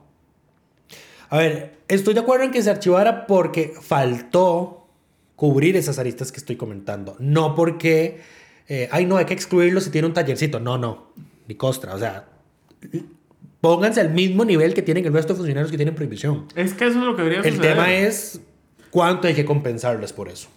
A 1.30 1.38
ver, 1.38 1.78
estoy 1.88 2.12
de 2.12 2.20
acuerdo 2.20 2.44
en 2.44 2.50
que 2.50 2.62
se 2.62 2.70
archivara 2.70 3.26
porque 3.26 3.72
faltó 3.80 4.86
cubrir 5.34 5.76
esas 5.76 5.98
aristas 5.98 6.30
que 6.30 6.38
estoy 6.38 6.56
comentando. 6.56 7.16
No 7.18 7.54
porque, 7.54 8.20
eh, 8.68 8.88
ay 8.92 9.06
no, 9.06 9.16
hay 9.16 9.24
que 9.24 9.34
excluirlo 9.34 9.80
si 9.80 9.90
tiene 9.90 10.06
un 10.06 10.14
tallercito. 10.14 10.60
No, 10.60 10.76
no, 10.76 11.10
ni 11.48 11.54
costra. 11.54 11.94
O 11.94 11.98
sea, 11.98 12.28
pónganse 13.62 14.00
al 14.00 14.10
mismo 14.10 14.44
nivel 14.44 14.74
que 14.74 14.82
tienen 14.82 15.06
el 15.06 15.12
resto 15.12 15.32
de 15.32 15.38
funcionarios 15.38 15.70
que 15.70 15.78
tienen 15.78 15.94
prohibición. 15.94 16.46
Es 16.54 16.74
que 16.74 16.86
eso 16.86 16.98
es 16.98 17.04
lo 17.04 17.16
que 17.16 17.22
debería 17.22 17.42
El 17.42 17.60
tema 17.60 17.92
es 17.94 18.40
¿Cuánto 18.94 19.26
hay 19.26 19.34
que 19.34 19.44
compensarles 19.44 20.12
por 20.12 20.28
eso? 20.28 20.48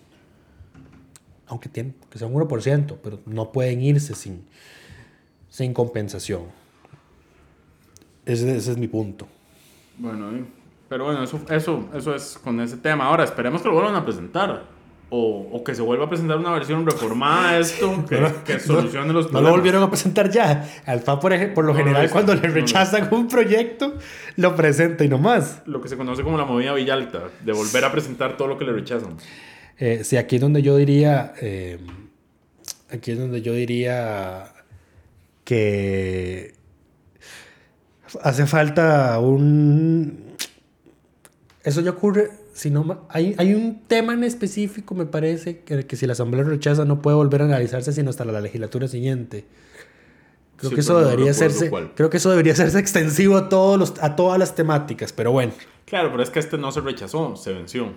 Aunque 1.47 1.69
tienen, 1.69 1.95
que 2.07 2.19
sea 2.19 2.27
un 2.27 2.35
1%, 2.35 2.97
pero 3.01 3.19
no 3.25 3.51
pueden 3.51 3.81
irse 3.81 4.13
sin, 4.13 4.45
sin 5.49 5.73
compensación. 5.73 6.43
Ese, 8.27 8.55
es 8.55 8.77
mi 8.77 8.87
punto. 8.87 9.27
Bueno, 9.97 10.45
pero 10.87 11.05
bueno, 11.05 11.23
eso, 11.23 11.41
eso, 11.49 11.89
eso 11.95 12.13
es 12.13 12.37
con 12.37 12.61
ese 12.61 12.77
tema. 12.77 13.05
Ahora, 13.05 13.23
esperemos 13.23 13.63
que 13.63 13.69
lo 13.69 13.73
vuelvan 13.73 13.95
a 13.95 14.05
presentar. 14.05 14.65
O, 15.09 15.47
o 15.53 15.63
que 15.63 15.73
se 15.73 15.81
vuelva 15.81 16.05
a 16.05 16.09
presentar 16.09 16.37
una 16.37 16.51
versión 16.51 16.85
reformada 16.85 17.53
de 17.53 17.61
esto, 17.61 18.05
que, 18.09 18.19
que 18.45 18.59
solucione 18.59 19.13
los 19.13 19.25
No 19.25 19.31
problemas. 19.31 19.43
lo 19.43 19.49
volvieron 19.51 19.83
a 19.83 19.89
presentar 19.89 20.29
ya. 20.29 20.67
Al 20.85 20.99
FA, 21.01 21.19
por, 21.19 21.53
por 21.53 21.63
lo 21.65 21.71
No 21.73 21.79
general, 21.79 22.09
cuando 22.09 22.35
le 22.35 22.47
No 22.47 22.53
rechazan 22.53 23.07
un 23.13 23.27
proyecto, 23.27 23.93
lo 24.35 24.55
presenta 24.55 25.03
y 25.05 25.07
no 25.09 25.17
más. 25.17 25.61
Lo 25.65 25.81
que 25.81 25.87
se 25.89 25.95
conoce 25.97 26.23
como 26.23 26.37
la 26.37 26.45
movida 26.45 26.73
Villalta, 26.73 27.23
de 27.43 27.51
volver 27.53 27.85
a 27.85 27.91
presentar 27.91 28.35
todo 28.37 28.47
lo 28.49 28.57
que 28.57 28.65
le 28.65 28.73
rechazan. 28.73 29.15
Eh, 29.79 30.01
sí, 30.03 30.17
aquí 30.17 30.35
es 30.35 30.41
donde 30.41 30.61
yo 30.61 30.75
diría. 30.75 31.33
eh, 31.41 31.79
aquí 32.91 33.11
es 33.11 33.19
donde 33.19 33.41
yo 33.41 33.53
diría 33.53 34.51
que 35.43 36.53
hace 38.23 38.45
falta 38.45 39.19
un. 39.19 40.35
Eso 41.63 41.81
ya 41.81 41.91
ocurre. 41.91 42.29
Si 42.57 42.71
no, 42.71 43.05
hay, 43.09 43.35
hay 43.37 43.53
un 43.53 43.81
tema 43.87 44.13
en 44.13 44.23
específico, 44.23 44.95
me 44.95 45.05
parece, 45.05 45.59
que, 45.59 45.85
que 45.85 45.95
si 45.95 46.07
la 46.07 46.13
Asamblea 46.13 46.43
lo 46.43 46.49
rechaza, 46.49 46.85
no 46.85 47.01
puede 47.03 47.15
volver 47.15 47.43
a 47.43 47.45
analizarse 47.45 47.93
sino 47.93 48.09
hasta 48.09 48.25
la 48.25 48.41
legislatura 48.41 48.87
siguiente. 48.87 49.45
Creo 50.55 50.69
Sí, 50.71 50.75
que 50.75 50.81
eso 50.81 50.93
no 50.93 51.07
debería 51.07 51.29
hacerse. 51.31 51.69
Creo 51.95 52.09
que 52.09 52.17
eso 52.17 52.31
debería 52.31 52.53
hacerse 52.53 52.79
extensivo 52.79 53.37
a 53.37 53.47
todos 53.47 53.77
los, 53.77 53.93
a 54.01 54.15
todas 54.15 54.39
las 54.39 54.55
temáticas. 54.55 55.13
Pero 55.13 55.31
bueno, 55.31 55.53
Claro, 55.85 56.09
pero 56.09 56.23
es 56.23 56.31
que 56.31 56.39
este 56.39 56.57
no 56.57 56.71
se 56.71 56.81
rechazó, 56.81 57.35
se 57.35 57.53
venció. 57.53 57.93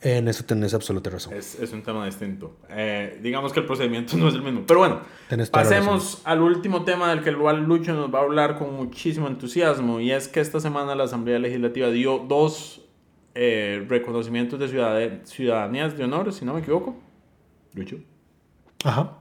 en 0.00 0.26
eso 0.26 0.42
tenés 0.44 0.72
absoluta 0.72 1.10
razón. 1.10 1.34
Es, 1.34 1.60
es 1.60 1.72
un 1.74 1.82
tema 1.82 2.06
distinto. 2.06 2.56
Eh, 2.70 3.20
digamos 3.22 3.52
que 3.52 3.60
el 3.60 3.66
procedimiento 3.66 4.16
no 4.18 4.28
es 4.28 4.34
el 4.34 4.42
mismo. 4.42 4.62
Pero 4.66 4.80
bueno, 4.80 5.00
pasemos 5.50 6.22
al 6.24 6.40
último 6.40 6.84
tema 6.84 7.10
del 7.10 7.22
que 7.22 7.28
el 7.28 7.36
cual 7.36 7.64
Lucho 7.64 7.92
nos 7.92 8.12
va 8.12 8.20
a 8.20 8.22
hablar 8.22 8.58
con 8.58 8.74
muchísimo 8.74 9.28
entusiasmo. 9.28 10.00
Y 10.00 10.12
es 10.12 10.28
que 10.28 10.40
esta 10.40 10.60
semana 10.60 10.94
la 10.94 11.04
Asamblea 11.04 11.38
Legislativa 11.38 11.90
dio 11.90 12.18
dos 12.26 12.81
eh, 13.34 13.84
reconocimientos 13.88 14.58
de 14.60 14.68
ciudad- 14.68 15.20
ciudadanías 15.24 15.96
de 15.96 16.04
honor, 16.04 16.32
si 16.32 16.44
no 16.44 16.54
me 16.54 16.60
equivoco. 16.60 16.96
Lucho. 17.74 17.96
Ajá. 18.84 19.18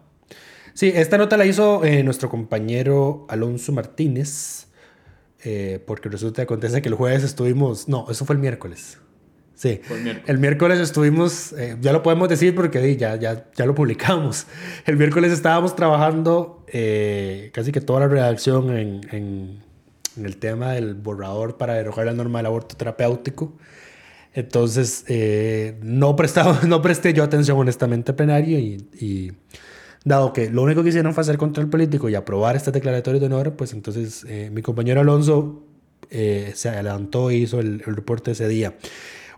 Sí, 0.73 0.91
esta 0.93 1.17
nota 1.17 1.37
la 1.37 1.45
hizo 1.45 1.83
eh, 1.83 2.03
nuestro 2.03 2.29
compañero 2.29 3.25
Alonso 3.29 3.71
Martínez, 3.73 4.67
eh, 5.43 5.83
porque 5.85 6.09
resulta 6.09 6.37
que 6.37 6.43
acontece 6.43 6.81
que 6.81 6.89
el 6.89 6.95
jueves 6.95 7.23
estuvimos, 7.23 7.87
no, 7.89 8.05
eso 8.09 8.25
fue 8.25 8.35
el 8.35 8.41
miércoles. 8.41 8.97
Sí, 9.53 9.79
Fue 9.83 9.97
el 9.97 10.03
miércoles. 10.03 10.29
el 10.29 10.37
miércoles 10.39 10.79
estuvimos, 10.79 11.53
eh, 11.53 11.77
ya 11.81 11.93
lo 11.93 12.01
podemos 12.01 12.27
decir 12.29 12.55
porque 12.55 12.95
ya, 12.97 13.15
ya, 13.17 13.45
ya 13.55 13.65
lo 13.65 13.75
publicamos. 13.75 14.47
El 14.87 14.97
miércoles 14.97 15.31
estábamos 15.31 15.75
trabajando 15.75 16.65
casi 17.53 17.71
que 17.71 17.81
toda 17.81 17.99
la 18.01 18.07
redacción 18.07 18.75
en, 18.75 19.01
en- 19.11 19.61
en 20.17 20.25
el 20.25 20.37
tema 20.37 20.71
del 20.73 20.95
borrador 20.95 21.57
para 21.57 21.73
derogar 21.75 22.05
la 22.07 22.13
norma 22.13 22.39
del 22.39 22.47
aborto 22.47 22.75
terapéutico. 22.75 23.53
Entonces, 24.33 25.03
eh, 25.07 25.77
no, 25.81 26.15
prestaba, 26.15 26.61
no 26.67 26.81
presté 26.81 27.13
yo 27.13 27.23
atención 27.23 27.57
honestamente 27.57 28.11
al 28.11 28.15
plenario 28.15 28.59
y, 28.59 28.87
y 28.99 29.31
dado 30.03 30.33
que 30.33 30.49
lo 30.49 30.63
único 30.63 30.83
que 30.83 30.89
hicieron 30.89 31.13
fue 31.13 31.21
hacer 31.21 31.37
control 31.37 31.69
político 31.69 32.09
y 32.09 32.15
aprobar 32.15 32.55
este 32.55 32.71
declaratorio 32.71 33.19
de 33.19 33.25
honor, 33.25 33.55
pues 33.55 33.73
entonces 33.73 34.25
eh, 34.27 34.49
mi 34.51 34.61
compañero 34.61 35.01
Alonso 35.01 35.63
eh, 36.09 36.51
se 36.55 36.69
adelantó 36.69 37.29
e 37.29 37.35
hizo 37.35 37.59
el, 37.59 37.83
el 37.85 37.95
reporte 37.95 38.31
ese 38.31 38.47
día. 38.47 38.75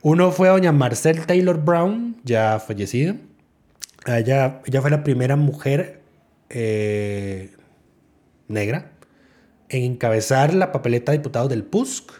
Uno 0.02 0.32
fue 0.32 0.50
a 0.50 0.52
doña 0.52 0.72
Marcel 0.72 1.26
Taylor 1.26 1.64
Brown, 1.64 2.18
ya 2.24 2.60
fallecida. 2.60 3.16
Ella, 4.06 4.62
ella 4.66 4.82
fue 4.82 4.91
la 4.91 5.04
primera 5.04 5.38
mujer 5.38 6.02
eh, 6.50 7.52
negra 8.50 8.91
en 9.70 9.84
encabezar 9.84 10.54
la 10.54 10.72
papeleta 10.72 11.12
de 11.12 11.20
diputado 11.20 11.48
del 11.48 11.64
PUSC 11.64 12.12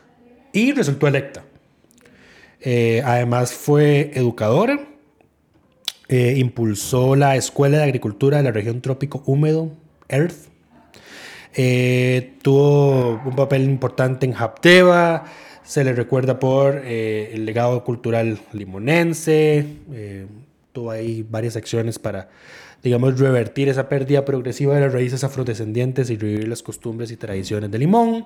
y 0.54 0.72
resultó 0.72 1.08
electa. 1.08 1.44
Eh, 2.66 3.02
además 3.04 3.52
fue 3.52 4.12
educadora, 4.14 4.80
eh, 6.08 6.36
impulsó 6.38 7.14
la 7.18 7.36
Escuela 7.36 7.80
de 7.80 7.84
Agricultura 7.84 8.38
de 8.38 8.44
la 8.44 8.52
región 8.52 8.80
trópico 8.80 9.22
húmedo, 9.26 9.74
EARTH. 10.08 10.48
Eh, 11.56 12.36
tuvo 12.42 13.22
un 13.26 13.36
papel 13.36 13.64
importante 13.64 14.26
en 14.26 14.34
Hapteva, 14.34 15.26
se 15.64 15.84
le 15.84 15.92
recuerda 15.92 16.40
por 16.40 16.78
el 16.78 17.46
legado 17.46 17.84
cultural 17.84 18.40
limonense, 18.54 19.66
tuvo 20.72 20.92
ahí 20.92 21.26
varias 21.30 21.56
acciones 21.56 22.00
para, 22.00 22.30
digamos, 22.82 23.20
revertir 23.20 23.70
esa 23.70 23.88
pérdida 23.90 24.26
progresiva 24.26 24.76
de 24.76 24.82
las 24.82 24.94
raíces 24.94 25.24
afrodescendientes 25.24 26.10
y 26.10 26.18
revivir 26.18 26.48
las 26.48 26.64
costumbres 26.64 27.12
y 27.12 27.18
tradiciones 27.18 27.72
de 27.72 27.78
Limón. 27.78 28.26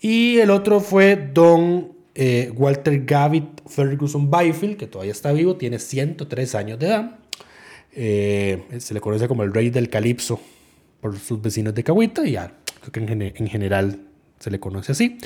Y 0.00 0.38
el 0.38 0.50
otro 0.50 0.80
fue 0.80 1.16
don 1.16 2.01
eh, 2.14 2.52
Walter 2.54 3.04
Gavit 3.04 3.62
Ferguson 3.66 4.30
Byfield, 4.30 4.76
que 4.76 4.86
todavía 4.86 5.12
está 5.12 5.32
vivo, 5.32 5.56
tiene 5.56 5.78
103 5.78 6.54
años 6.54 6.78
de 6.78 6.86
edad. 6.86 7.18
Eh, 7.94 8.62
se 8.78 8.94
le 8.94 9.00
conoce 9.00 9.28
como 9.28 9.42
el 9.42 9.52
rey 9.52 9.70
del 9.70 9.88
calipso 9.88 10.40
por 11.00 11.18
sus 11.18 11.42
vecinos 11.42 11.74
de 11.74 11.82
Cahuita 11.82 12.26
y 12.26 12.32
ya, 12.32 12.54
creo 12.80 12.92
que 12.92 13.32
en 13.34 13.48
general 13.48 14.00
se 14.42 14.50
le 14.50 14.58
conoce 14.58 14.92
así. 14.92 15.18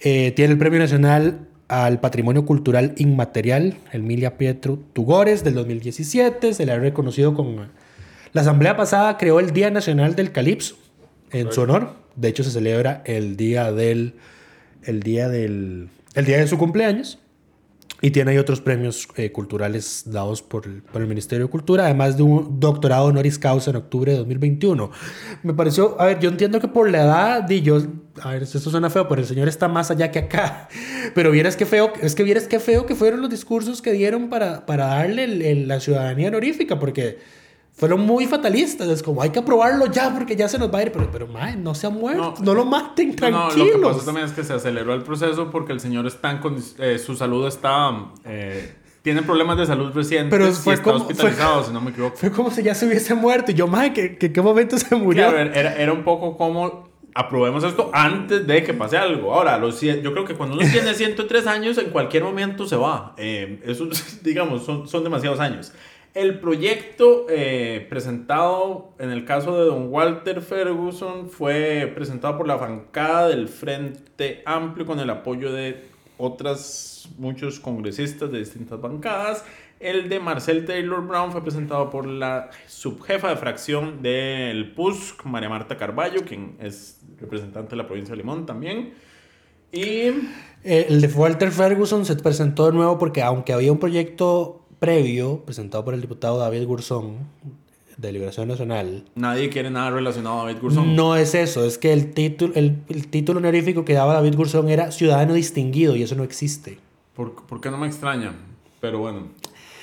Eh, 0.00 0.32
tiene 0.32 0.52
el 0.52 0.58
Premio 0.58 0.78
Nacional 0.78 1.48
al 1.68 2.00
Patrimonio 2.00 2.44
Cultural 2.46 2.94
Inmaterial, 2.96 3.76
Emilia 3.92 4.36
Pietro 4.36 4.78
Tugores, 4.92 5.44
del 5.44 5.54
2017. 5.54 6.54
Se 6.54 6.66
le 6.66 6.72
ha 6.72 6.78
reconocido 6.78 7.34
con... 7.34 7.68
La 8.32 8.40
Asamblea 8.40 8.76
pasada 8.76 9.16
creó 9.16 9.38
el 9.38 9.52
Día 9.52 9.70
Nacional 9.70 10.16
del 10.16 10.32
Calipso 10.32 10.76
en 11.30 11.52
su 11.52 11.60
honor. 11.60 11.94
De 12.16 12.28
hecho, 12.28 12.42
se 12.42 12.50
celebra 12.50 13.02
el 13.04 13.36
día 13.36 13.70
del... 13.72 14.14
El 14.82 15.02
día 15.02 15.28
del... 15.28 15.88
El 16.14 16.24
día 16.24 16.38
de 16.38 16.46
su 16.46 16.58
cumpleaños. 16.58 17.18
Y 18.00 18.10
tiene 18.10 18.32
ahí 18.32 18.38
otros 18.38 18.60
premios 18.60 19.08
eh, 19.16 19.32
culturales 19.32 20.02
dados 20.04 20.42
por 20.42 20.66
el, 20.66 20.82
por 20.82 21.00
el 21.00 21.08
Ministerio 21.08 21.46
de 21.46 21.50
Cultura, 21.50 21.84
además 21.84 22.18
de 22.18 22.22
un 22.22 22.60
doctorado 22.60 23.06
honoris 23.06 23.38
causa 23.38 23.70
en 23.70 23.76
octubre 23.76 24.12
de 24.12 24.18
2021. 24.18 24.90
Me 25.42 25.54
pareció, 25.54 25.98
a 25.98 26.06
ver, 26.06 26.18
yo 26.18 26.28
entiendo 26.28 26.60
que 26.60 26.68
por 26.68 26.90
la 26.90 27.02
edad, 27.02 27.42
di 27.44 27.62
yo, 27.62 27.78
a 28.20 28.32
ver, 28.32 28.42
esto 28.42 28.58
suena 28.58 28.90
feo, 28.90 29.08
pero 29.08 29.22
el 29.22 29.26
señor 29.26 29.48
está 29.48 29.68
más 29.68 29.90
allá 29.90 30.10
que 30.10 30.18
acá. 30.18 30.68
Pero 31.14 31.30
vieras 31.30 31.56
qué 31.56 31.64
feo, 31.64 31.92
es 32.02 32.14
que 32.14 32.24
vieras 32.24 32.46
qué 32.46 32.60
feo 32.60 32.84
que 32.84 32.94
fueron 32.94 33.22
los 33.22 33.30
discursos 33.30 33.80
que 33.80 33.92
dieron 33.92 34.28
para, 34.28 34.66
para 34.66 34.86
darle 34.86 35.54
la 35.66 35.80
ciudadanía 35.80 36.28
honorífica, 36.28 36.78
porque 36.78 37.18
fueron 37.74 38.00
muy 38.00 38.26
fatalistas. 38.26 38.88
Es 38.88 39.02
como, 39.02 39.20
hay 39.22 39.30
que 39.30 39.40
aprobarlo 39.40 39.86
ya 39.86 40.12
porque 40.14 40.36
ya 40.36 40.48
se 40.48 40.58
nos 40.58 40.72
va 40.72 40.78
a 40.78 40.82
ir. 40.84 40.92
Pero, 40.92 41.10
pero 41.10 41.26
mae, 41.26 41.56
no 41.56 41.74
se 41.74 41.86
ha 41.86 41.90
muerto, 41.90 42.34
no, 42.38 42.44
No, 42.44 42.54
lo 42.54 42.64
maten, 42.64 43.10
No, 43.10 43.14
tranquilos. 43.16 43.56
no, 43.56 43.64
lo 43.64 43.72
que 43.72 43.78
pasó 43.94 44.04
también 44.06 44.26
es 44.26 44.32
que 44.32 44.44
se 44.44 44.52
aceleró 44.52 44.94
el 44.94 45.02
proceso 45.02 45.50
porque 45.50 45.72
el 45.72 45.80
señor 45.80 46.06
está 46.06 46.40
condi- 46.40 46.74
eh, 46.78 46.98
su 46.98 47.14
salud 47.16 47.46
está... 47.46 47.90
eh, 48.24 48.76
tiene 49.02 49.20
problemas 49.20 49.58
de 49.58 49.66
salud 49.66 49.92
recientes 49.92 50.30
Pero 50.30 50.48
y 50.48 50.52
fue 50.52 50.72
está 50.74 50.84
como- 50.84 50.96
hospitalizado, 51.04 51.56
fue- 51.58 51.64
si 51.68 51.72
no 51.74 51.80
me 51.82 51.90
equivoco. 51.90 52.16
Fue 52.16 52.30
como 52.30 52.50
si 52.50 52.62
ya 52.62 52.74
se 52.74 52.86
hubiese 52.86 53.14
muerto. 53.14 53.50
Y 53.50 53.54
yo, 53.54 53.66
mae, 53.66 53.92
¿qué, 53.92 54.16
qué, 54.16 54.32
qué 54.32 54.40
momento 54.40 54.78
se 54.78 54.94
murió? 54.96 55.28
Claro, 55.28 55.50
era, 55.52 55.74
era 55.76 55.92
un 55.92 56.04
poco 56.04 56.38
como 56.38 56.88
aprobemos 57.14 57.62
esto 57.64 57.90
antes 57.92 58.46
de 58.46 58.62
que 58.64 58.72
pase 58.72 58.96
algo. 58.96 59.34
Ahora, 59.34 59.58
los, 59.58 59.78
yo 59.80 60.12
creo 60.12 60.24
que 60.24 60.34
cuando 60.34 60.56
uno 60.56 60.66
tiene 60.70 60.94
103 60.94 61.46
años, 61.46 61.76
en 61.78 61.90
cualquier 61.90 62.24
momento 62.24 62.66
se 62.66 62.76
va. 62.76 63.14
Eh, 63.18 63.60
eso, 63.66 63.88
digamos, 64.22 64.64
son, 64.64 64.88
son 64.88 65.04
demasiados 65.04 65.38
años. 65.38 65.72
El 66.14 66.38
proyecto 66.38 67.26
eh, 67.28 67.86
presentado 67.90 68.92
en 69.00 69.10
el 69.10 69.24
caso 69.24 69.58
de 69.58 69.64
don 69.64 69.92
Walter 69.92 70.40
Ferguson 70.42 71.28
fue 71.28 71.90
presentado 71.92 72.38
por 72.38 72.46
la 72.46 72.54
bancada 72.54 73.28
del 73.28 73.48
Frente 73.48 74.40
Amplio 74.46 74.86
con 74.86 75.00
el 75.00 75.10
apoyo 75.10 75.52
de 75.52 75.82
otras 76.16 77.08
muchos 77.18 77.58
congresistas 77.58 78.30
de 78.30 78.38
distintas 78.38 78.80
bancadas. 78.80 79.44
El 79.80 80.08
de 80.08 80.20
Marcel 80.20 80.64
Taylor 80.64 81.04
Brown 81.04 81.32
fue 81.32 81.42
presentado 81.42 81.90
por 81.90 82.06
la 82.06 82.48
subjefa 82.68 83.30
de 83.30 83.36
fracción 83.36 84.00
del 84.00 84.72
PUSC, 84.72 85.24
María 85.24 85.48
Marta 85.48 85.76
Carballo, 85.76 86.24
quien 86.24 86.56
es 86.60 87.00
representante 87.18 87.70
de 87.70 87.76
la 87.76 87.88
provincia 87.88 88.12
de 88.12 88.18
Limón 88.18 88.46
también. 88.46 88.94
Y 89.72 90.12
Eh, 90.66 90.86
el 90.88 91.02
de 91.02 91.08
Walter 91.08 91.50
Ferguson 91.50 92.06
se 92.06 92.16
presentó 92.16 92.64
de 92.66 92.72
nuevo 92.72 92.96
porque 92.96 93.22
aunque 93.22 93.52
había 93.52 93.70
un 93.70 93.78
proyecto 93.78 94.63
previo 94.78 95.40
presentado 95.40 95.84
por 95.84 95.94
el 95.94 96.00
diputado 96.00 96.38
David 96.38 96.66
Gurzón 96.66 97.18
de 97.96 98.12
Liberación 98.12 98.48
Nacional, 98.48 99.04
nadie 99.14 99.50
quiere 99.50 99.70
nada 99.70 99.90
relacionado 99.90 100.40
a 100.40 100.44
David 100.46 100.60
Gurzón. 100.60 100.96
no 100.96 101.16
es 101.16 101.34
eso, 101.34 101.64
es 101.64 101.78
que 101.78 101.92
el 101.92 102.12
título, 102.12 102.52
el, 102.56 102.78
el 102.88 103.08
título 103.08 103.38
honorífico 103.38 103.84
que 103.84 103.94
daba 103.94 104.14
David 104.14 104.34
Gurzón 104.34 104.68
era 104.68 104.90
ciudadano 104.90 105.34
distinguido 105.34 105.94
y 105.94 106.02
eso 106.02 106.14
no 106.14 106.24
existe. 106.24 106.78
¿Por, 107.14 107.46
por 107.46 107.60
qué 107.60 107.70
no 107.70 107.78
me 107.78 107.86
extraña? 107.86 108.32
Pero 108.80 108.98
bueno. 108.98 109.28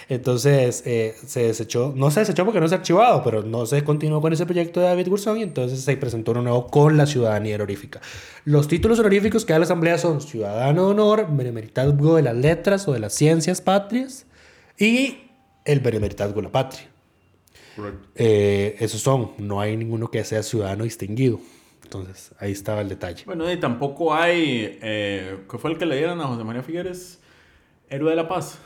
Entonces 0.10 0.84
eh, 0.86 1.16
se 1.26 1.44
desechó, 1.44 1.94
no 1.96 2.12
se 2.12 2.20
desechó 2.20 2.44
porque 2.44 2.60
no 2.60 2.68
se 2.68 2.76
ha 2.76 2.80
archivado, 2.80 3.24
pero 3.24 3.44
no 3.44 3.66
se 3.66 3.82
continuó 3.86 4.20
con 4.20 4.34
ese 4.34 4.46
proyecto 4.46 4.82
de 4.82 4.88
David 4.88 5.08
Gurzón 5.08 5.38
y 5.38 5.44
entonces 5.44 5.80
se 5.80 5.96
presentó 5.96 6.32
uno 6.32 6.42
nuevo 6.42 6.68
con 6.68 6.98
la 6.98 7.06
ciudadanía 7.06 7.56
honorífica. 7.56 8.02
Los 8.44 8.68
títulos 8.68 9.00
honoríficos 9.00 9.46
que 9.46 9.54
da 9.54 9.60
la 9.60 9.64
Asamblea 9.64 9.98
son 9.98 10.20
Ciudadano 10.20 10.84
de 10.84 10.92
Honor, 10.92 11.28
Benemeritazgo 11.30 12.18
de 12.18 12.24
las 12.24 12.36
Letras 12.36 12.90
o 12.90 12.92
de 12.92 13.00
las 13.00 13.14
Ciencias 13.14 13.62
Patrias 13.62 14.26
y 14.78 15.18
el 15.66 15.80
Benemeritazgo 15.80 16.36
de 16.36 16.42
la 16.44 16.52
Patria. 16.52 16.88
Eh, 18.16 18.76
esos 18.80 19.02
son, 19.02 19.32
no 19.38 19.60
hay 19.62 19.78
ninguno 19.78 20.10
que 20.12 20.24
sea 20.24 20.44
ciudadano 20.44 20.84
distinguido. 20.84 21.40
Entonces 21.84 22.32
ahí 22.40 22.52
estaba 22.52 22.82
el 22.82 22.90
detalle. 22.90 23.24
Bueno, 23.26 23.52
y 23.52 23.58
tampoco 23.58 24.14
hay. 24.14 24.80
Eh, 24.82 25.40
¿Qué 25.50 25.58
fue 25.58 25.72
el 25.72 25.78
que 25.78 25.86
le 25.86 25.98
dieron 25.98 26.22
a 26.22 26.28
José 26.28 26.44
María 26.44 26.64
Figueres? 26.64 27.20
Héroe 27.90 28.12
de 28.12 28.16
la 28.16 28.28
Paz. 28.28 28.60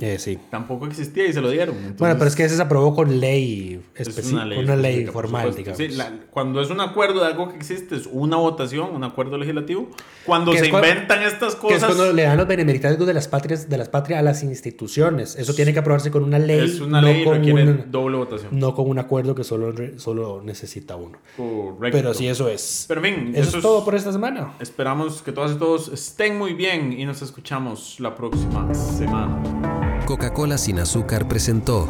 Eh, 0.00 0.18
sí. 0.18 0.38
Tampoco 0.50 0.86
existía 0.86 1.26
y 1.26 1.32
se 1.32 1.40
lo 1.40 1.50
dieron. 1.50 1.74
Bueno, 1.74 1.88
Entonces, 1.90 2.16
pero 2.18 2.28
es 2.28 2.36
que 2.36 2.44
ese 2.44 2.56
se 2.56 2.62
aprobó 2.62 2.94
con 2.94 3.20
ley 3.20 3.80
es 3.94 4.08
específica, 4.08 4.42
una 4.44 4.54
ley, 4.54 4.64
específica, 4.74 5.12
por 5.12 5.24
formal, 5.24 5.54
digamos. 5.54 5.76
Sí, 5.78 5.88
la- 5.88 6.12
cuando 6.30 6.60
es 6.62 6.70
un 6.70 6.80
acuerdo 6.80 7.20
de 7.20 7.26
algo 7.26 7.48
que 7.50 7.56
existe, 7.56 7.96
es 7.96 8.08
una 8.10 8.36
votación, 8.36 8.94
un 8.94 9.04
acuerdo 9.04 9.36
legislativo. 9.38 9.88
Cuando 10.24 10.52
se 10.52 10.70
cuando- 10.70 10.88
inventan 10.88 11.22
estas 11.22 11.54
que 11.56 11.66
es 11.68 11.74
cosas, 11.74 11.94
cuando 11.94 12.12
le 12.12 12.22
dan 12.22 12.36
los 12.38 12.46
benemeritados 12.46 13.06
de 13.06 13.14
las 13.14 13.28
patrias, 13.28 13.68
de 13.68 13.78
las 13.78 13.88
patrias 13.88 14.20
a 14.20 14.22
las 14.22 14.42
instituciones. 14.42 15.36
Eso 15.36 15.54
tiene 15.54 15.72
que 15.72 15.78
aprobarse 15.80 16.10
con 16.10 16.22
una 16.24 16.38
ley, 16.38 16.60
es 16.60 16.80
una 16.80 17.00
no 17.00 17.08
ley 17.08 17.24
con 17.24 17.36
requiere 17.38 17.62
un- 17.64 17.90
doble 17.90 18.16
votación. 18.16 18.58
no 18.58 18.74
con 18.74 18.88
un 18.88 18.98
acuerdo 18.98 19.34
que 19.34 19.44
solo, 19.44 19.74
solo 19.96 20.42
necesita 20.44 20.96
uno. 20.96 21.18
Correcto. 21.36 21.96
Pero 21.98 22.14
sí, 22.14 22.26
eso 22.26 22.48
es. 22.48 22.84
Pero 22.88 23.04
en 23.04 23.14
fin, 23.26 23.32
eso, 23.34 23.58
es 23.58 23.62
todo 23.62 23.84
por 23.84 23.94
esta 23.94 24.12
semana. 24.12 24.54
Esperamos 24.60 25.22
que 25.22 25.32
todas 25.32 25.52
y 25.52 25.56
todos 25.56 25.88
estén 25.88 26.38
muy 26.38 26.54
bien 26.54 26.92
y 26.98 27.04
nos 27.04 27.22
escuchamos 27.22 27.96
la 28.00 28.14
próxima 28.14 28.72
semana. 28.74 29.89
Coca-Cola 30.10 30.58
sin 30.58 30.80
azúcar 30.80 31.28
presentó 31.28 31.88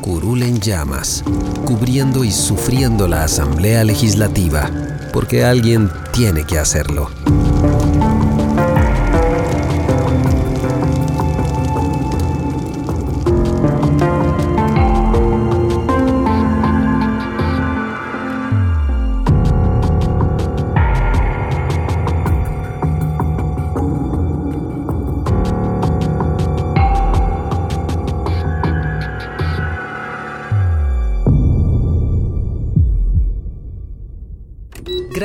Curul 0.00 0.42
en 0.42 0.58
llamas, 0.58 1.22
cubriendo 1.66 2.24
y 2.24 2.30
sufriendo 2.30 3.08
la 3.08 3.24
Asamblea 3.24 3.84
Legislativa, 3.84 4.70
porque 5.12 5.44
alguien 5.44 5.90
tiene 6.14 6.44
que 6.44 6.58
hacerlo. 6.58 7.10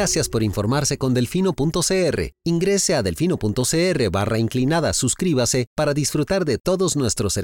Gracias 0.10 0.30
por 0.30 0.42
informarse 0.42 0.98
con 0.98 1.14
delfino.cr. 1.14 2.32
Ingrese 2.44 2.96
a 2.96 3.04
delfino.cr 3.04 4.10
barra 4.12 4.40
inclinada, 4.40 4.94
suscríbase 4.94 5.68
para 5.76 5.94
disfrutar 5.94 6.46
de 6.46 6.58
todos 6.58 6.96
nuestros 6.96 7.34
servicios 7.34 7.38